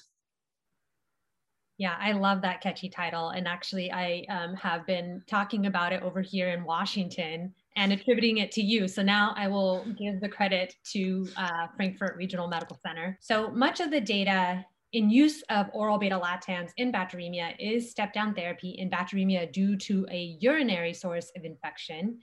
Yeah, 1.78 1.96
I 1.98 2.12
love 2.12 2.42
that 2.42 2.60
catchy 2.60 2.90
title. 2.90 3.30
And 3.30 3.48
actually, 3.48 3.90
I 3.90 4.26
um, 4.28 4.54
have 4.54 4.86
been 4.86 5.22
talking 5.26 5.64
about 5.64 5.94
it 5.94 6.02
over 6.02 6.20
here 6.20 6.50
in 6.50 6.62
Washington 6.62 7.54
and 7.76 7.92
attributing 7.92 8.36
it 8.36 8.52
to 8.52 8.62
you. 8.62 8.86
So 8.86 9.02
now 9.02 9.32
I 9.34 9.48
will 9.48 9.86
give 9.98 10.20
the 10.20 10.28
credit 10.28 10.74
to 10.92 11.26
uh, 11.38 11.68
Frankfort 11.76 12.16
Regional 12.18 12.48
Medical 12.48 12.78
Center. 12.84 13.18
So 13.22 13.50
much 13.52 13.80
of 13.80 13.90
the 13.90 14.00
data 14.00 14.62
in 14.92 15.08
use 15.08 15.42
of 15.48 15.68
oral 15.72 15.96
beta 15.96 16.18
lactams 16.18 16.70
in 16.76 16.92
bacteremia 16.92 17.54
is 17.58 17.90
step 17.90 18.12
down 18.12 18.34
therapy 18.34 18.70
in 18.70 18.90
bacteremia 18.90 19.50
due 19.50 19.76
to 19.76 20.06
a 20.10 20.36
urinary 20.40 20.92
source 20.92 21.30
of 21.34 21.44
infection. 21.44 22.18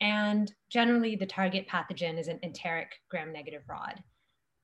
And 0.00 0.52
generally, 0.70 1.16
the 1.16 1.26
target 1.26 1.68
pathogen 1.68 2.18
is 2.18 2.28
an 2.28 2.38
enteric 2.42 2.92
gram 3.10 3.32
negative 3.32 3.62
rod. 3.68 4.02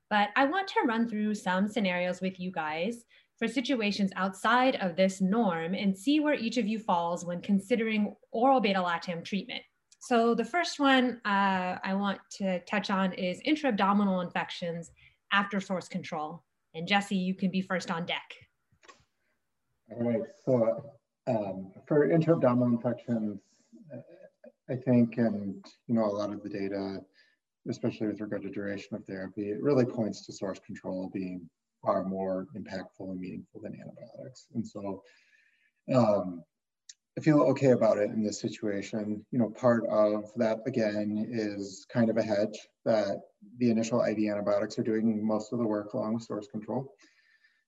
But 0.09 0.28
I 0.37 0.45
want 0.47 0.68
to 0.68 0.87
run 0.87 1.09
through 1.09 1.34
some 1.34 1.68
scenarios 1.68 2.20
with 2.20 2.39
you 2.39 2.51
guys 2.51 3.05
for 3.39 3.49
situations 3.49 4.12
outside 4.16 4.76
of 4.76 4.97
this 4.97 5.20
norm 5.20 5.74
and 5.74 5.97
see 5.97 6.20
where 6.20 6.34
each 6.34 6.57
of 6.57 6.66
you 6.66 6.78
falls 6.78 7.24
when 7.24 7.43
considering 7.43 8.14
oral 8.30 8.61
beta 8.61 8.78
lactam 8.78 9.24
treatment. 9.24 9.62
So 9.99 10.34
the 10.34 10.45
first 10.45 10.78
one 10.78 11.20
uh, 11.24 11.76
I 11.82 11.95
want 11.95 12.18
to 12.39 12.61
touch 12.61 12.91
on 12.91 13.12
is 13.12 13.41
intra-abdominal 13.45 14.20
infections 14.20 14.91
after 15.32 15.61
source 15.61 15.89
control. 15.89 16.45
And 16.74 16.87
Jesse, 16.87 17.16
you 17.16 17.34
can 17.34 17.51
be 17.51 17.61
first 17.61 17.91
on 17.91 18.07
deck. 18.07 18.32
All 19.91 20.03
right, 20.03 20.22
so 20.45 20.93
um, 21.26 21.72
for 21.87 22.11
intra-abdominal 22.11 22.68
infections, 22.68 23.41
I 24.71 24.77
think, 24.77 25.19
and 25.19 25.64
you 25.87 25.95
know, 25.95 26.05
a 26.05 26.17
lot 26.17 26.33
of 26.33 26.43
the 26.43 26.49
data, 26.49 27.01
especially 27.69 28.09
with 28.09 28.21
regard 28.21 28.43
to 28.43 28.51
duration 28.51 28.97
of 28.97 29.05
therapy, 29.05 29.51
it 29.51 29.62
really 29.62 29.85
points 29.85 30.25
to 30.27 30.33
source 30.33 30.59
control 30.59 31.11
being 31.12 31.49
far 31.85 32.05
more 32.05 32.47
impactful 32.57 33.11
and 33.11 33.21
meaningful 33.21 33.61
than 33.61 33.79
antibiotics. 33.81 34.47
And 34.55 34.67
so 34.67 35.03
um, 35.95 36.43
I 37.17 37.23
feel 37.23 37.41
okay 37.43 37.71
about 37.71 37.99
it 37.99 38.11
in 38.11 38.23
this 38.23 38.41
situation. 38.41 39.25
You 39.31 39.39
know, 39.39 39.51
part 39.51 39.87
of 39.87 40.31
that 40.37 40.59
again 40.67 41.27
is 41.31 41.87
kind 41.91 42.11
of 42.11 42.17
a 42.17 42.23
hedge 42.23 42.59
that 42.85 43.21
the 43.59 43.71
initial 43.71 44.03
IV 44.03 44.19
antibiotics 44.19 44.79
are 44.79 44.83
doing 44.83 45.27
most 45.27 45.53
of 45.53 45.59
the 45.59 45.67
work 45.67 45.95
along 45.95 46.14
with 46.14 46.25
source 46.25 46.49
control. 46.49 46.93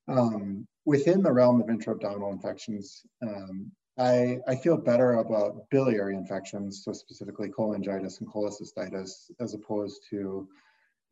Um, 0.08 0.66
within 0.84 1.22
the 1.22 1.32
realm 1.32 1.60
of 1.60 1.70
intra-abdominal 1.70 2.32
infections, 2.32 3.02
um, 3.22 3.70
I, 3.98 4.38
I 4.46 4.54
feel 4.54 4.76
better 4.76 5.14
about 5.14 5.68
biliary 5.70 6.14
infections, 6.14 6.82
so 6.84 6.92
specifically 6.92 7.48
cholangitis 7.48 8.20
and 8.20 8.28
cholecystitis, 8.28 9.30
as 9.40 9.54
opposed 9.54 10.02
to 10.10 10.46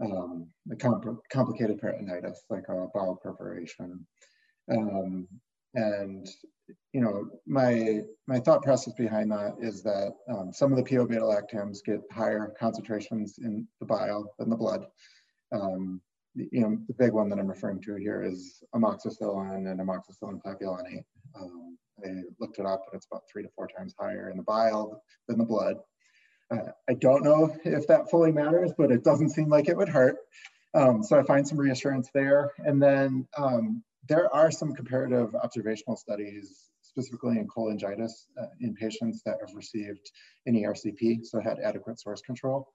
um, 0.00 0.48
a 0.70 0.76
compl 0.76 1.18
complicated 1.30 1.80
peritonitis 1.80 2.36
like 2.50 2.64
a 2.68 2.86
bowel 2.94 3.18
perforation. 3.22 4.06
Um, 4.70 5.26
and 5.74 6.28
you 6.92 7.00
know, 7.00 7.28
my 7.46 8.02
my 8.26 8.38
thought 8.38 8.62
process 8.62 8.94
behind 8.94 9.30
that 9.32 9.56
is 9.60 9.82
that 9.82 10.12
um, 10.28 10.52
some 10.52 10.72
of 10.72 10.78
the 10.78 10.84
PO 10.84 11.06
beta 11.06 11.22
lactams 11.22 11.78
get 11.84 12.00
higher 12.12 12.52
concentrations 12.58 13.38
in 13.38 13.66
the 13.80 13.86
bile 13.86 14.32
than 14.38 14.48
the 14.48 14.56
blood. 14.56 14.86
Um, 15.52 16.00
you 16.34 16.60
know, 16.60 16.78
the 16.86 16.94
big 16.94 17.12
one 17.12 17.28
that 17.30 17.38
I'm 17.38 17.48
referring 17.48 17.80
to 17.82 17.96
here 17.96 18.22
is 18.22 18.62
amoxicillin 18.74 19.70
and 19.70 19.80
amoxicillin 19.80 20.40
clavulanate. 20.42 21.04
Um, 21.34 21.78
I 22.04 22.08
looked 22.40 22.58
it 22.58 22.66
up, 22.66 22.84
and 22.90 22.98
it's 22.98 23.06
about 23.10 23.22
three 23.30 23.42
to 23.42 23.48
four 23.56 23.68
times 23.68 23.94
higher 23.98 24.30
in 24.30 24.36
the 24.36 24.42
bile 24.42 25.02
than 25.28 25.38
the 25.38 25.44
blood. 25.44 25.76
Uh, 26.50 26.70
I 26.88 26.94
don't 26.94 27.24
know 27.24 27.56
if 27.64 27.86
that 27.88 28.10
fully 28.10 28.32
matters, 28.32 28.72
but 28.76 28.92
it 28.92 29.02
doesn't 29.02 29.30
seem 29.30 29.48
like 29.48 29.68
it 29.68 29.76
would 29.76 29.88
hurt. 29.88 30.16
Um, 30.74 31.02
so 31.02 31.18
I 31.18 31.22
find 31.22 31.46
some 31.46 31.58
reassurance 31.58 32.10
there. 32.12 32.52
And 32.58 32.82
then 32.82 33.26
um, 33.36 33.82
there 34.08 34.32
are 34.34 34.50
some 34.50 34.74
comparative 34.74 35.34
observational 35.34 35.96
studies, 35.96 36.68
specifically 36.82 37.38
in 37.38 37.48
cholangitis 37.48 38.12
uh, 38.40 38.46
in 38.60 38.74
patients 38.74 39.22
that 39.24 39.38
have 39.40 39.54
received 39.54 40.10
an 40.46 40.54
ERCP, 40.54 41.24
so 41.24 41.40
had 41.40 41.58
adequate 41.58 41.98
source 41.98 42.20
control. 42.20 42.68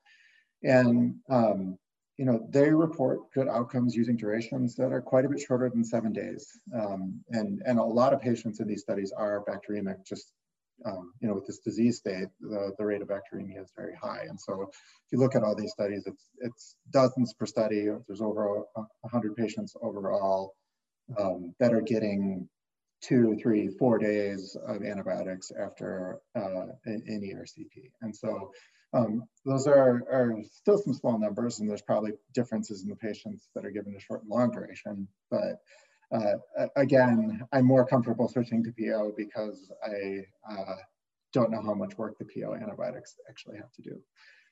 And 0.63 1.15
um, 1.29 1.77
you 2.21 2.27
know, 2.27 2.45
they 2.51 2.69
report 2.69 3.31
good 3.33 3.47
outcomes 3.47 3.95
using 3.95 4.15
durations 4.15 4.75
that 4.75 4.91
are 4.91 5.01
quite 5.01 5.25
a 5.25 5.29
bit 5.29 5.39
shorter 5.39 5.67
than 5.71 5.83
seven 5.83 6.13
days. 6.13 6.47
Um, 6.71 7.19
and, 7.31 7.63
and 7.65 7.79
a 7.79 7.83
lot 7.83 8.13
of 8.13 8.21
patients 8.21 8.59
in 8.59 8.67
these 8.67 8.83
studies 8.83 9.11
are 9.11 9.43
bacteremic, 9.45 10.05
just, 10.05 10.31
um, 10.85 11.13
you 11.19 11.27
know, 11.27 11.33
with 11.33 11.47
this 11.47 11.57
disease 11.57 11.97
state, 11.97 12.27
the, 12.39 12.73
the 12.77 12.85
rate 12.85 13.01
of 13.01 13.07
bacteremia 13.07 13.63
is 13.63 13.71
very 13.75 13.95
high. 13.99 14.27
And 14.29 14.39
so 14.39 14.61
if 14.61 14.69
you 15.11 15.17
look 15.17 15.33
at 15.33 15.41
all 15.41 15.55
these 15.55 15.71
studies, 15.71 16.03
it's, 16.05 16.29
it's 16.41 16.75
dozens 16.91 17.33
per 17.33 17.47
study. 17.47 17.87
There's 18.07 18.21
over 18.21 18.65
100 18.75 19.35
patients 19.35 19.75
overall 19.81 20.53
um, 21.17 21.55
that 21.59 21.73
are 21.73 21.81
getting 21.81 22.47
two, 23.01 23.35
three, 23.41 23.67
four 23.79 23.97
days 23.97 24.55
of 24.67 24.83
antibiotics 24.83 25.51
after 25.59 26.19
uh, 26.35 26.67
an 26.85 27.01
ERCP. 27.09 27.89
And 28.03 28.15
so 28.15 28.51
um, 28.93 29.23
those 29.45 29.67
are, 29.67 30.03
are 30.11 30.35
still 30.51 30.77
some 30.77 30.93
small 30.93 31.17
numbers 31.17 31.59
and 31.59 31.69
there's 31.69 31.81
probably 31.81 32.11
differences 32.33 32.83
in 32.83 32.89
the 32.89 32.95
patients 32.95 33.49
that 33.55 33.65
are 33.65 33.71
given 33.71 33.95
a 33.95 33.99
short 33.99 34.21
and 34.21 34.29
long 34.29 34.51
duration. 34.51 35.07
But 35.29 35.61
uh, 36.11 36.67
again, 36.75 37.41
I'm 37.53 37.65
more 37.65 37.85
comfortable 37.85 38.27
switching 38.27 38.63
to 38.63 38.73
PO 38.77 39.13
because 39.15 39.71
I 39.83 40.25
uh, 40.49 40.75
don't 41.31 41.51
know 41.51 41.61
how 41.61 41.73
much 41.73 41.97
work 41.97 42.17
the 42.17 42.25
PO 42.25 42.53
antibiotics 42.55 43.15
actually 43.29 43.57
have 43.57 43.71
to 43.73 43.81
do. 43.81 44.01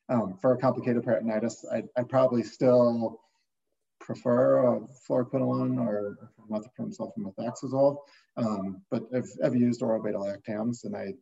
Um, 0.08 0.38
for 0.42 0.54
a 0.54 0.58
complicated 0.58 1.04
peritonitis, 1.04 1.66
I, 1.72 1.84
I 1.98 2.04
probably 2.04 2.44
still 2.44 3.20
prefer 4.00 4.76
a 4.76 4.80
fluoroquinolone 5.08 5.78
or 5.78 6.18
trimethoprim 6.50 6.98
sulfamethoxazole, 6.98 7.98
um, 8.38 8.82
but 8.90 9.04
I've, 9.14 9.30
I've 9.44 9.56
used 9.56 9.84
oral 9.84 10.02
beta 10.02 10.18
lactams 10.18 10.86
and 10.86 10.96
I 10.96 11.14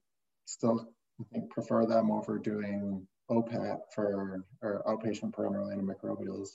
still 0.46 0.88
I 1.36 1.40
prefer 1.50 1.86
them 1.86 2.12
over 2.12 2.38
doing 2.38 3.08
OPAT 3.30 3.80
for 3.94 4.44
or 4.62 4.84
outpatient 4.88 5.32
parenteral 5.32 5.76
antimicrobials, 5.76 6.50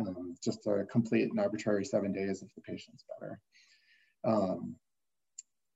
um, 0.00 0.34
just 0.42 0.66
a 0.66 0.84
complete 0.90 1.30
and 1.30 1.40
arbitrary 1.40 1.84
seven 1.84 2.12
days 2.12 2.42
if 2.42 2.54
the 2.54 2.60
patient's 2.60 3.04
better. 3.20 3.40
Um, 4.24 4.76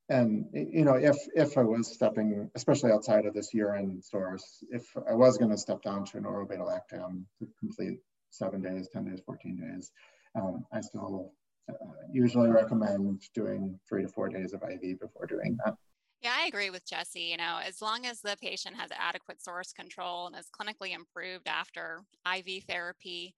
and 0.08 0.46
you 0.52 0.84
know, 0.84 0.94
if 0.94 1.16
if 1.34 1.56
I 1.56 1.62
was 1.62 1.92
stepping, 1.92 2.50
especially 2.54 2.90
outside 2.90 3.26
of 3.26 3.34
this 3.34 3.54
urine 3.54 4.02
source, 4.02 4.64
if 4.70 4.84
I 5.08 5.14
was 5.14 5.38
going 5.38 5.50
to 5.50 5.58
step 5.58 5.82
down 5.82 6.04
to 6.06 6.18
an 6.18 6.26
oral 6.26 6.46
beta 6.46 6.62
lactam 6.62 7.24
to 7.38 7.48
complete 7.60 7.98
seven 8.32 8.62
days, 8.62 8.88
10 8.92 9.04
days, 9.04 9.20
14 9.24 9.56
days. 9.56 9.92
Um, 10.34 10.64
I 10.72 10.80
still 10.80 11.32
uh, 11.68 11.74
usually 12.10 12.50
recommend 12.50 13.22
doing 13.34 13.78
three 13.88 14.02
to 14.02 14.08
four 14.08 14.28
days 14.28 14.52
of 14.52 14.62
IV 14.62 14.98
before 15.00 15.26
doing 15.26 15.58
that. 15.64 15.76
Yeah, 16.22 16.34
I 16.40 16.46
agree 16.46 16.70
with 16.70 16.86
Jesse. 16.86 17.20
You 17.20 17.36
know, 17.36 17.58
as 17.64 17.82
long 17.82 18.06
as 18.06 18.20
the 18.20 18.36
patient 18.40 18.76
has 18.76 18.90
adequate 18.96 19.42
source 19.42 19.72
control 19.72 20.28
and 20.28 20.36
is 20.36 20.48
clinically 20.48 20.94
improved 20.94 21.48
after 21.48 22.02
IV 22.24 22.64
therapy, 22.68 23.34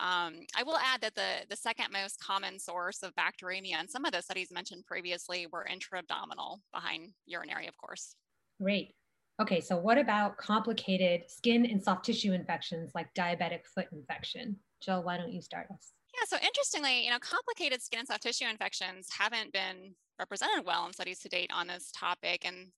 um, 0.00 0.40
I 0.56 0.62
will 0.64 0.76
add 0.76 1.00
that 1.02 1.14
the, 1.14 1.46
the 1.48 1.56
second 1.56 1.86
most 1.92 2.20
common 2.20 2.58
source 2.58 3.02
of 3.02 3.12
bacteremia 3.14 3.74
and 3.74 3.90
some 3.90 4.04
of 4.04 4.12
the 4.12 4.22
studies 4.22 4.52
mentioned 4.52 4.86
previously 4.86 5.46
were 5.52 5.66
intra-abdominal 5.66 6.60
behind 6.72 7.12
urinary, 7.26 7.66
of 7.66 7.76
course. 7.76 8.14
Great. 8.60 8.94
Okay, 9.40 9.60
so 9.60 9.76
what 9.76 9.98
about 9.98 10.36
complicated 10.36 11.22
skin 11.28 11.66
and 11.66 11.82
soft 11.82 12.04
tissue 12.04 12.32
infections 12.32 12.92
like 12.94 13.12
diabetic 13.14 13.66
foot 13.66 13.86
infection? 13.92 14.56
Jill, 14.80 15.02
why 15.02 15.16
don't 15.16 15.32
you 15.32 15.42
start 15.42 15.66
us? 15.72 15.92
Yeah, 16.14 16.26
so 16.26 16.36
interestingly, 16.44 17.04
you 17.04 17.10
know, 17.10 17.18
complicated 17.18 17.82
skin 17.82 18.00
and 18.00 18.08
soft 18.08 18.22
tissue 18.22 18.46
infections 18.48 19.08
haven't 19.16 19.52
been 19.52 19.94
represented 20.18 20.64
well 20.64 20.86
in 20.86 20.92
studies 20.92 21.20
to 21.20 21.28
date 21.28 21.50
on 21.52 21.66
this 21.66 21.90
topic. 21.92 22.44
And 22.44 22.68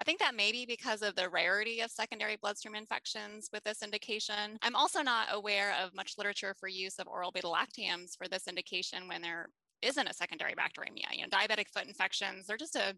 I 0.00 0.04
think 0.04 0.18
that 0.18 0.34
may 0.34 0.52
be 0.52 0.66
because 0.66 1.02
of 1.02 1.14
the 1.14 1.28
rarity 1.28 1.80
of 1.80 1.90
secondary 1.90 2.36
bloodstream 2.36 2.74
infections 2.74 3.48
with 3.52 3.64
this 3.64 3.82
indication. 3.82 4.58
I'm 4.62 4.76
also 4.76 5.02
not 5.02 5.28
aware 5.32 5.74
of 5.82 5.94
much 5.94 6.14
literature 6.18 6.54
for 6.58 6.68
use 6.68 6.98
of 6.98 7.08
oral 7.08 7.32
beta 7.32 7.46
lactams 7.46 8.16
for 8.16 8.28
this 8.28 8.46
indication 8.46 9.08
when 9.08 9.22
there 9.22 9.48
isn't 9.82 10.06
a 10.06 10.14
secondary 10.14 10.54
bacteremia. 10.54 11.12
You 11.12 11.22
know, 11.22 11.28
diabetic 11.28 11.68
foot 11.72 11.86
infections, 11.86 12.46
they're 12.46 12.56
just 12.56 12.76
a, 12.76 12.94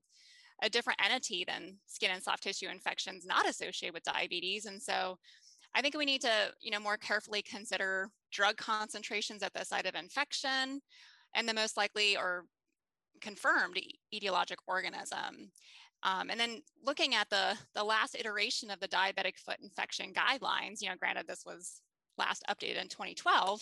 a 0.62 0.68
different 0.68 1.00
entity 1.04 1.44
than 1.46 1.76
skin 1.86 2.10
and 2.12 2.22
soft 2.22 2.42
tissue 2.42 2.68
infections 2.68 3.24
not 3.24 3.48
associated 3.48 3.94
with 3.94 4.02
diabetes. 4.02 4.66
And 4.66 4.82
so 4.82 5.18
I 5.74 5.82
think 5.82 5.96
we 5.96 6.04
need 6.04 6.22
to, 6.22 6.52
you 6.60 6.70
know, 6.70 6.80
more 6.80 6.96
carefully 6.96 7.42
consider 7.42 8.10
drug 8.32 8.56
concentrations 8.56 9.42
at 9.42 9.52
the 9.54 9.64
site 9.64 9.86
of 9.86 9.94
infection 9.94 10.80
and 11.34 11.48
the 11.48 11.54
most 11.54 11.76
likely 11.76 12.16
or 12.16 12.44
confirmed 13.20 13.78
etiologic 14.14 14.56
organism. 14.66 15.50
Um, 16.02 16.30
and 16.30 16.38
then 16.38 16.62
looking 16.84 17.14
at 17.14 17.28
the, 17.28 17.56
the 17.74 17.82
last 17.82 18.16
iteration 18.18 18.70
of 18.70 18.80
the 18.80 18.88
diabetic 18.88 19.36
foot 19.36 19.58
infection 19.62 20.12
guidelines, 20.12 20.80
you 20.80 20.88
know, 20.88 20.94
granted 20.98 21.26
this 21.26 21.42
was 21.44 21.80
last 22.16 22.44
updated 22.48 22.80
in 22.80 22.88
2012, 22.88 23.60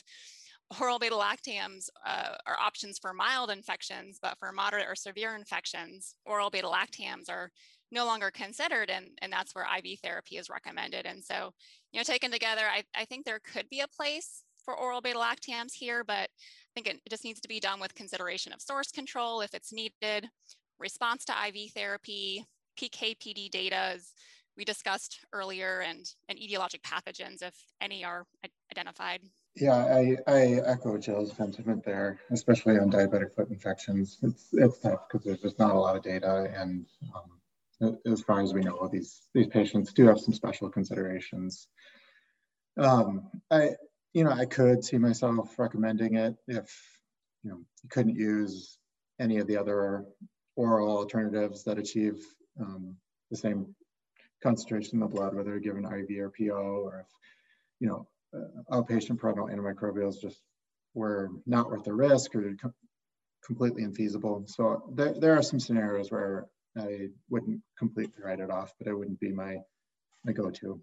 oral 0.81 0.99
beta 0.99 1.15
lactams 1.15 1.89
uh, 2.05 2.35
are 2.47 2.59
options 2.59 2.99
for 2.99 3.15
mild 3.15 3.51
infections, 3.51 4.19
but 4.21 4.37
for 4.39 4.53
moderate 4.53 4.87
or 4.89 4.95
severe 4.95 5.35
infections, 5.37 6.15
oral 6.25 6.51
beta 6.51 6.67
lactams 6.67 7.31
are 7.31 7.51
no 7.93 8.05
longer 8.05 8.31
considered 8.31 8.91
and, 8.91 9.07
and 9.23 9.33
that's 9.33 9.55
where 9.55 9.67
IV 9.79 10.01
therapy 10.03 10.37
is 10.37 10.51
recommended. 10.51 11.07
And 11.07 11.25
so, 11.25 11.53
you 11.93 12.01
know, 12.01 12.05
taken 12.05 12.33
together, 12.33 12.63
I, 12.63 12.83
I 12.95 13.05
think 13.05 13.25
there 13.25 13.41
could 13.41 13.69
be 13.71 13.81
a 13.81 13.89
place 13.89 14.43
for 14.65 14.77
oral 14.77 15.01
beta 15.01 15.19
lactams 15.19 15.73
here, 15.73 16.03
but 16.05 16.29
think 16.77 16.89
it 16.89 17.01
just 17.11 17.25
needs 17.25 17.41
to 17.41 17.49
be 17.49 17.59
done 17.59 17.81
with 17.81 17.95
consideration 17.95 18.53
of 18.53 18.61
source 18.61 18.93
control 18.93 19.41
if 19.41 19.55
it's 19.55 19.73
needed, 19.73 20.29
response 20.79 21.25
to 21.25 21.33
IV 21.33 21.73
therapy, 21.73 22.45
PK/PD 22.79 23.51
data 23.51 23.77
as 23.77 24.13
we 24.59 24.65
discussed 24.65 25.21
earlier, 25.33 25.81
and, 25.81 26.05
and 26.29 26.39
etiologic 26.39 26.83
pathogens 26.83 27.43
if 27.43 27.55
any 27.81 28.05
are 28.05 28.27
identified. 28.71 29.21
Yeah, 29.55 29.77
I, 29.77 30.17
I 30.27 30.41
echo 30.67 30.99
Jill's 30.99 31.33
sentiment 31.35 31.83
there, 31.83 32.21
especially 32.31 32.79
on 32.79 32.91
diabetic 32.91 33.35
foot 33.35 33.49
infections. 33.49 34.19
It's 34.23 34.49
it's 34.53 34.79
tough 34.81 35.09
because 35.09 35.25
there's 35.25 35.41
just 35.41 35.59
not 35.59 35.75
a 35.75 35.79
lot 35.79 35.97
of 35.97 36.03
data, 36.03 36.53
and 36.55 36.85
um, 37.15 37.99
as 38.07 38.21
far 38.21 38.43
as 38.43 38.53
we 38.53 38.61
know, 38.61 38.87
these 38.93 39.23
these 39.33 39.47
patients 39.47 39.95
do 39.95 40.07
have 40.07 40.21
some 40.21 40.35
special 40.35 40.69
considerations. 40.69 41.69
Um, 42.79 43.31
I 43.51 43.71
you 44.17 44.25
know, 44.25 44.31
I 44.31 44.47
could 44.47 44.83
see 44.83 44.97
myself 44.97 45.59
recommending 45.59 46.15
it 46.15 46.37
if, 46.49 46.75
you 47.43 47.51
know, 47.51 47.59
you 47.59 47.89
couldn't 47.91 48.17
use 48.17 48.79
any 49.21 49.37
of 49.37 49.47
the 49.47 49.59
other 49.59 50.07
oral 50.57 50.89
alternatives 50.89 51.65
that 51.65 51.79
achieve 51.79 52.25
um, 52.59 52.97
the 53.31 53.37
same 53.37 53.75
concentration 54.43 54.95
in 54.95 55.01
the 55.01 55.07
blood, 55.07 55.35
whether 55.35 55.59
given 55.59 55.85
IV 55.85 56.19
or 56.19 56.31
PO, 56.31 56.81
or 56.83 57.01
if, 57.01 57.13
you 57.79 57.89
know, 57.89 58.09
uh, 58.35 58.81
outpatient 58.81 59.19
parenteral 59.19 59.55
antimicrobials 59.55 60.19
just 60.19 60.41
were 60.95 61.29
not 61.45 61.71
worth 61.71 61.85
the 61.85 61.93
risk 61.93 62.35
or 62.35 62.57
com 62.59 62.73
completely 63.45 63.85
infeasible. 63.85 64.49
So 64.49 64.95
there, 64.95 65.13
there 65.13 65.37
are 65.37 65.43
some 65.43 65.61
scenarios 65.61 66.11
where 66.11 66.47
I 66.79 67.09
wouldn't 67.29 67.61
completely 67.79 68.23
write 68.25 68.41
it 68.41 68.51
off, 68.51 68.73
but 68.79 68.89
it 68.89 68.95
wouldn't 68.95 69.21
be 69.21 69.31
my, 69.31 69.59
my 70.25 70.33
go-to. 70.33 70.81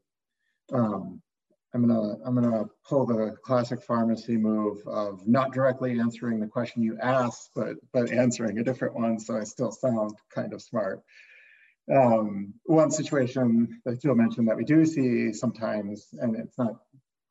Um, 0.72 1.24
I'm 1.74 1.88
gonna 1.88 2.18
I'm 2.24 2.36
gonna 2.36 2.66
pull 2.88 3.06
the 3.06 3.36
classic 3.44 3.82
pharmacy 3.82 4.38
move 4.38 4.78
of 4.86 5.28
not 5.28 5.54
directly 5.54 6.00
answering 6.00 6.40
the 6.40 6.48
question 6.48 6.84
you 6.84 6.98
asked, 7.02 7.50
but 7.56 7.78
but 7.92 8.12
answering 8.12 8.60
a 8.60 8.64
different 8.64 8.94
one, 8.94 9.20
so 9.20 9.38
I 9.38 9.44
still 9.44 9.72
sound 9.72 10.16
kind 10.34 10.54
of 10.54 10.62
smart. 10.62 11.02
Um, 11.94 12.54
one 12.66 12.92
situation 12.92 13.82
that 13.86 14.02
Jill 14.02 14.16
mentioned 14.16 14.48
that 14.48 14.56
we 14.56 14.64
do 14.64 14.86
see 14.86 15.34
sometimes, 15.34 16.10
and 16.14 16.36
it's 16.36 16.58
not 16.58 16.76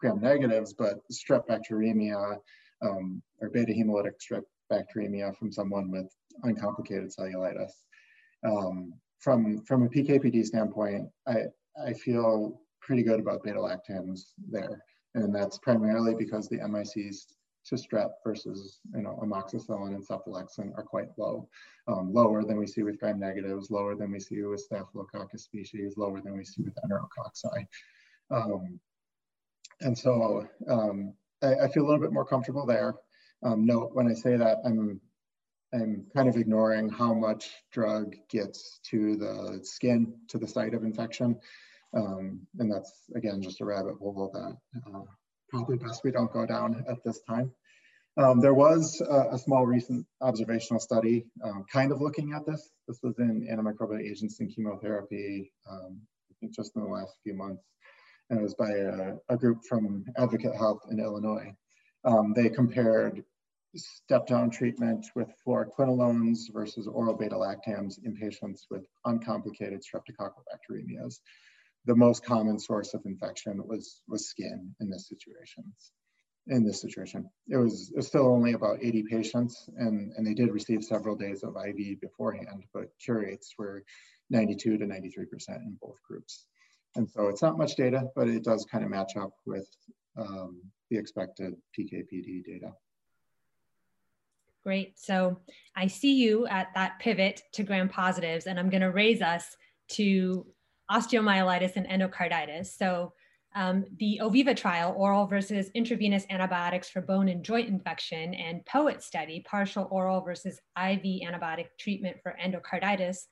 gram 0.00 0.20
negatives, 0.20 0.72
but 0.72 0.98
strep 1.10 1.46
bacteremia 1.46 2.36
um, 2.82 3.22
or 3.40 3.48
beta 3.48 3.72
hemolytic 3.72 4.14
strep 4.20 4.42
bacteremia 4.70 5.36
from 5.36 5.52
someone 5.52 5.90
with 5.90 6.12
uncomplicated 6.42 7.12
cellulitis. 7.16 7.70
Um, 8.44 8.94
from 9.20 9.62
from 9.62 9.84
a 9.84 9.88
PKPD 9.88 10.44
standpoint, 10.44 11.08
I 11.28 11.44
I 11.86 11.92
feel 11.92 12.60
pretty 12.82 13.02
good 13.02 13.20
about 13.20 13.42
beta 13.42 13.58
lactams 13.58 14.32
there. 14.50 14.82
And 15.14 15.34
that's 15.34 15.58
primarily 15.58 16.14
because 16.14 16.48
the 16.48 16.58
MICs 16.58 17.26
to 17.64 17.76
strep 17.76 18.10
versus 18.26 18.80
you 18.94 19.02
know 19.02 19.18
amoxicillin 19.22 19.94
and 19.94 20.06
cephalexin 20.06 20.76
are 20.76 20.82
quite 20.82 21.08
low, 21.16 21.48
um, 21.86 22.12
lower 22.12 22.44
than 22.44 22.56
we 22.56 22.66
see 22.66 22.82
with 22.82 22.98
gram 22.98 23.20
negatives, 23.20 23.70
lower 23.70 23.94
than 23.94 24.10
we 24.10 24.18
see 24.18 24.42
with 24.42 24.60
staphylococcus 24.60 25.44
species, 25.44 25.96
lower 25.96 26.20
than 26.20 26.36
we 26.36 26.44
see 26.44 26.62
with 26.62 26.74
enterococci. 26.84 27.66
Um, 28.30 28.80
and 29.80 29.96
so 29.96 30.46
um, 30.68 31.14
I, 31.42 31.54
I, 31.54 31.68
feel 31.68 31.84
a 31.84 31.86
little 31.86 32.00
bit 32.00 32.12
more 32.12 32.24
comfortable 32.24 32.66
there. 32.66 32.94
Um, 33.42 33.66
note 33.66 33.90
when 33.92 34.08
I 34.08 34.14
say 34.14 34.36
that 34.36 34.58
I'm 34.64 35.00
I'm 35.74 36.06
kind 36.14 36.28
of 36.28 36.36
ignoring 36.36 36.88
how 36.88 37.14
much 37.14 37.50
drug 37.72 38.14
gets 38.28 38.80
to 38.90 39.16
the 39.16 39.60
skin, 39.62 40.14
to 40.28 40.38
the 40.38 40.46
site 40.46 40.74
of 40.74 40.84
infection. 40.84 41.38
Um, 41.94 42.46
and 42.58 42.72
that's, 42.72 42.92
again, 43.14 43.42
just 43.42 43.60
a 43.60 43.64
rabbit 43.64 43.96
hole 43.98 44.30
that 44.32 44.90
uh, 44.90 45.02
probably 45.48 45.76
best 45.76 46.02
we 46.04 46.10
don't 46.10 46.32
go 46.32 46.46
down 46.46 46.84
at 46.88 47.04
this 47.04 47.20
time. 47.28 47.52
Um, 48.18 48.40
there 48.40 48.54
was 48.54 49.00
a, 49.00 49.38
small 49.38 49.66
recent 49.66 50.06
observational 50.20 50.80
study 50.80 51.24
um, 51.42 51.64
kind 51.72 51.92
of 51.92 52.02
looking 52.02 52.34
at 52.34 52.44
this. 52.44 52.70
This 52.86 52.98
was 53.02 53.18
in 53.18 53.48
antimicrobial 53.50 54.02
agents 54.02 54.38
and 54.40 54.54
chemotherapy, 54.54 55.50
um, 55.70 55.98
I 56.30 56.34
think 56.40 56.54
just 56.54 56.76
in 56.76 56.82
the 56.82 56.88
last 56.88 57.14
few 57.22 57.34
months. 57.34 57.62
And 58.28 58.38
it 58.38 58.42
was 58.42 58.54
by 58.54 58.70
a, 58.70 59.14
a 59.30 59.36
group 59.36 59.64
from 59.66 60.04
Advocate 60.16 60.54
Health 60.54 60.80
in 60.90 61.00
Illinois. 61.00 61.54
Um, 62.04 62.34
they 62.34 62.50
compared 62.50 63.24
step-down 63.74 64.50
treatment 64.50 65.06
with 65.14 65.28
fluoroquinolones 65.46 66.52
versus 66.52 66.86
oral 66.86 67.14
beta-lactams 67.14 67.94
in 68.04 68.14
patients 68.14 68.66
with 68.70 68.84
uncomplicated 69.06 69.80
streptococcal 69.80 70.44
bacteremias 70.52 71.20
the 71.86 71.96
most 71.96 72.24
common 72.24 72.58
source 72.58 72.94
of 72.94 73.02
infection 73.04 73.60
was 73.66 74.02
was 74.08 74.28
skin 74.28 74.74
in 74.80 74.90
this 74.90 75.08
situation. 75.08 75.64
In 76.48 76.64
this 76.66 76.80
situation, 76.80 77.30
it 77.48 77.56
was, 77.56 77.92
it 77.94 77.98
was 77.98 78.08
still 78.08 78.26
only 78.26 78.54
about 78.54 78.82
80 78.82 79.04
patients, 79.04 79.70
and 79.76 80.12
and 80.16 80.26
they 80.26 80.34
did 80.34 80.50
receive 80.50 80.82
several 80.82 81.16
days 81.16 81.44
of 81.44 81.56
IV 81.56 82.00
beforehand, 82.00 82.64
but 82.74 82.88
cure 83.02 83.20
rates 83.20 83.54
were 83.56 83.84
92 84.30 84.78
to 84.78 84.86
93 84.86 85.26
percent 85.26 85.62
in 85.62 85.78
both 85.80 86.02
groups. 86.08 86.46
And 86.96 87.08
so 87.08 87.28
it's 87.28 87.42
not 87.42 87.56
much 87.56 87.76
data, 87.76 88.08
but 88.14 88.28
it 88.28 88.44
does 88.44 88.66
kind 88.70 88.84
of 88.84 88.90
match 88.90 89.16
up 89.16 89.32
with 89.46 89.68
um, 90.16 90.60
the 90.90 90.98
expected 90.98 91.54
PKPD 91.78 92.44
data. 92.44 92.72
Great. 94.62 94.98
So 94.98 95.38
I 95.74 95.86
see 95.86 96.14
you 96.14 96.46
at 96.46 96.68
that 96.74 96.98
pivot 97.00 97.42
to 97.52 97.62
gram 97.62 97.88
positives, 97.88 98.46
and 98.46 98.58
I'm 98.58 98.70
going 98.70 98.82
to 98.82 98.92
raise 98.92 99.22
us 99.22 99.56
to 99.90 100.46
osteomyelitis 100.92 101.76
and 101.76 101.86
endocarditis. 101.86 102.66
So 102.76 103.12
um, 103.54 103.84
the 103.98 104.20
OVIVA 104.22 104.56
trial, 104.56 104.94
oral 104.96 105.26
versus 105.26 105.70
intravenous 105.74 106.24
antibiotics 106.30 106.88
for 106.88 107.02
bone 107.02 107.28
and 107.28 107.44
joint 107.44 107.68
infection, 107.68 108.34
and 108.34 108.64
POET 108.64 109.02
study, 109.02 109.44
partial 109.46 109.88
oral 109.90 110.22
versus 110.22 110.58
IV 110.78 111.02
antibiotic 111.02 111.66
treatment 111.78 112.16
for 112.22 112.36
endocarditis 112.42 113.26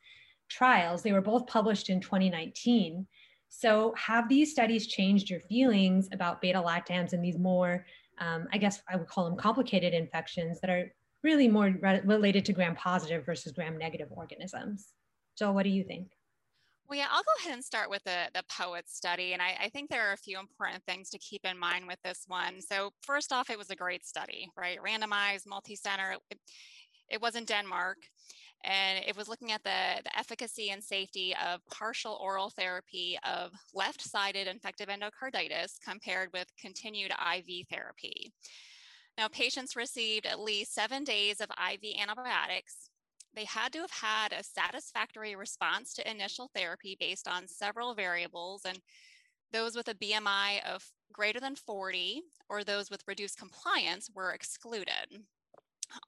trials, 0.50 1.02
they 1.02 1.12
were 1.12 1.22
both 1.22 1.46
published 1.46 1.88
in 1.88 2.00
2019. 2.00 3.06
So 3.48 3.94
have 3.96 4.28
these 4.28 4.52
studies 4.52 4.86
changed 4.86 5.30
your 5.30 5.40
feelings 5.40 6.08
about 6.12 6.40
beta 6.40 6.60
lactams 6.60 7.12
and 7.12 7.24
these 7.24 7.38
more, 7.38 7.86
um, 8.18 8.46
I 8.52 8.58
guess 8.58 8.82
I 8.88 8.96
would 8.96 9.08
call 9.08 9.24
them 9.24 9.36
complicated 9.36 9.94
infections 9.94 10.60
that 10.60 10.70
are 10.70 10.92
really 11.22 11.48
more 11.48 11.74
re 11.80 12.00
related 12.04 12.44
to 12.46 12.52
gram 12.52 12.74
positive 12.76 13.24
versus 13.24 13.52
gram 13.52 13.78
negative 13.78 14.08
organisms? 14.10 14.92
So 15.34 15.52
what 15.52 15.62
do 15.62 15.70
you 15.70 15.84
think? 15.84 16.10
Well, 16.90 16.98
yeah, 16.98 17.06
I'll 17.08 17.22
go 17.22 17.30
ahead 17.38 17.54
and 17.54 17.64
start 17.64 17.88
with 17.88 18.02
the, 18.02 18.24
the 18.34 18.42
POET 18.48 18.88
study. 18.88 19.32
And 19.32 19.40
I, 19.40 19.56
I, 19.62 19.68
think 19.68 19.88
there 19.88 20.08
are 20.08 20.12
a 20.12 20.16
few 20.16 20.40
important 20.40 20.82
things 20.86 21.08
to 21.10 21.18
keep 21.18 21.44
in 21.44 21.56
mind 21.56 21.86
with 21.86 22.02
this 22.02 22.24
one. 22.26 22.60
So 22.60 22.90
first 23.02 23.32
off, 23.32 23.48
it 23.48 23.56
was 23.56 23.70
a 23.70 23.76
great 23.76 24.04
study, 24.04 24.50
right? 24.58 24.76
Randomized, 24.84 25.46
multi-center. 25.46 26.16
It, 26.32 26.38
it 27.08 27.22
was 27.22 27.36
in 27.36 27.44
Denmark. 27.44 27.98
And 28.64 29.04
it 29.06 29.16
was 29.16 29.28
looking 29.28 29.52
at 29.52 29.62
the, 29.62 30.02
the 30.02 30.18
efficacy 30.18 30.70
and 30.70 30.82
safety 30.82 31.32
of 31.36 31.60
partial 31.72 32.18
oral 32.20 32.50
therapy 32.50 33.16
of 33.22 33.52
left-sided 33.72 34.48
infective 34.48 34.88
endocarditis 34.88 35.78
compared 35.86 36.30
with 36.32 36.48
continued 36.60 37.12
IV 37.12 37.68
therapy. 37.70 38.32
Now, 39.16 39.28
patients 39.28 39.76
received 39.76 40.26
at 40.26 40.40
least 40.40 40.74
seven 40.74 41.04
days 41.04 41.40
of 41.40 41.50
IV 41.50 42.00
antibiotics 42.00 42.89
they 43.34 43.44
had 43.44 43.72
to 43.72 43.80
have 43.80 43.90
had 43.90 44.32
a 44.32 44.42
satisfactory 44.42 45.36
response 45.36 45.94
to 45.94 46.10
initial 46.10 46.50
therapy 46.54 46.96
based 46.98 47.28
on 47.28 47.46
several 47.46 47.94
variables. 47.94 48.62
And 48.64 48.80
those 49.52 49.76
with 49.76 49.88
a 49.88 49.94
BMI 49.94 50.64
of 50.66 50.84
greater 51.12 51.40
than 51.40 51.56
40 51.56 52.22
or 52.48 52.64
those 52.64 52.90
with 52.90 53.04
reduced 53.06 53.38
compliance 53.38 54.10
were 54.14 54.32
excluded. 54.32 55.24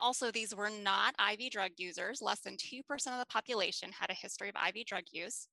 Also, 0.00 0.30
these 0.30 0.54
were 0.54 0.70
not 0.70 1.14
IV 1.32 1.50
drug 1.50 1.72
users. 1.76 2.22
Less 2.22 2.40
than 2.40 2.56
2% 2.56 2.82
of 2.90 3.18
the 3.18 3.26
population 3.28 3.90
had 3.98 4.10
a 4.10 4.14
history 4.14 4.48
of 4.48 4.54
IV 4.56 4.86
drug 4.86 5.04
use. 5.10 5.48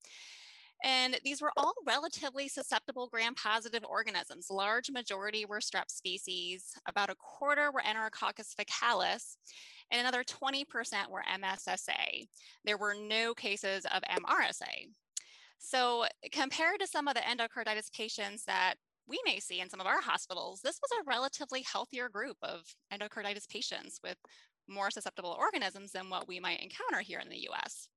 And 0.83 1.19
these 1.25 1.41
were 1.41 1.51
all 1.57 1.73
relatively 1.85 2.47
susceptible 2.47 3.07
gram-positive 3.07 3.83
organisms. 3.83 4.47
Large 4.49 4.91
majority 4.91 5.45
were 5.45 5.59
strep 5.59 5.89
species, 5.89 6.73
about 6.87 7.09
a 7.09 7.15
quarter 7.15 7.71
were 7.71 7.81
Enterococcus 7.81 8.55
faecalis, 8.55 9.35
and 9.91 9.99
another 9.99 10.23
20% 10.23 10.65
were 11.09 11.23
MSSA. 11.31 12.27
There 12.65 12.77
were 12.77 12.95
no 12.95 13.33
cases 13.33 13.85
of 13.85 14.03
MRSA. 14.03 14.89
So 15.57 16.05
compared 16.31 16.79
to 16.79 16.87
some 16.87 17.07
of 17.07 17.15
the 17.15 17.21
endocarditis 17.21 17.91
patients 17.91 18.45
that 18.45 18.75
we 19.07 19.19
may 19.25 19.39
see 19.39 19.59
in 19.59 19.69
some 19.69 19.81
of 19.81 19.87
our 19.87 20.01
hospitals, 20.01 20.61
this 20.61 20.79
was 20.81 20.91
a 20.99 21.09
relatively 21.09 21.63
healthier 21.63 22.09
group 22.09 22.37
of 22.41 22.61
endocarditis 22.93 23.49
patients 23.49 23.99
with 24.03 24.17
more 24.67 24.91
susceptible 24.91 25.35
organisms 25.37 25.91
than 25.91 26.09
what 26.09 26.27
we 26.27 26.39
might 26.39 26.61
encounter 26.61 27.01
here 27.01 27.19
in 27.19 27.29
the 27.29 27.49
US. 27.49 27.87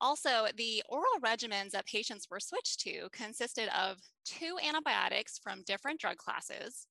Also, 0.00 0.48
the 0.56 0.82
oral 0.88 1.20
regimens 1.24 1.70
that 1.70 1.86
patients 1.86 2.26
were 2.30 2.40
switched 2.40 2.80
to 2.80 3.08
consisted 3.12 3.68
of 3.68 3.98
two 4.24 4.58
antibiotics 4.66 5.38
from 5.38 5.62
different 5.62 6.00
drug 6.00 6.16
classes. 6.16 6.86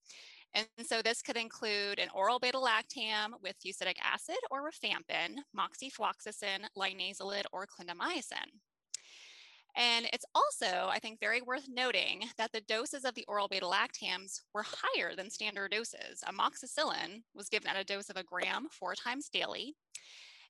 And 0.53 0.67
so 0.85 1.01
this 1.01 1.21
could 1.21 1.37
include 1.37 1.97
an 1.99 2.09
oral 2.13 2.37
beta-lactam 2.39 3.29
with 3.41 3.55
fusidic 3.65 3.95
acid 4.03 4.35
or 4.49 4.69
rifampin, 4.69 5.37
moxifloxacin, 5.57 6.65
linezolid, 6.77 7.43
or 7.53 7.65
clindamycin. 7.65 8.59
And 9.77 10.07
it's 10.11 10.25
also, 10.35 10.89
I 10.89 10.99
think, 10.99 11.21
very 11.21 11.41
worth 11.41 11.67
noting 11.69 12.25
that 12.37 12.51
the 12.51 12.59
doses 12.61 13.05
of 13.05 13.15
the 13.15 13.23
oral 13.29 13.47
beta 13.47 13.65
lactams 13.65 14.41
were 14.53 14.65
higher 14.67 15.15
than 15.15 15.29
standard 15.29 15.71
doses. 15.71 16.21
Amoxicillin 16.27 17.21
was 17.33 17.47
given 17.47 17.69
at 17.69 17.79
a 17.79 17.85
dose 17.85 18.09
of 18.09 18.17
a 18.17 18.23
gram 18.23 18.67
four 18.69 18.95
times 18.95 19.29
daily, 19.29 19.75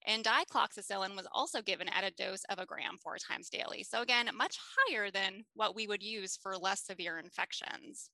and 0.07 0.25
dicloxacillin 0.25 1.15
was 1.15 1.27
also 1.31 1.61
given 1.61 1.87
at 1.89 2.03
a 2.03 2.09
dose 2.11 2.43
of 2.45 2.57
a 2.57 2.65
gram 2.65 2.97
four 2.97 3.17
times 3.17 3.49
daily. 3.49 3.83
So, 3.83 4.01
again, 4.01 4.27
much 4.35 4.57
higher 4.75 5.11
than 5.11 5.43
what 5.53 5.75
we 5.75 5.85
would 5.85 6.01
use 6.01 6.35
for 6.41 6.57
less 6.57 6.81
severe 6.83 7.19
infections. 7.19 8.09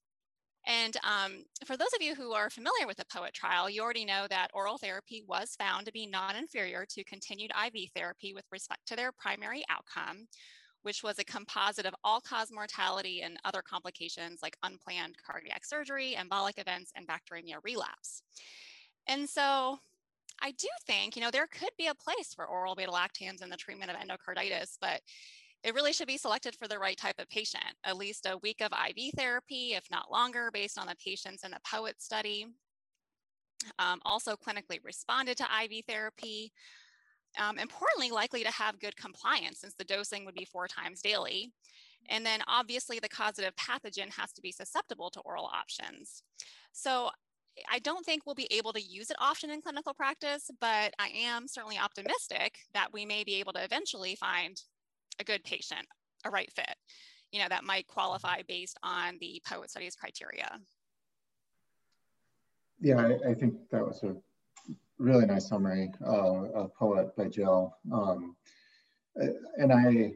And 0.68 0.98
um, 1.04 1.46
for 1.66 1.78
those 1.78 1.94
of 1.96 2.02
you 2.02 2.14
who 2.14 2.34
are 2.34 2.50
familiar 2.50 2.86
with 2.86 2.98
the 2.98 3.06
POET 3.06 3.34
trial, 3.34 3.70
you 3.70 3.82
already 3.82 4.04
know 4.04 4.28
that 4.30 4.52
oral 4.54 4.78
therapy 4.78 5.24
was 5.26 5.56
found 5.58 5.86
to 5.86 5.94
be 5.94 6.06
non 6.06 6.36
inferior 6.36 6.86
to 6.90 7.04
continued 7.06 7.52
IV 7.52 7.90
therapy 7.96 8.34
with 8.34 8.44
respect 8.52 8.86
to 8.88 8.98
their 8.98 9.14
primary 9.14 9.64
outcome, 9.70 10.28
which 10.82 11.04
was 11.04 11.20
a 11.20 11.24
composite 11.24 11.86
of 11.86 11.96
all 12.04 12.20
cause 12.20 12.52
mortality 12.52 13.22
and 13.22 13.40
other 13.46 13.62
complications 13.62 14.40
like 14.44 14.58
unplanned 14.62 15.16
cardiac 15.26 15.66
surgery, 15.66 16.18
embolic 16.20 16.60
events, 16.60 16.92
and 16.98 17.08
bacteremia 17.08 17.64
relapse. 17.64 18.24
And 19.08 19.28
so 19.30 19.80
I 20.42 20.52
do 20.52 20.68
think, 20.86 21.16
you 21.16 21.22
know, 21.22 21.32
there 21.32 21.48
could 21.48 21.72
be 21.78 21.88
a 21.88 21.96
place 21.96 22.34
for 22.36 22.46
oral 22.46 22.76
beta 22.76 22.92
lactams 22.92 23.42
in 23.42 23.50
the 23.50 23.56
treatment 23.56 23.90
of 23.90 23.96
endocarditis, 23.96 24.78
but 24.82 25.00
it 25.68 25.76
really 25.76 25.92
should 25.92 26.08
be 26.08 26.18
selected 26.18 26.56
for 26.56 26.66
the 26.66 26.80
right 26.80 26.96
type 26.96 27.20
of 27.20 27.28
patient, 27.28 27.64
at 27.84 27.98
least 27.98 28.26
a 28.26 28.38
week 28.38 28.62
of 28.62 28.72
IV 28.72 29.14
therapy, 29.18 29.74
if 29.74 29.84
not 29.92 30.10
longer, 30.10 30.50
based 30.54 30.80
on 30.80 30.88
the 30.88 30.96
patients 30.96 31.44
in 31.44 31.52
the 31.52 31.60
POET 31.70 32.02
study. 32.02 32.48
Um, 33.78 34.00
also 34.06 34.38
clinically 34.38 34.80
responded 34.82 35.36
to 35.38 35.44
IV 35.44 35.84
therapy, 35.86 36.54
um, 37.38 37.60
importantly, 37.60 38.12
likely 38.12 38.44
to 38.44 38.52
have 38.52 38.80
good 38.80 38.96
compliance 38.96 39.60
since 39.60 39.74
the 39.74 39.84
dosing 39.84 40.24
would 40.24 40.36
be 40.36 40.46
four 40.46 40.70
times 40.70 41.02
daily. 41.02 41.52
And 42.08 42.26
then 42.26 42.40
obviously 42.48 43.00
the 43.00 43.10
causative 43.10 43.54
pathogen 43.58 44.10
has 44.18 44.32
to 44.34 44.42
be 44.42 44.54
susceptible 44.54 45.10
to 45.10 45.20
oral 45.22 45.48
options. 45.54 46.24
So 46.72 47.10
I 47.70 47.80
don't 47.80 48.06
think 48.06 48.26
we'll 48.26 48.36
be 48.36 48.48
able 48.52 48.72
to 48.72 48.82
use 48.82 49.10
it 49.10 49.18
often 49.20 49.50
in 49.50 49.62
clinical 49.62 49.94
practice, 49.94 50.50
but 50.62 50.94
I 50.98 51.10
am 51.10 51.46
certainly 51.46 51.78
optimistic 51.78 52.60
that 52.74 52.94
we 52.94 53.06
may 53.06 53.26
be 53.26 53.36
able 53.36 53.52
to 53.54 53.64
eventually 53.64 54.16
find 54.16 54.62
a 55.20 55.24
good 55.24 55.44
patient, 55.44 55.86
a 56.26 56.30
right 56.30 56.52
fit, 56.54 56.76
you 57.32 57.40
know, 57.40 57.48
that 57.50 57.64
might 57.64 57.88
qualify 57.88 58.42
based 58.48 58.78
on 58.84 59.18
the 59.20 59.42
POET 59.46 59.70
studies 59.70 59.96
criteria. 59.96 60.60
Yeah, 62.80 62.98
I, 63.00 63.32
I 63.32 63.34
think 63.34 63.56
that 63.72 63.86
was 63.86 64.04
a 64.04 64.16
really 65.00 65.26
nice 65.26 65.48
summary 65.48 65.92
uh, 66.06 66.50
of 66.52 66.74
POET 66.76 67.16
by 67.16 67.28
Jill. 67.28 67.76
Um, 67.92 68.36
and 69.58 69.74
I, 69.74 70.14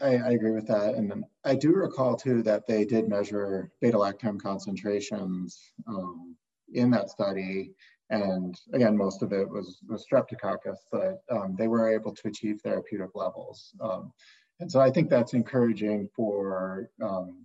I, 0.00 0.16
I, 0.16 0.30
agree 0.32 0.50
with 0.50 0.66
that. 0.66 0.94
And 0.94 1.24
I 1.44 1.54
do 1.54 1.72
recall 1.72 2.16
too 2.16 2.42
that 2.42 2.66
they 2.66 2.84
did 2.84 3.08
measure 3.08 3.70
beta 3.80 3.96
lactam 3.96 4.40
concentrations 4.40 5.72
um, 5.86 6.36
in 6.74 6.90
that 6.90 7.08
study. 7.08 7.72
And 8.12 8.60
again, 8.74 8.94
most 8.96 9.22
of 9.22 9.32
it 9.32 9.48
was, 9.48 9.80
was 9.88 10.06
streptococcus, 10.06 10.76
but 10.92 11.22
um, 11.30 11.56
they 11.58 11.66
were 11.66 11.92
able 11.92 12.14
to 12.14 12.28
achieve 12.28 12.60
therapeutic 12.60 13.12
levels. 13.14 13.72
Um, 13.80 14.12
and 14.60 14.70
so 14.70 14.80
I 14.80 14.90
think 14.90 15.08
that's 15.08 15.32
encouraging 15.32 16.08
for, 16.14 16.90
um, 17.02 17.44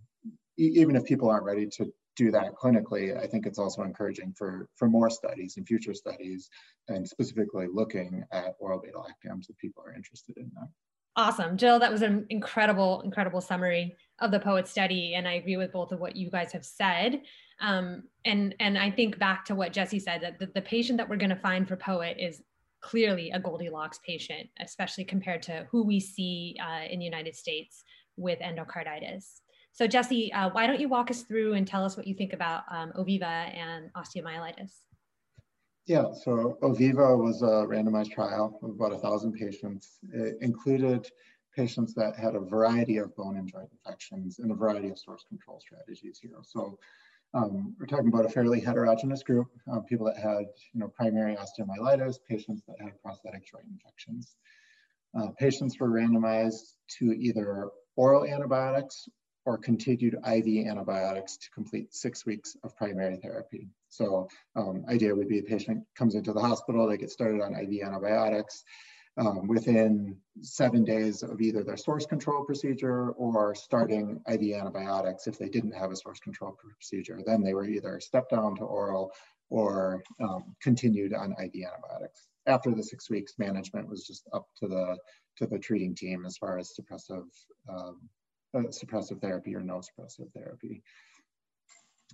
e 0.60 0.66
even 0.82 0.96
if 0.98 1.06
people 1.06 1.30
aren't 1.30 1.46
ready 1.46 1.68
to 1.78 1.84
do 2.18 2.32
that 2.32 2.54
clinically, 2.62 3.18
I 3.18 3.28
think 3.28 3.46
it's 3.46 3.60
also 3.60 3.84
encouraging 3.84 4.34
for, 4.38 4.68
for 4.76 4.90
more 4.90 5.10
studies 5.10 5.56
and 5.56 5.66
future 5.66 5.94
studies, 5.94 6.50
and 6.90 7.08
specifically 7.08 7.68
looking 7.72 8.24
at 8.32 8.56
oral 8.60 8.82
beta 8.84 8.98
lactams 8.98 9.50
if 9.50 9.58
people 9.58 9.84
are 9.86 9.94
interested 9.94 10.36
in 10.38 10.52
that. 10.56 10.68
Awesome. 11.16 11.58
Jill, 11.58 11.80
that 11.80 11.92
was 11.92 12.04
an 12.04 12.26
incredible, 12.30 13.02
incredible 13.02 13.42
summary 13.42 13.96
of 14.20 14.32
the 14.32 14.40
POET 14.40 14.68
study. 14.68 15.16
And 15.16 15.28
I 15.28 15.34
agree 15.34 15.58
with 15.58 15.72
both 15.72 15.92
of 15.92 16.00
what 16.00 16.16
you 16.16 16.30
guys 16.30 16.52
have 16.52 16.66
said. 16.66 17.22
Um, 17.60 18.04
and, 18.26 18.54
and 18.60 18.78
I 18.78 18.92
think 18.92 19.18
back 19.20 19.46
to 19.46 19.56
what 19.56 19.74
Jesse 19.74 20.00
said, 20.00 20.22
that 20.22 20.40
the, 20.40 20.48
the 20.54 20.62
patient 20.62 20.98
that 20.98 21.10
we're 21.10 21.18
going 21.18 21.30
to 21.30 21.36
find 21.36 21.68
for 21.68 21.76
POET 21.76 22.18
is 22.20 22.42
clearly 22.82 23.32
a 23.32 23.40
Goldilocks 23.40 24.00
patient, 24.06 24.48
especially 24.60 25.04
compared 25.04 25.42
to 25.44 25.68
who 25.72 25.84
we 25.84 26.00
see 26.00 26.56
uh, 26.62 26.86
in 26.90 27.00
the 27.00 27.06
United 27.06 27.36
States 27.36 27.84
with 28.16 28.40
endocarditis. 28.40 29.42
So 29.72 29.88
Jesse, 29.88 30.32
uh, 30.34 30.50
why 30.52 30.68
don't 30.68 30.80
you 30.80 30.90
walk 30.90 31.12
us 31.12 31.24
through 31.24 31.54
and 31.54 31.68
tell 31.68 31.84
us 31.86 31.98
what 31.98 32.08
you 32.08 32.16
think 32.16 32.34
about 32.34 32.64
um, 32.72 32.92
Oviva 32.98 33.56
and 33.56 33.92
osteomyelitis? 33.94 34.72
Yeah, 35.86 36.12
so 36.14 36.58
Oviva 36.62 37.18
was 37.18 37.42
a 37.44 37.66
randomized 37.66 38.12
trial 38.12 38.60
of 38.62 38.72
about 38.72 38.92
a 38.92 38.98
thousand 38.98 39.34
patients. 39.34 40.00
It 40.14 40.38
included 40.42 41.10
patients 41.56 41.94
that 41.94 42.16
had 42.16 42.36
a 42.36 42.40
variety 42.40 42.98
of 42.98 43.16
bone 43.16 43.38
and 43.38 43.48
joint 43.48 43.70
infections 43.72 44.40
and 44.40 44.52
a 44.52 44.56
variety 44.56 44.90
of 44.90 45.00
source 45.00 45.24
control 45.28 45.60
strategies 45.60 46.20
here. 46.22 46.38
So 46.42 46.78
um, 47.34 47.76
we're 47.80 47.86
talking 47.86 48.08
about 48.08 48.26
a 48.26 48.30
fairly 48.30 48.60
heterogeneous 48.60 49.24
group, 49.24 49.48
uh, 49.72 49.80
people 49.82 50.06
that 50.06 50.18
had 50.18 50.46
you 50.74 50.80
know, 50.80 50.88
primary 50.88 51.36
osteomyelitis, 51.36 52.18
patients 52.28 52.64
that 52.68 52.78
had 52.82 53.02
prosthetic 53.02 53.46
joint 53.46 53.66
infections. 53.72 54.36
Uh, 55.18 55.28
patients 55.38 55.80
were 55.80 55.90
randomized 55.90 56.74
to 57.00 57.14
either 57.14 57.70
oral 57.96 58.26
antibiotics 58.26 59.08
or 59.46 59.58
continued 59.58 60.16
IV 60.16 60.68
antibiotics 60.68 61.38
to 61.38 61.50
complete 61.52 61.94
six 61.94 62.26
weeks 62.26 62.58
of 62.64 62.76
primary 62.76 63.16
therapy. 63.18 63.70
So 63.90 64.28
um, 64.56 64.84
idea 64.90 65.16
would 65.16 65.30
be 65.30 65.40
a 65.40 65.44
patient 65.44 65.84
comes 65.96 66.16
into 66.16 66.34
the 66.34 66.42
hospital, 66.42 66.88
they 66.88 66.98
get 66.98 67.12
started 67.12 67.42
on 67.42 67.56
IV 67.56 67.82
antibiotics. 67.82 68.64
Um, 69.20 69.48
within 69.48 70.16
seven 70.42 70.84
days 70.84 71.24
of 71.24 71.42
either 71.42 71.64
their 71.64 71.76
source 71.76 72.06
control 72.06 72.44
procedure 72.44 73.10
or 73.14 73.56
starting 73.56 74.22
IV 74.32 74.54
antibiotics 74.54 75.26
if 75.26 75.40
they 75.40 75.50
didn't 75.50 75.72
have 75.72 75.92
a 75.92 75.96
source 75.96 76.20
control 76.20 76.56
procedure. 76.56 77.20
Then 77.26 77.42
they 77.42 77.56
were 77.56 77.66
either 77.66 78.00
stepped 78.00 78.30
down 78.30 78.56
to 78.58 78.64
oral 78.64 79.12
or 79.50 80.04
um, 80.22 80.56
continued 80.62 81.16
on 81.16 81.32
IV 81.32 81.52
antibiotics. 81.66 82.28
After 82.46 82.76
the 82.76 82.84
six 82.84 83.10
weeks, 83.10 83.40
management 83.40 83.90
was 83.90 84.06
just 84.06 84.28
up 84.34 84.46
to 84.60 84.68
the 84.68 84.98
to 85.38 85.48
the 85.48 85.58
treating 85.58 85.96
team 85.96 86.26
as 86.26 86.38
far 86.38 86.60
as 86.60 86.74
suppressive 86.80 87.26
um, 87.70 88.10
uh, 88.56 88.70
suppressive 88.70 89.20
therapy 89.20 89.56
or 89.56 89.62
no 89.62 89.82
suppressive 89.82 90.32
therapy. 90.34 90.84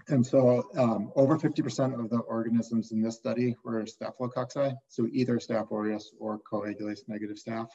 And 0.09 0.25
so 0.25 0.69
um, 0.77 1.11
over 1.15 1.37
50% 1.37 1.99
of 1.99 2.09
the 2.09 2.17
organisms 2.19 2.91
in 2.91 3.01
this 3.01 3.15
study 3.15 3.55
were 3.63 3.83
staphylococci, 3.83 4.75
so 4.87 5.07
either 5.11 5.37
Staph 5.37 5.71
aureus 5.71 6.11
or 6.19 6.39
coagulase 6.51 7.07
negative 7.07 7.37
staph. 7.37 7.69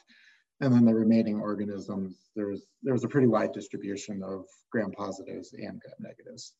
And 0.61 0.73
then 0.73 0.85
the 0.85 0.93
remaining 0.93 1.39
organisms, 1.39 2.29
there 2.35 2.47
was, 2.47 2.67
there 2.83 2.93
was 2.93 3.05
a 3.05 3.07
pretty 3.07 3.27
wide 3.27 3.53
distribution 3.53 4.21
of 4.21 4.45
gram 4.71 4.91
positives 4.91 5.53
and 5.53 5.79
gram 5.79 5.95
negatives. 5.99 6.53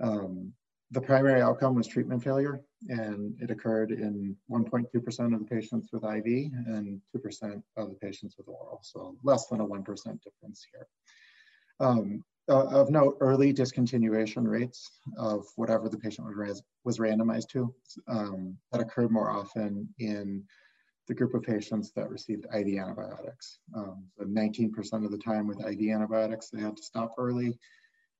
Um, 0.00 0.52
the 0.92 1.00
primary 1.00 1.40
outcome 1.40 1.74
was 1.74 1.86
treatment 1.86 2.22
failure, 2.22 2.60
and 2.88 3.34
it 3.40 3.50
occurred 3.50 3.92
in 3.92 4.36
1.2% 4.50 5.34
of 5.34 5.40
the 5.40 5.46
patients 5.46 5.90
with 5.92 6.04
IV 6.04 6.52
and 6.66 7.00
2% 7.16 7.62
of 7.76 7.90
the 7.90 7.96
patients 7.96 8.36
with 8.36 8.48
oral, 8.48 8.80
so 8.82 9.16
less 9.22 9.46
than 9.46 9.60
a 9.60 9.66
1% 9.66 9.84
difference 9.84 10.66
here. 10.72 10.86
Um, 11.78 12.24
uh, 12.48 12.66
of 12.66 12.90
note, 12.90 13.16
early 13.20 13.52
discontinuation 13.52 14.48
rates 14.48 14.90
of 15.18 15.44
whatever 15.56 15.88
the 15.88 15.98
patient 15.98 16.26
was, 16.36 16.62
was 16.84 16.98
randomized 16.98 17.48
to 17.48 17.72
um, 18.08 18.56
that 18.72 18.80
occurred 18.80 19.10
more 19.10 19.30
often 19.30 19.88
in 19.98 20.42
the 21.08 21.14
group 21.14 21.34
of 21.34 21.42
patients 21.42 21.92
that 21.96 22.08
received 22.08 22.46
IV 22.54 22.78
antibiotics. 22.78 23.58
Um, 23.76 24.04
so 24.16 24.24
19% 24.24 25.04
of 25.04 25.10
the 25.10 25.18
time 25.18 25.46
with 25.46 25.60
IV 25.60 25.90
antibiotics, 25.90 26.50
they 26.50 26.60
had 26.60 26.76
to 26.76 26.82
stop 26.82 27.14
early 27.18 27.58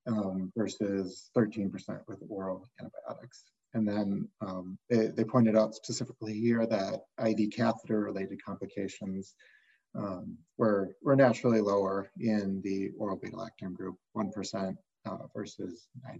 um, 0.07 0.51
versus 0.57 1.29
13% 1.37 1.71
with 2.07 2.21
oral 2.29 2.67
antibiotics. 2.79 3.45
And 3.73 3.87
then 3.87 4.27
um, 4.41 4.77
they, 4.89 5.07
they, 5.07 5.23
pointed 5.23 5.55
out 5.55 5.73
specifically 5.73 6.33
here 6.33 6.65
that 6.65 7.01
IV 7.25 7.51
catheter 7.55 8.01
related 8.01 8.43
complications 8.43 9.35
um, 9.95 10.37
we're, 10.57 10.89
we're 11.03 11.15
naturally 11.15 11.61
lower 11.61 12.11
in 12.19 12.61
the 12.63 12.91
oral 12.97 13.17
beta-lactam 13.17 13.73
group, 13.73 13.95
1% 14.15 14.75
uh, 15.05 15.17
versus 15.35 15.87
9%. 16.07 16.19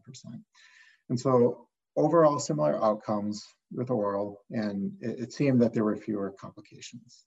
And 1.09 1.19
so 1.19 1.67
overall 1.95 2.39
similar 2.39 2.83
outcomes 2.83 3.45
with 3.73 3.89
oral, 3.89 4.41
and 4.51 4.91
it, 5.01 5.19
it, 5.19 5.33
seemed 5.33 5.61
that 5.61 5.73
there 5.73 5.83
were 5.83 5.95
fewer 5.95 6.33
complications. 6.39 7.25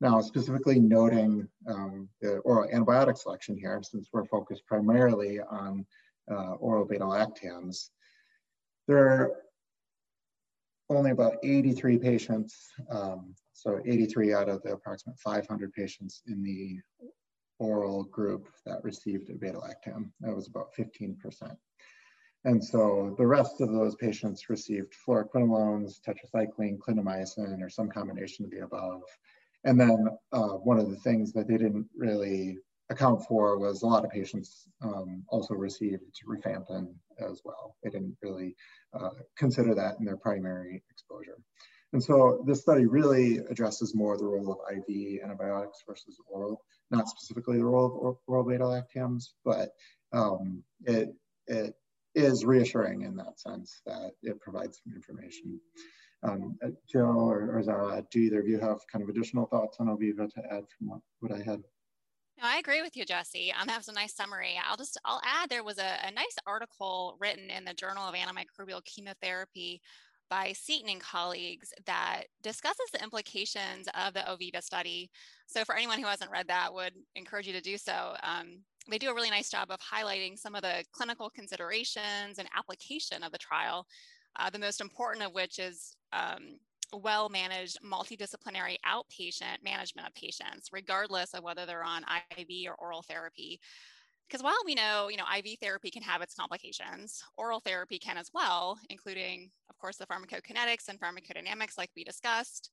Now, 0.00 0.20
specifically 0.20 0.78
noting 0.78 1.48
um, 1.68 2.08
the 2.20 2.38
oral 2.38 2.68
antibiotic 2.72 3.16
selection 3.16 3.56
here, 3.56 3.80
since 3.82 4.08
we're 4.12 4.26
focused 4.26 4.66
primarily 4.66 5.40
on 5.40 5.86
uh, 6.30 6.52
oral 6.54 6.84
beta-lactams, 6.84 7.90
there 8.88 8.98
are 8.98 9.32
only 10.88 11.10
about 11.10 11.36
83 11.42 11.98
patients, 11.98 12.68
um, 12.90 13.34
so 13.52 13.80
83 13.84 14.34
out 14.34 14.48
of 14.48 14.62
the 14.62 14.72
approximate 14.72 15.18
500 15.18 15.72
patients 15.72 16.22
in 16.28 16.42
the 16.42 16.78
oral 17.58 18.04
group 18.04 18.48
that 18.64 18.84
received 18.84 19.30
a 19.30 19.34
beta-lactam. 19.34 20.10
That 20.20 20.34
was 20.34 20.48
about 20.48 20.74
15%. 20.74 21.56
And 22.44 22.64
so 22.64 23.14
the 23.18 23.26
rest 23.26 23.60
of 23.60 23.72
those 23.72 23.96
patients 23.96 24.48
received 24.48 24.94
fluoroquinolones, 25.06 26.00
tetracycline, 26.00 26.78
clindamycin, 26.78 27.60
or 27.60 27.68
some 27.68 27.88
combination 27.88 28.44
of 28.44 28.52
the 28.52 28.60
above. 28.60 29.02
And 29.64 29.80
then 29.80 30.06
uh, 30.32 30.50
one 30.50 30.78
of 30.78 30.88
the 30.88 30.96
things 30.96 31.32
that 31.32 31.48
they 31.48 31.56
didn't 31.56 31.88
really 31.96 32.58
account 32.90 33.24
for 33.26 33.58
was 33.58 33.82
a 33.82 33.86
lot 33.86 34.04
of 34.04 34.10
patients 34.10 34.68
um, 34.82 35.24
also 35.28 35.54
received 35.54 36.02
rifampin 36.28 36.94
as 37.18 37.42
well. 37.44 37.76
They 37.82 37.90
didn't 37.90 38.16
really 38.22 38.54
uh, 38.98 39.10
consider 39.36 39.74
that 39.74 39.98
in 39.98 40.04
their 40.04 40.16
primary 40.16 40.82
exposure. 40.90 41.38
And 41.92 42.02
so 42.02 42.44
this 42.46 42.60
study 42.60 42.86
really 42.86 43.38
addresses 43.38 43.94
more 43.94 44.16
the 44.16 44.26
role 44.26 44.52
of 44.52 44.76
IV 44.76 45.22
antibiotics 45.22 45.82
versus 45.86 46.20
oral, 46.28 46.62
not 46.90 47.08
specifically 47.08 47.58
the 47.58 47.64
role 47.64 48.08
of 48.08 48.16
oral 48.26 48.44
beta-lactams, 48.44 49.30
but 49.44 49.70
um, 50.12 50.62
it, 50.84 51.14
it 51.46 51.74
is 52.14 52.44
reassuring 52.44 53.02
in 53.02 53.16
that 53.16 53.38
sense 53.38 53.80
that 53.86 54.12
it 54.22 54.40
provides 54.40 54.80
some 54.82 54.94
information. 54.94 55.60
Um, 56.22 56.58
uh, 56.64 56.70
Jill 56.90 57.04
or, 57.04 57.56
or, 57.56 57.62
Zahra, 57.62 58.04
do 58.10 58.18
either 58.18 58.40
of 58.40 58.48
you 58.48 58.58
have 58.58 58.78
kind 58.90 59.02
of 59.02 59.10
additional 59.10 59.46
thoughts 59.46 59.76
on 59.78 59.86
Oviva 59.86 60.32
to 60.32 60.42
add 60.50 60.64
from 60.76 60.88
what, 60.88 61.00
what 61.20 61.32
I 61.32 61.42
had? 61.42 61.62
No, 62.38 62.44
I 62.46 62.58
agree 62.58 62.82
with 62.82 62.96
you, 62.96 63.06
Jesse. 63.06 63.52
Um, 63.58 63.66
that 63.66 63.78
was 63.78 63.88
a 63.88 63.92
nice 63.92 64.14
summary. 64.14 64.60
I'll 64.68 64.76
just 64.76 64.98
I'll 65.06 65.22
add 65.24 65.48
there 65.48 65.64
was 65.64 65.78
a, 65.78 65.96
a 66.06 66.10
nice 66.10 66.36
article 66.46 67.16
written 67.18 67.48
in 67.48 67.64
the 67.64 67.72
Journal 67.72 68.04
of 68.04 68.14
Antimicrobial 68.14 68.84
Chemotherapy 68.84 69.80
by 70.28 70.52
Seaton 70.52 70.90
and 70.90 71.00
colleagues 71.00 71.72
that 71.86 72.24
discusses 72.42 72.90
the 72.92 73.02
implications 73.02 73.88
of 73.94 74.12
the 74.12 74.20
Oviva 74.20 74.62
study. 74.62 75.10
So 75.46 75.64
for 75.64 75.76
anyone 75.76 75.98
who 75.98 76.06
hasn't 76.06 76.30
read 76.30 76.48
that, 76.48 76.74
would 76.74 76.92
encourage 77.14 77.46
you 77.46 77.52
to 77.54 77.60
do 77.60 77.78
so. 77.78 78.14
Um, 78.22 78.58
they 78.90 78.98
do 78.98 79.10
a 79.10 79.14
really 79.14 79.30
nice 79.30 79.50
job 79.50 79.70
of 79.70 79.78
highlighting 79.80 80.38
some 80.38 80.54
of 80.54 80.62
the 80.62 80.84
clinical 80.92 81.30
considerations 81.30 82.38
and 82.38 82.48
application 82.56 83.22
of 83.22 83.32
the 83.32 83.38
trial, 83.38 83.86
uh, 84.38 84.50
the 84.50 84.58
most 84.58 84.80
important 84.80 85.24
of 85.24 85.32
which 85.32 85.58
is 85.58 85.96
um, 86.12 86.58
well-managed 86.92 87.78
multidisciplinary 87.82 88.76
outpatient 88.86 89.62
management 89.62 90.06
of 90.06 90.14
patients, 90.14 90.68
regardless 90.72 91.34
of 91.34 91.42
whether 91.42 91.66
they're 91.66 91.84
on 91.84 92.04
IV 92.38 92.68
or 92.68 92.74
oral 92.78 93.02
therapy. 93.02 93.60
Because 94.28 94.42
while 94.42 94.60
we 94.64 94.74
know, 94.74 95.08
you 95.08 95.16
know, 95.16 95.24
IV 95.38 95.58
therapy 95.60 95.90
can 95.90 96.02
have 96.02 96.20
its 96.20 96.34
complications, 96.34 97.22
oral 97.36 97.60
therapy 97.60 97.98
can 97.98 98.16
as 98.16 98.30
well, 98.34 98.78
including, 98.90 99.50
of 99.70 99.78
course, 99.78 99.96
the 99.96 100.06
pharmacokinetics 100.06 100.88
and 100.88 101.00
pharmacodynamics 101.00 101.78
like 101.78 101.90
we 101.94 102.02
discussed, 102.02 102.70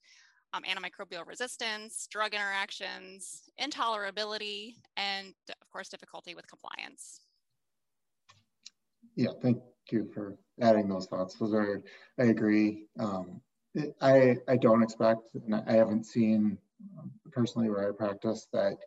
um, 0.53 0.63
antimicrobial 0.63 1.27
resistance, 1.27 2.07
drug 2.09 2.33
interactions, 2.33 3.43
intolerability, 3.61 4.75
and 4.97 5.33
of 5.49 5.69
course, 5.71 5.89
difficulty 5.89 6.33
with 6.33 6.47
compliance. 6.47 7.21
Yeah, 9.15 9.31
thank 9.41 9.59
you 9.91 10.09
for 10.13 10.37
adding 10.61 10.87
those 10.87 11.05
thoughts. 11.05 11.35
Those 11.35 11.53
are, 11.53 11.83
I 12.19 12.25
agree. 12.25 12.87
Um, 12.99 13.41
I, 14.01 14.37
I 14.47 14.57
don't 14.57 14.83
expect, 14.83 15.21
and 15.33 15.55
I 15.55 15.73
haven't 15.73 16.05
seen 16.05 16.57
um, 16.99 17.11
personally 17.31 17.69
where 17.69 17.89
I 17.89 17.91
practice 17.91 18.47
that 18.53 18.77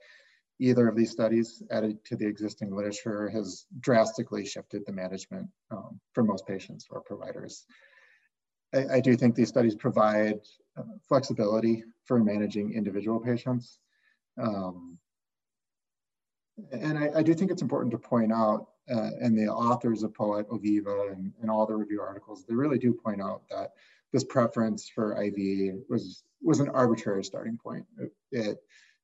either 0.59 0.89
of 0.89 0.97
these 0.97 1.11
studies 1.11 1.63
added 1.71 2.05
to 2.05 2.17
the 2.17 2.27
existing 2.27 2.75
literature 2.75 3.29
has 3.29 3.67
drastically 3.81 4.47
shifted 4.47 4.83
the 4.87 4.93
management 4.93 5.49
um, 5.71 6.01
for 6.13 6.23
most 6.23 6.47
patients 6.47 6.87
or 6.91 7.01
providers. 7.01 7.67
I, 8.75 8.95
I, 8.95 9.01
do 9.01 9.17
think 9.17 9.35
these 9.35 9.49
studies 9.49 9.75
provide 9.75 10.41
uh, 10.77 10.83
flexibility 11.09 11.85
for 12.05 12.19
managing 12.19 12.73
individual 12.73 13.21
patients. 13.21 13.79
Um, 14.41 14.99
and 16.73 16.99
I, 16.99 17.11
I, 17.17 17.23
do 17.23 17.35
think 17.35 17.51
it's 17.51 17.63
important 17.63 17.93
to 17.93 17.99
point 17.99 18.33
out, 18.33 18.69
uh, 18.91 19.11
and 19.21 19.37
the 19.37 19.49
authors 19.49 20.03
of 20.03 20.15
POET, 20.15 20.49
Oviva, 20.49 21.13
and, 21.13 21.33
and 21.43 21.51
all 21.51 21.67
the 21.67 21.75
review 21.75 22.01
articles, 22.01 22.45
they 22.49 22.55
really 22.55 22.79
do 22.79 22.95
point 22.95 23.21
out 23.21 23.43
that 23.51 23.73
this 24.13 24.25
preference 24.25 24.89
for 24.89 25.21
IV 25.21 25.75
was 25.89 26.23
was 26.43 26.61
an 26.61 26.69
arbitrary 26.69 27.25
starting 27.25 27.59
point. 27.63 27.85
It, 27.99 28.13
it, 28.31 28.59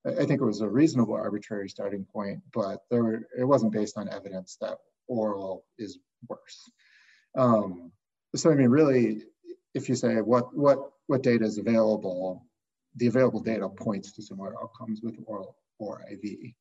I 0.07 0.25
think 0.25 0.41
it 0.41 0.45
was 0.45 0.61
a 0.61 0.69
reasonable 0.69 1.15
arbitrary 1.15 1.69
starting 1.69 2.05
point, 2.05 2.41
but 2.53 2.83
there 2.91 3.05
were, 3.05 3.29
it 3.39 3.45
wasn't 3.45 3.73
based 3.73 3.97
on 3.97 4.09
evidence 4.09 4.57
that 4.61 4.79
oral 5.07 5.65
is 5.79 5.99
worse. 6.29 6.71
Um, 7.37 7.93
so 8.35 8.51
I 8.51 8.55
mean, 8.55 8.69
really, 8.69 9.23
if 9.75 9.89
you 9.89 9.95
say 9.95 10.17
what 10.21 10.55
what 10.57 10.91
what 11.07 11.23
data 11.23 11.45
is 11.45 11.59
available, 11.59 12.47
the 12.97 13.07
available 13.07 13.41
data 13.41 13.69
points 13.69 14.13
to 14.13 14.23
similar 14.23 14.55
outcomes 14.61 15.01
with 15.03 15.17
oral 15.27 15.57
or 15.79 16.03
IV. 16.11 16.53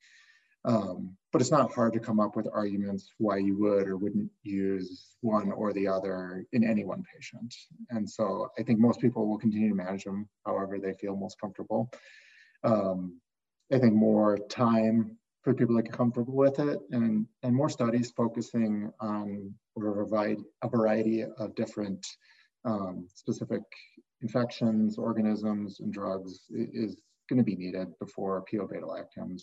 Um, 0.64 1.18
but 1.32 1.42
it's 1.42 1.52
not 1.52 1.74
hard 1.74 1.94
to 1.94 2.00
come 2.00 2.20
up 2.20 2.36
with 2.36 2.48
arguments 2.54 3.12
why 3.18 3.38
you 3.38 3.58
would 3.58 3.88
or 3.88 3.98
wouldn't 3.98 4.30
use 4.44 5.16
one 5.22 5.52
or 5.52 5.74
the 5.74 5.88
other 5.88 6.46
in 6.52 6.64
any 6.64 6.84
one 6.84 7.04
patient. 7.14 7.56
And 7.90 8.08
so 8.08 8.50
I 8.60 8.64
think 8.64 8.80
most 8.80 9.00
people 9.00 9.28
will 9.28 9.40
continue 9.40 9.70
to 9.70 9.76
manage 9.76 10.04
them 10.04 10.28
however 10.46 10.78
they 10.78 10.94
feel 10.94 11.16
most 11.16 11.40
comfortable. 11.40 11.90
Um, 12.64 13.20
I 13.74 13.80
think 13.80 13.94
more 13.94 14.38
time 14.50 15.18
for 15.42 15.54
people 15.54 15.76
to 15.78 15.82
get 15.82 15.94
comfortable 15.94 16.36
with 16.36 16.60
it 16.60 16.80
and, 16.92 17.26
and 17.42 17.56
more 17.56 17.70
studies 17.70 18.12
focusing 18.12 18.92
on 19.00 19.54
a 19.78 20.70
variety 20.70 21.26
of 21.40 21.56
different 21.56 22.06
um, 22.66 23.08
specific 23.12 23.62
infections, 24.22 25.00
organisms, 25.00 25.80
and 25.80 25.92
drugs 25.92 26.42
is 26.52 26.98
going 27.28 27.38
to 27.38 27.44
be 27.44 27.56
needed 27.56 27.88
before 28.00 28.44
PO 28.52 28.68
beta 28.68 28.86
lactams 28.86 29.42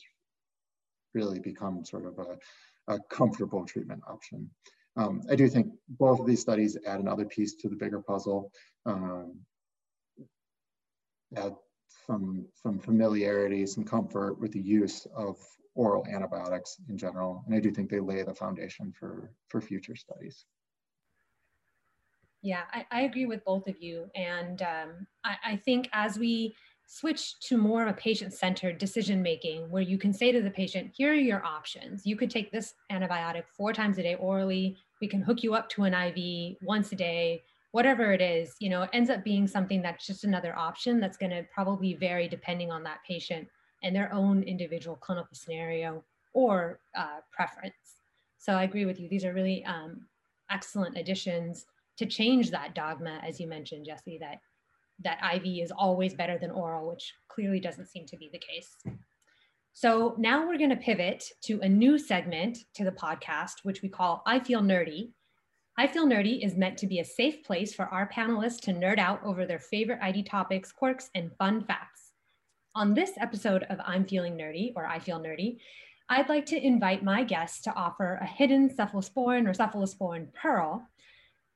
really 1.14 1.38
become 1.38 1.84
sort 1.84 2.06
of 2.06 2.18
a, 2.18 2.94
a 2.94 2.98
comfortable 3.10 3.64
treatment 3.64 4.02
option. 4.06 4.50
Um, 4.96 5.22
I 5.30 5.36
do 5.36 5.48
think 5.48 5.72
both 5.88 6.20
of 6.20 6.26
these 6.26 6.40
studies 6.40 6.76
add 6.86 7.00
another 7.00 7.24
piece 7.24 7.54
to 7.54 7.68
the 7.68 7.76
bigger 7.76 8.00
puzzle, 8.00 8.50
um, 8.84 9.36
add 11.36 11.54
some, 12.06 12.46
some 12.54 12.78
familiarity, 12.78 13.64
some 13.66 13.84
comfort 13.84 14.40
with 14.40 14.52
the 14.52 14.60
use 14.60 15.06
of 15.14 15.36
oral 15.74 16.04
antibiotics 16.08 16.76
in 16.88 16.98
general. 16.98 17.44
And 17.46 17.54
I 17.54 17.60
do 17.60 17.70
think 17.70 17.90
they 17.90 18.00
lay 18.00 18.22
the 18.22 18.34
foundation 18.34 18.92
for, 18.92 19.30
for 19.46 19.60
future 19.60 19.94
studies. 19.94 20.46
Yeah, 22.42 22.62
I, 22.72 22.86
I 22.90 23.00
agree 23.02 23.26
with 23.26 23.44
both 23.44 23.66
of 23.68 23.80
you. 23.80 24.10
And 24.14 24.62
um, 24.62 25.06
I, 25.24 25.36
I 25.44 25.56
think 25.56 25.88
as 25.92 26.18
we 26.18 26.54
switch 26.90 27.38
to 27.40 27.58
more 27.58 27.82
of 27.82 27.88
a 27.88 27.92
patient-centered 27.92 28.78
decision 28.78 29.20
making 29.22 29.70
where 29.70 29.82
you 29.82 29.98
can 29.98 30.10
say 30.10 30.32
to 30.32 30.40
the 30.40 30.50
patient, 30.50 30.90
here 30.96 31.12
are 31.12 31.14
your 31.14 31.44
options. 31.44 32.06
You 32.06 32.16
could 32.16 32.30
take 32.30 32.50
this 32.50 32.74
antibiotic 32.90 33.42
four 33.54 33.74
times 33.74 33.98
a 33.98 34.02
day 34.02 34.14
orally. 34.14 34.78
We 35.02 35.06
can 35.06 35.20
hook 35.20 35.42
you 35.42 35.54
up 35.54 35.68
to 35.70 35.84
an 35.84 35.92
IV 35.92 36.56
once 36.62 36.90
a 36.92 36.96
day, 36.96 37.44
whatever 37.72 38.12
it 38.14 38.22
is, 38.22 38.54
you 38.58 38.70
know, 38.70 38.82
it 38.82 38.90
ends 38.94 39.10
up 39.10 39.22
being 39.22 39.46
something 39.46 39.82
that's 39.82 40.06
just 40.06 40.24
another 40.24 40.56
option 40.56 40.98
that's 40.98 41.18
going 41.18 41.30
to 41.30 41.44
probably 41.52 41.92
vary 41.92 42.26
depending 42.26 42.70
on 42.70 42.82
that 42.84 43.00
patient 43.06 43.46
and 43.82 43.94
their 43.94 44.10
own 44.10 44.42
individual 44.42 44.96
clinical 44.96 45.34
scenario 45.34 46.02
or 46.32 46.80
uh, 46.96 47.18
preference. 47.30 47.74
So 48.38 48.54
I 48.54 48.62
agree 48.62 48.86
with 48.86 48.98
you. 48.98 49.10
These 49.10 49.26
are 49.26 49.34
really 49.34 49.62
um, 49.66 50.06
excellent 50.50 50.96
additions 50.96 51.66
to 51.98 52.06
change 52.06 52.50
that 52.50 52.74
dogma, 52.74 53.20
as 53.22 53.38
you 53.38 53.46
mentioned, 53.46 53.84
Jesse, 53.84 54.16
that 54.18 54.38
that 55.04 55.20
IV 55.34 55.44
is 55.62 55.70
always 55.70 56.14
better 56.14 56.38
than 56.38 56.50
oral, 56.50 56.88
which 56.88 57.14
clearly 57.28 57.60
doesn't 57.60 57.88
seem 57.88 58.06
to 58.06 58.16
be 58.16 58.30
the 58.32 58.38
case. 58.38 58.76
So 59.72 60.16
now 60.18 60.46
we're 60.46 60.58
going 60.58 60.70
to 60.70 60.76
pivot 60.76 61.24
to 61.44 61.60
a 61.60 61.68
new 61.68 61.98
segment 61.98 62.58
to 62.74 62.84
the 62.84 62.90
podcast, 62.90 63.60
which 63.62 63.80
we 63.80 63.88
call 63.88 64.22
I 64.26 64.40
Feel 64.40 64.60
Nerdy. 64.60 65.12
I 65.76 65.86
Feel 65.86 66.06
Nerdy 66.06 66.44
is 66.44 66.56
meant 66.56 66.76
to 66.78 66.88
be 66.88 66.98
a 66.98 67.04
safe 67.04 67.44
place 67.44 67.72
for 67.72 67.84
our 67.84 68.08
panelists 68.08 68.60
to 68.62 68.72
nerd 68.72 68.98
out 68.98 69.22
over 69.22 69.46
their 69.46 69.60
favorite 69.60 70.00
ID 70.02 70.24
topics, 70.24 70.72
quirks, 70.72 71.10
and 71.14 71.30
fun 71.38 71.62
facts. 71.62 72.10
On 72.74 72.94
this 72.94 73.12
episode 73.20 73.62
of 73.70 73.78
I'm 73.86 74.04
Feeling 74.04 74.36
Nerdy, 74.36 74.72
or 74.74 74.84
I 74.84 74.98
Feel 74.98 75.20
Nerdy, 75.20 75.58
I'd 76.08 76.28
like 76.28 76.46
to 76.46 76.60
invite 76.60 77.04
my 77.04 77.22
guests 77.22 77.60
to 77.62 77.74
offer 77.74 78.18
a 78.20 78.26
hidden 78.26 78.70
cephalosporin 78.70 79.46
or 79.46 79.52
cephalosporin 79.52 80.32
pearl. 80.34 80.88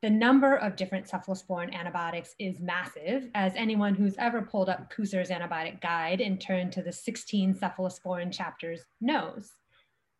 The 0.03 0.11
number 0.11 0.57
of 0.57 0.74
different 0.74 1.07
cephalosporin 1.07 1.72
antibiotics 1.72 2.34
is 2.40 2.59
massive, 2.59 3.30
as 3.36 3.53
anyone 3.55 3.94
who's 3.94 4.16
ever 4.18 4.42
pulled 4.42 4.68
up 4.68 4.92
Kucers' 4.92 5.30
antibiotic 5.30 5.80
guide 5.80 6.20
and 6.20 6.40
turned 6.40 6.72
to 6.72 6.82
the 6.82 6.90
16 6.90 7.55
cephalosporin 7.55 8.32
chapters 8.32 8.82
knows. 9.00 9.53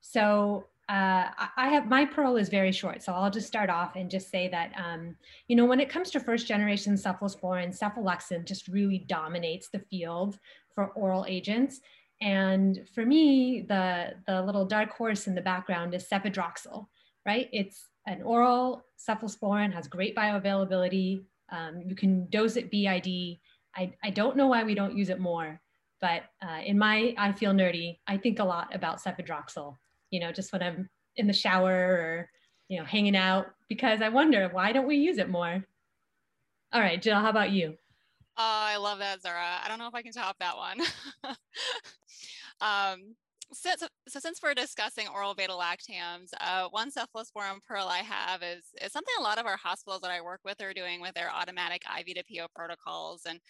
So 0.01 0.67
uh, 0.89 1.31
I 1.57 1.69
have 1.69 1.89
my 1.89 2.05
pearl 2.05 2.37
is 2.37 2.49
very 2.49 2.71
short, 2.71 3.03
so 3.03 3.13
I'll 3.13 3.31
just 3.31 3.49
start 3.49 3.71
off 3.71 3.97
and 3.97 4.09
just 4.09 4.31
say 4.31 4.49
that 4.49 4.73
um, 4.77 5.17
you 5.49 5.57
know 5.57 5.65
when 5.65 5.81
it 5.81 5.89
comes 5.89 6.11
to 6.13 6.21
first 6.21 6.47
generation 6.47 6.95
cephalosporin, 6.95 7.77
cephalexin 7.77 8.47
just 8.47 8.69
really 8.69 8.99
dominates 9.09 9.69
the 9.69 9.79
field 9.79 10.39
for 10.75 10.89
oral 10.89 11.25
agents. 11.29 11.81
And 12.21 12.87
for 12.95 13.05
me, 13.05 13.65
the 13.69 14.15
the 14.27 14.43
little 14.43 14.65
dark 14.65 14.91
horse 14.91 15.27
in 15.27 15.35
the 15.35 15.41
background 15.41 15.93
is 15.95 16.09
cefadroxil, 16.09 16.87
right? 17.27 17.49
It's 17.53 17.89
an 18.07 18.23
oral 18.23 18.85
cephalosporin, 19.09 19.73
has 19.73 19.89
great 19.89 20.17
bioavailability. 20.17 21.25
Um, 21.51 21.83
you 21.85 21.95
can 21.95 22.29
dose 22.31 22.57
it 22.57 22.71
BID. 22.71 23.39
I, 23.75 23.93
I 24.03 24.11
don't 24.11 24.37
know 24.37 24.49
why 24.49 24.65
we 24.65 24.75
don't 24.75 24.97
use 24.97 25.09
it 25.09 25.21
more, 25.21 25.61
but 26.01 26.25
uh, 26.43 26.61
in 26.65 26.79
my 26.79 27.15
I 27.19 27.33
feel 27.33 27.53
nerdy, 27.53 27.99
I 28.07 28.17
think 28.17 28.39
a 28.39 28.45
lot 28.45 28.75
about 28.75 29.03
cefadroxil 29.03 29.77
you 30.13 30.21
know, 30.21 30.31
just 30.31 30.53
when 30.53 30.63
I'm 30.63 30.89
in 31.17 31.27
the 31.27 31.33
shower 31.33 31.73
or, 31.73 32.31
you 32.69 32.79
know, 32.79 32.85
hanging 32.85 33.17
out 33.17 33.47
because 33.69 34.01
I 34.01 34.11
wonder 34.11 34.49
why 34.53 34.71
don't 34.71 34.87
we 34.87 34.97
use 34.97 35.19
it 35.19 35.29
more? 35.29 35.65
All 36.73 36.81
right, 36.81 37.03
Jill, 37.03 37.19
how 37.19 37.31
about 37.31 37.51
you? 37.51 37.77
Oh, 38.37 38.65
I 38.65 38.77
love 38.77 38.99
that, 39.01 39.23
Zahra. 39.23 39.61
I 39.63 39.69
don't 39.69 39.79
know 39.79 39.89
if 39.89 39.95
I 39.95 40.03
can 40.03 40.13
top 40.13 40.39
that 40.39 40.57
one. 40.57 40.81
um, 42.61 43.15
since, 43.53 43.83
so 44.09 44.21
since 44.21 44.41
we're 44.43 44.55
discussing 44.55 45.09
oral 45.09 45.35
beta 45.35 45.53
lactams, 45.53 46.31
uh, 46.41 46.69
one 46.71 46.91
cephalosporin 46.91 47.63
pearl 47.67 47.87
I 47.87 47.99
have 47.99 48.43
is, 48.43 48.65
is 48.81 48.93
something 48.93 49.15
a 49.19 49.23
lot 49.23 49.39
of 49.39 49.47
our 49.47 49.57
hospitals 49.57 50.01
that 50.03 50.11
I 50.11 50.21
work 50.21 50.41
with 50.45 50.61
are 50.63 50.75
doing 50.75 51.01
with 51.01 51.15
their 51.15 51.31
automatic 51.31 51.83
IV 51.99 52.15
to 52.17 52.23
PO 52.31 52.47
protocols. 52.55 53.23
And 53.29 53.41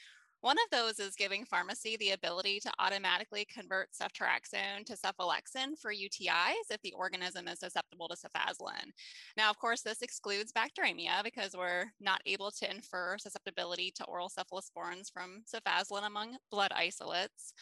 one 0.42 0.56
of 0.58 0.70
those 0.72 0.98
is 0.98 1.14
giving 1.14 1.44
pharmacy 1.44 1.96
the 1.96 2.10
ability 2.10 2.58
to 2.60 2.72
automatically 2.80 3.46
convert 3.48 3.90
ceftriaxone 3.92 4.84
to 4.86 4.96
cephalexin 4.96 5.78
for 5.80 5.92
UTIs 5.92 6.66
if 6.68 6.82
the 6.82 6.92
organism 6.94 7.46
is 7.46 7.60
susceptible 7.60 8.08
to 8.08 8.16
cefazolin. 8.16 8.90
Now, 9.36 9.50
of 9.50 9.58
course, 9.58 9.82
this 9.82 10.02
excludes 10.02 10.52
bacteremia 10.52 11.22
because 11.22 11.54
we're 11.56 11.84
not 12.00 12.20
able 12.26 12.50
to 12.58 12.68
infer 12.68 13.18
susceptibility 13.18 13.92
to 13.94 14.04
oral 14.06 14.28
cephalosporins 14.28 15.12
from 15.12 15.44
cefazolin 15.46 16.08
among 16.08 16.36
blood 16.50 16.72
isolates, 16.74 17.54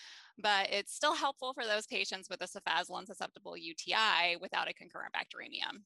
but 0.42 0.68
it's 0.70 0.94
still 0.94 1.14
helpful 1.14 1.52
for 1.54 1.64
those 1.66 1.86
patients 1.86 2.28
with 2.30 2.40
a 2.42 2.46
cefazolin 2.46 3.06
susceptible 3.06 3.56
UTI 3.56 4.36
without 4.40 4.68
a 4.68 4.74
concurrent 4.74 5.14
bacteremia. 5.14 5.78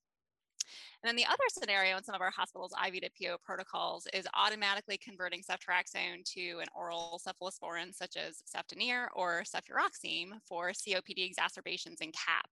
And 1.03 1.09
then 1.09 1.17
the 1.17 1.27
other 1.27 1.45
scenario 1.49 1.97
in 1.97 2.05
some 2.05 2.15
of 2.15 2.21
our 2.21 2.31
hospitals' 2.31 2.73
IV 2.87 3.01
to 3.03 3.11
PO 3.21 3.37
protocols 3.45 4.07
is 4.12 4.27
automatically 4.35 4.99
converting 4.99 5.43
ceftriaxone 5.43 6.25
to 6.35 6.61
an 6.61 6.69
oral 6.75 7.21
cephalosporin 7.27 7.95
such 7.95 8.17
as 8.17 8.43
cefdinir 8.45 9.09
or 9.15 9.43
cefuroxime 9.43 10.41
for 10.47 10.71
COPD 10.71 11.27
exacerbations 11.27 12.01
in 12.01 12.12
CAP. 12.12 12.49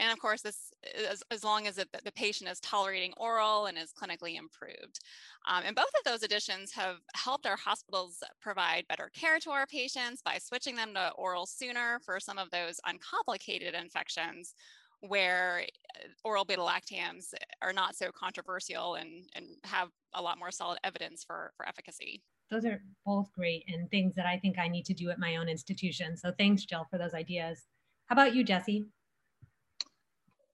And 0.00 0.10
of 0.10 0.18
course, 0.18 0.40
this 0.40 0.72
as, 1.10 1.22
as 1.30 1.44
long 1.44 1.66
as 1.66 1.76
it, 1.76 1.88
the 2.04 2.12
patient 2.12 2.50
is 2.50 2.58
tolerating 2.60 3.12
oral 3.18 3.66
and 3.66 3.76
is 3.76 3.92
clinically 3.92 4.38
improved. 4.38 5.00
Um, 5.46 5.62
and 5.66 5.76
both 5.76 5.92
of 5.98 6.04
those 6.04 6.22
additions 6.22 6.72
have 6.72 6.96
helped 7.14 7.46
our 7.46 7.56
hospitals 7.56 8.22
provide 8.40 8.88
better 8.88 9.10
care 9.14 9.38
to 9.40 9.50
our 9.50 9.66
patients 9.66 10.22
by 10.22 10.38
switching 10.38 10.74
them 10.74 10.94
to 10.94 11.12
oral 11.16 11.44
sooner 11.44 12.00
for 12.04 12.18
some 12.18 12.38
of 12.38 12.50
those 12.50 12.80
uncomplicated 12.86 13.74
infections 13.74 14.54
where 15.00 15.64
uh, 15.96 16.08
oral 16.24 16.44
beta 16.44 16.62
lactams 16.62 17.32
are 17.62 17.72
not 17.72 17.96
so 17.96 18.10
controversial 18.12 18.94
and, 18.96 19.24
and 19.34 19.46
have 19.64 19.88
a 20.14 20.22
lot 20.22 20.38
more 20.38 20.50
solid 20.50 20.78
evidence 20.84 21.24
for, 21.24 21.52
for 21.56 21.66
efficacy. 21.66 22.22
Those 22.50 22.64
are 22.64 22.82
both 23.06 23.30
great 23.32 23.64
and 23.68 23.88
things 23.90 24.14
that 24.16 24.26
I 24.26 24.36
think 24.38 24.58
I 24.58 24.68
need 24.68 24.84
to 24.86 24.94
do 24.94 25.10
at 25.10 25.18
my 25.18 25.36
own 25.36 25.48
institution. 25.48 26.16
So 26.16 26.32
thanks, 26.36 26.64
Jill, 26.64 26.86
for 26.90 26.98
those 26.98 27.14
ideas. 27.14 27.62
How 28.06 28.14
about 28.14 28.34
you, 28.34 28.42
Jesse? 28.42 28.86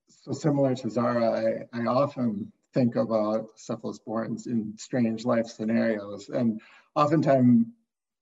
So 0.09 0.33
similar 0.33 0.75
to 0.75 0.91
Zahra, 0.91 1.67
I, 1.73 1.79
I 1.79 1.87
often 1.87 2.53
think 2.75 2.97
about 2.97 3.57
cephalosporins 3.57 4.47
in 4.47 4.75
strange 4.77 5.25
life 5.25 5.47
scenarios. 5.47 6.29
And 6.29 6.61
oftentimes, 6.95 7.67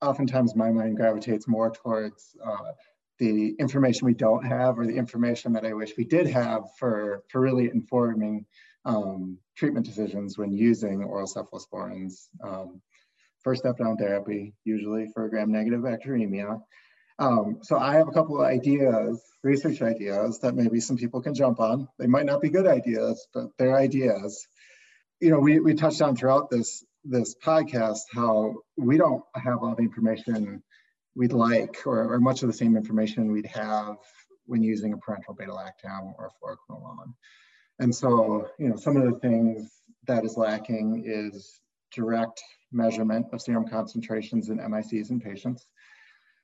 oftentimes 0.01 0.55
my 0.55 0.71
mind 0.71 0.95
gravitates 0.95 1.47
more 1.47 1.71
towards 1.71 2.35
uh, 2.45 2.71
the 3.17 3.55
information 3.59 4.05
we 4.05 4.13
don't 4.13 4.45
have 4.45 4.77
or 4.77 4.85
the 4.85 4.95
information 4.95 5.53
that 5.53 5.65
I 5.65 5.73
wish 5.73 5.93
we 5.97 6.03
did 6.03 6.27
have 6.27 6.63
for, 6.77 7.23
for 7.29 7.39
really 7.39 7.69
informing 7.73 8.45
um, 8.83 9.37
treatment 9.55 9.85
decisions 9.85 10.37
when 10.37 10.51
using 10.51 11.03
oral 11.03 11.27
cephalosporins. 11.27 12.27
Um, 12.43 12.81
first 13.43 13.61
step 13.61 13.77
down 13.77 13.97
therapy, 13.97 14.53
usually 14.63 15.07
for 15.13 15.29
gram-negative 15.29 15.81
bacteremia. 15.81 16.61
Um, 17.17 17.59
so 17.61 17.77
I 17.77 17.95
have 17.95 18.07
a 18.07 18.11
couple 18.11 18.41
of 18.41 18.45
ideas, 18.45 19.21
research 19.43 19.81
ideas 19.81 20.39
that 20.39 20.55
maybe 20.55 20.79
some 20.79 20.97
people 20.97 21.21
can 21.21 21.33
jump 21.33 21.59
on. 21.59 21.87
They 21.97 22.07
might 22.07 22.25
not 22.25 22.41
be 22.41 22.49
good 22.49 22.67
ideas, 22.67 23.25
but 23.33 23.49
they're 23.57 23.77
ideas. 23.77 24.45
You 25.21 25.29
know, 25.29 25.39
we, 25.39 25.59
we 25.59 25.75
touched 25.75 26.01
on 26.01 26.15
throughout 26.15 26.49
this, 26.49 26.83
this 27.05 27.35
podcast 27.35 27.99
how 28.11 28.55
we 28.75 28.97
don't 28.97 29.23
have 29.35 29.59
all 29.61 29.75
the 29.75 29.83
information 29.83 30.61
we'd 31.15 31.33
like, 31.33 31.85
or, 31.85 32.13
or, 32.13 32.19
much 32.19 32.43
of 32.43 32.47
the 32.47 32.53
same 32.53 32.75
information 32.75 33.31
we'd 33.31 33.45
have 33.45 33.95
when 34.45 34.61
using 34.61 34.93
a 34.93 34.97
parenteral 34.97 35.37
beta 35.37 35.51
lactam 35.51 36.13
or 36.17 36.27
a 36.27 36.45
fluoroquinolone. 36.73 37.13
And 37.79 37.93
so, 37.93 38.49
you 38.59 38.69
know, 38.69 38.75
some 38.75 38.97
of 38.97 39.03
the 39.03 39.19
things 39.19 39.69
that 40.07 40.23
is 40.25 40.37
lacking 40.37 41.03
is 41.05 41.59
direct 41.93 42.41
measurement 42.71 43.27
of 43.33 43.41
serum 43.41 43.67
concentrations 43.67 44.49
in 44.49 44.57
MICs 44.57 45.09
in 45.09 45.19
patients. 45.19 45.65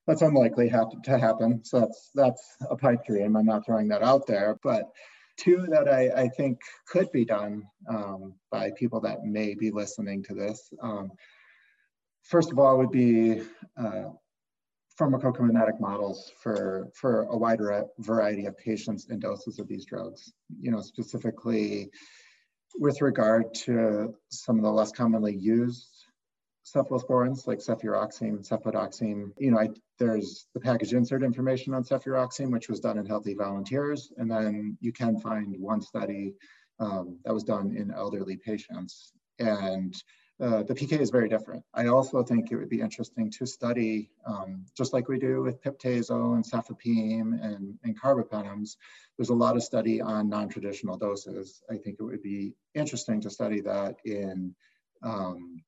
That's 0.08 0.22
unlikely 0.22 0.72
to 1.04 1.20
happen. 1.20 1.64
So 1.64 1.80
that's 1.82 2.10
that's 2.16 2.56
a 2.70 2.76
pipe 2.76 3.06
dream. 3.06 3.36
I'm 3.36 3.46
not 3.46 3.66
throwing 3.66 3.90
that 3.90 4.02
out 4.02 4.26
there, 4.26 4.58
but 4.64 4.90
two 5.38 5.68
that 5.70 5.88
I, 5.88 6.24
I 6.24 6.28
think 6.30 6.60
could 6.88 7.12
be 7.12 7.24
done 7.24 7.64
um, 7.90 8.34
by 8.52 8.72
people 8.78 9.00
that 9.02 9.24
may 9.24 9.54
be 9.54 9.72
listening 9.72 10.24
to 10.24 10.34
this. 10.34 10.72
Um, 10.82 11.12
first 12.24 12.52
of 12.52 12.60
all, 12.60 12.78
would 12.78 12.92
be 12.92 13.42
uh, 13.78 14.10
pharmacokinetic 15.02 15.80
models 15.80 16.32
for, 16.42 16.90
for 16.94 17.24
a 17.24 17.38
wider 17.38 17.86
variety 18.00 18.46
of 18.46 18.58
patients 18.58 19.08
and 19.10 19.22
doses 19.22 19.58
of 19.58 19.68
these 19.68 19.86
drugs. 19.86 20.32
You 20.60 20.72
know, 20.72 20.82
specifically 20.82 21.90
with 22.80 23.02
regard 23.02 23.54
to 23.54 24.14
some 24.30 24.58
of 24.58 24.64
the 24.64 24.72
less 24.72 24.92
commonly 24.92 25.36
used 25.36 25.88
cephalosporins 26.66 27.48
like 27.48 27.60
cefuroxime, 27.60 28.48
cefpodoxime. 28.48 29.32
You 29.38 29.52
know, 29.52 29.60
I, 29.60 29.70
there's 29.98 30.48
the 30.54 30.60
package 30.60 30.94
insert 30.94 31.24
information 31.24 31.74
on 31.74 31.84
cefuroxime, 31.84 32.52
which 32.52 32.70
was 32.70 32.80
done 32.80 32.98
in 32.98 33.06
healthy 33.06 33.34
volunteers. 33.34 34.12
And 34.18 34.30
then 34.30 34.78
you 34.80 34.94
can 34.94 35.20
find 35.20 35.56
one 35.60 35.82
study 35.82 36.36
um, 36.80 37.18
that 37.26 37.34
was 37.34 37.44
done 37.44 37.76
in 37.76 37.92
elderly 37.92 38.38
patients. 38.38 39.14
And 39.40 39.94
uh, 40.42 40.64
the 40.64 40.74
PK 40.74 41.00
is 41.00 41.12
very 41.12 41.30
different. 41.30 41.64
I 41.74 41.88
also 41.88 42.24
think 42.24 42.52
it 42.52 42.56
would 42.56 42.70
be 42.70 42.82
interesting 42.82 43.30
to 43.32 43.46
study, 43.46 44.10
um, 44.26 44.66
just 44.76 44.92
like 44.92 45.08
we 45.08 45.20
do 45.20 45.44
with 45.44 45.62
piptazo 45.62 46.34
and 46.34 46.44
cefepime 46.44 47.40
and, 47.44 47.78
and 47.84 48.00
carbapenems, 48.02 48.78
there's 49.18 49.30
a 49.30 49.36
lot 49.36 49.56
of 49.56 49.64
study 49.64 50.02
on 50.02 50.30
non-traditional 50.30 50.98
doses. 50.98 51.62
I 51.70 51.78
think 51.78 51.98
it 52.00 52.04
would 52.04 52.24
be 52.24 52.56
interesting 52.74 53.22
to 53.22 53.30
study 53.30 53.62
that 53.62 53.98
in, 54.04 54.56
um, 55.04 55.62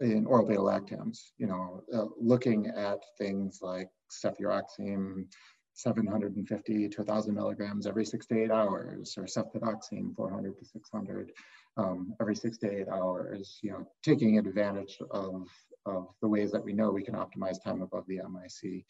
in 0.00 0.26
oral 0.26 0.46
beta 0.46 0.60
lactams, 0.60 1.30
you 1.38 1.46
know, 1.46 1.84
uh, 1.94 2.06
looking 2.18 2.66
at 2.66 2.98
things 3.18 3.60
like 3.62 3.88
cefuroxime, 4.10 5.26
750 5.74 6.88
to 6.88 6.98
1,000 6.98 7.34
milligrams 7.34 7.86
every 7.86 8.04
six 8.04 8.26
to 8.26 8.42
eight 8.42 8.50
hours, 8.50 9.14
or 9.16 9.24
cefpodoxime 9.24 10.14
400 10.16 10.58
to 10.58 10.64
600 10.64 11.30
um, 11.76 12.14
every 12.20 12.36
six 12.36 12.58
to 12.58 12.70
eight 12.70 12.88
hours, 12.88 13.58
you 13.62 13.70
know, 13.70 13.86
taking 14.02 14.38
advantage 14.38 14.98
of, 15.10 15.48
of 15.86 16.08
the 16.20 16.28
ways 16.28 16.52
that 16.52 16.64
we 16.64 16.72
know 16.72 16.90
we 16.90 17.02
can 17.02 17.14
optimize 17.14 17.62
time 17.62 17.82
above 17.82 18.04
the 18.06 18.16
MIC. 18.16 18.84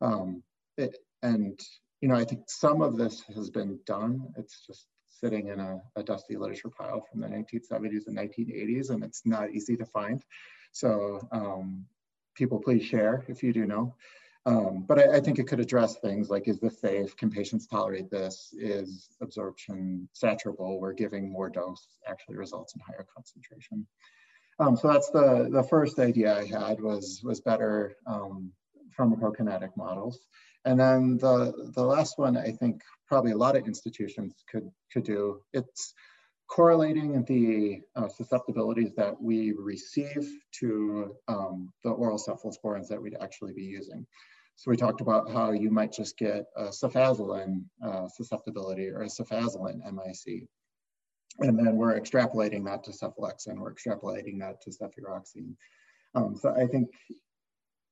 Um, 0.00 0.42
it, 0.76 0.96
and, 1.22 1.58
you 2.00 2.08
know, 2.08 2.14
I 2.14 2.24
think 2.24 2.42
some 2.48 2.80
of 2.80 2.96
this 2.96 3.22
has 3.34 3.50
been 3.50 3.78
done. 3.86 4.32
It's 4.36 4.64
just 4.66 4.86
sitting 5.08 5.48
in 5.48 5.58
a, 5.58 5.80
a 5.96 6.02
dusty 6.02 6.36
literature 6.36 6.70
pile 6.70 7.04
from 7.10 7.20
the 7.20 7.26
1970s 7.26 8.06
and 8.06 8.16
1980s, 8.16 8.90
and 8.90 9.02
it's 9.02 9.22
not 9.24 9.50
easy 9.50 9.76
to 9.76 9.86
find. 9.86 10.22
So 10.72 11.26
um, 11.32 11.86
people 12.36 12.60
please 12.60 12.84
share 12.84 13.24
if 13.28 13.42
you 13.42 13.52
do 13.52 13.66
know. 13.66 13.94
Um, 14.48 14.86
but 14.88 14.98
I, 14.98 15.16
I, 15.16 15.20
think 15.20 15.38
it 15.38 15.46
could 15.46 15.60
address 15.60 15.96
things 15.96 16.30
like, 16.30 16.48
is 16.48 16.58
this 16.58 16.80
safe? 16.80 17.14
Can 17.18 17.28
patients 17.28 17.66
tolerate 17.66 18.10
this? 18.10 18.54
Is 18.56 19.10
absorption 19.20 20.08
saturable 20.14 20.80
where 20.80 20.94
giving 20.94 21.30
more 21.30 21.50
dose 21.50 21.86
actually 22.08 22.36
results 22.36 22.74
in 22.74 22.80
higher 22.80 23.06
concentration? 23.14 23.86
Um, 24.58 24.74
so 24.74 24.88
that's 24.90 25.10
the, 25.10 25.50
the 25.52 25.62
first 25.64 25.98
idea 25.98 26.34
I 26.34 26.46
had 26.46 26.80
was, 26.80 27.20
was 27.22 27.42
better 27.42 27.96
um, 28.06 28.50
pharmacokinetic 28.98 29.76
models. 29.76 30.18
And 30.64 30.80
then 30.80 31.18
the, 31.18 31.70
the 31.74 31.84
last 31.84 32.16
one, 32.16 32.38
I 32.38 32.52
think 32.52 32.80
probably 33.06 33.32
a 33.32 33.36
lot 33.36 33.54
of 33.54 33.66
institutions 33.66 34.32
could, 34.50 34.70
could 34.90 35.04
do, 35.04 35.42
it's 35.52 35.92
correlating 36.48 37.22
the 37.24 37.82
uh, 37.96 38.08
susceptibilities 38.08 38.94
that 38.96 39.20
we 39.20 39.52
receive 39.52 40.26
to 40.60 41.14
um, 41.28 41.70
the 41.84 41.90
oral 41.90 42.18
cephalosporins 42.18 42.88
that 42.88 43.00
we'd 43.00 43.16
actually 43.20 43.52
be 43.52 43.64
using. 43.64 44.06
So 44.58 44.72
we 44.72 44.76
talked 44.76 45.00
about 45.00 45.30
how 45.30 45.52
you 45.52 45.70
might 45.70 45.92
just 45.92 46.18
get 46.18 46.46
a 46.56 46.64
cefazolin 46.64 47.62
uh, 47.80 48.08
susceptibility 48.08 48.88
or 48.88 49.02
a 49.02 49.06
cefazolin 49.06 49.78
MIC. 49.84 50.48
And 51.38 51.56
then 51.56 51.76
we're 51.76 51.98
extrapolating 51.98 52.64
that 52.64 52.82
to 52.84 52.90
cephalexin, 52.90 53.56
we're 53.56 53.72
extrapolating 53.72 54.40
that 54.40 54.60
to 54.62 54.70
cefuroxime. 54.70 55.54
Um, 56.16 56.34
so 56.34 56.50
I 56.50 56.66
think 56.66 56.88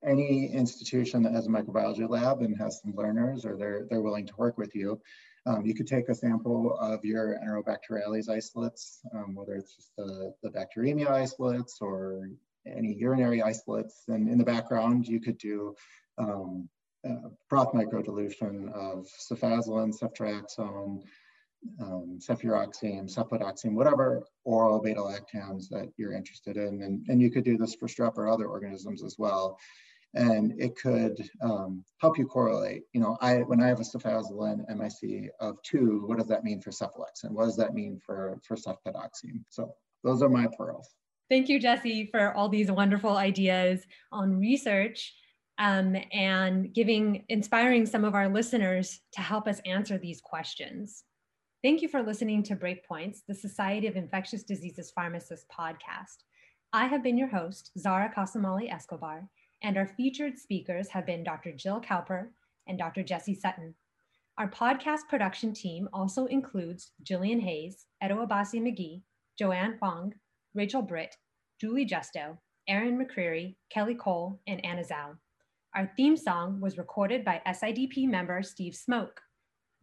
any 0.05 0.51
institution 0.53 1.23
that 1.23 1.35
has 1.35 1.47
a 1.47 1.51
microbiology 1.51 2.11
lab 2.11 2.43
and 2.43 2.59
has 2.59 2.81
some 2.83 2.97
learners 2.97 3.47
or 3.47 3.57
they're, 3.57 3.87
they're 3.89 4.03
willing 4.03 4.27
to 4.27 4.35
work 4.37 4.59
with 4.59 4.75
you, 4.75 5.01
um, 5.47 5.65
you 5.65 5.73
could 5.73 5.87
take 5.87 6.09
a 6.09 6.17
sample 6.17 6.77
of 6.81 7.05
your 7.05 7.39
Enterobacterales 7.47 8.29
isolates, 8.29 8.99
um, 9.15 9.37
whether 9.37 9.55
it's 9.55 9.77
just 9.77 9.93
the, 9.97 10.35
the 10.43 10.51
bacteremia 10.51 11.11
isolates 11.11 11.79
or 11.81 12.29
any 12.67 12.95
urinary 12.95 13.43
isolates. 13.43 14.05
And 14.09 14.29
in 14.29 14.39
the 14.39 14.45
background, 14.45 15.07
you 15.07 15.21
could 15.21 15.39
do 15.39 15.75
um, 16.19 16.69
uh, 17.09 17.29
broth 17.49 17.73
microdilution 17.73 18.73
of 18.73 19.07
cefazolin, 19.31 19.95
ceftriaxone, 19.97 21.03
um, 21.81 22.19
cefuroxime, 22.21 23.13
cefpodoxime, 23.13 23.75
whatever 23.75 24.25
oral 24.45 24.81
beta 24.81 25.01
lactams 25.01 25.69
that 25.71 25.91
you're 25.97 26.13
interested 26.13 26.57
in. 26.57 26.83
And, 26.83 27.05
and 27.09 27.21
you 27.21 27.31
could 27.31 27.45
do 27.45 27.57
this 27.57 27.75
for 27.75 27.89
strep 27.89 28.17
or 28.17 28.29
other 28.29 28.47
organisms 28.47 29.03
as 29.03 29.17
well 29.19 29.59
and 30.17 30.55
it 30.59 30.77
could 30.77 31.29
um, 31.43 31.85
help 31.99 32.19
you 32.19 32.27
correlate. 32.27 32.85
You 32.93 33.01
know, 33.01 33.19
I 33.21 33.39
when 33.39 33.63
I 33.63 33.69
have 33.69 33.81
a 33.81 33.85
cefazolin 33.85 34.65
MIC 34.69 35.31
of 35.41 35.63
two, 35.63 36.05
what 36.07 36.19
does 36.19 36.29
that 36.29 36.43
mean 36.43 36.61
for 36.61 36.71
cephalexin? 36.71 37.31
What 37.31 37.45
does 37.45 37.57
that 37.57 37.75
mean 37.75 38.01
for 38.05 38.39
for 38.43 38.57
cefpodoxime? 38.57 39.45
So 39.51 39.75
those 40.03 40.23
are 40.23 40.29
my 40.29 40.49
pearls. 40.57 40.89
Thank 41.29 41.49
you, 41.49 41.59
Jesse, 41.59 42.09
for 42.13 42.33
all 42.35 42.49
these 42.49 42.71
wonderful 42.71 43.17
ideas 43.17 43.85
on 44.13 44.39
research 44.39 45.15
um, 45.59 45.97
and 46.13 46.73
giving, 46.73 47.25
inspiring 47.29 47.87
some 47.87 48.05
of 48.05 48.15
our 48.15 48.29
listeners 48.29 49.01
to 49.13 49.21
help 49.21 49.49
us 49.49 49.61
answer 49.67 49.99
these 49.99 50.21
questions. 50.21 51.05
Thank 51.65 51.83
you 51.83 51.89
for 51.89 52.03
listening 52.03 52.43
to 52.45 52.55
Breakpoints, 52.55 53.21
the 53.27 53.35
Society 53.35 53.89
of 53.89 53.97
Infectious 53.97 54.45
Diseases 54.45 54.93
Pharmacists 54.93 55.47
podcast. 55.51 56.23
I 56.73 56.87
have 56.87 57.03
been 57.03 57.19
your 57.19 57.29
host, 57.29 57.73
Zahra 57.79 58.13
Kassamali 58.15 58.73
Escobar, 58.73 59.29
and 59.63 59.77
our 59.77 59.87
featured 59.87 60.39
speakers 60.39 60.89
have 60.89 61.07
been 61.07 61.25
Dr. 61.25 61.53
Jill 61.53 61.81
Cowper 61.81 62.31
and 62.69 62.79
Dr. 62.79 63.03
Jesse 63.03 63.35
Sutton. 63.35 63.75
Our 64.39 64.49
podcast 64.49 65.09
production 65.09 65.55
team 65.55 65.89
also 65.93 66.27
includes 66.27 66.93
Jillian 67.03 67.41
Hayes, 67.41 67.87
Edo 68.05 68.25
Abasi 68.25 68.61
McGee, 68.61 69.03
Joanne 69.39 69.79
Fong, 69.81 70.13
Rachel 70.57 70.81
Britt, 70.81 71.15
Julie 71.61 71.85
Justo, 71.85 72.39
Erin 72.67 72.99
McCreary, 72.99 73.57
Kelly 73.69 73.95
Cole, 73.95 74.41
and 74.47 74.65
Anna 74.65 74.83
Zhao. 74.83 75.19
Our 75.75 75.93
theme 75.99 76.17
song 76.17 76.63
was 76.63 76.79
recorded 76.79 77.27
by 77.27 77.43
SIDP 77.47 78.09
member 78.09 78.43
Steve 78.43 78.75
Smoke. 78.75 79.21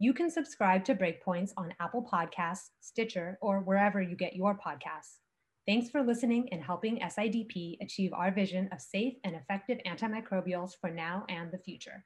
You 0.00 0.12
can 0.12 0.28
subscribe 0.28 0.84
to 0.86 0.96
Breakpoints 0.96 1.52
on 1.56 1.72
Apple 1.78 2.04
Podcasts, 2.12 2.70
Stitcher, 2.80 3.38
or 3.40 3.60
wherever 3.60 4.02
you 4.02 4.16
get 4.16 4.34
your 4.34 4.58
podcasts. 4.58 5.20
Thanks 5.64 5.90
for 5.90 6.02
listening 6.02 6.48
and 6.50 6.60
helping 6.60 6.98
SIDP 6.98 7.76
achieve 7.80 8.12
our 8.12 8.32
vision 8.32 8.68
of 8.72 8.80
safe 8.80 9.14
and 9.22 9.36
effective 9.36 9.78
antimicrobials 9.86 10.72
for 10.80 10.90
now 10.90 11.24
and 11.28 11.52
the 11.52 11.58
future. 11.58 12.04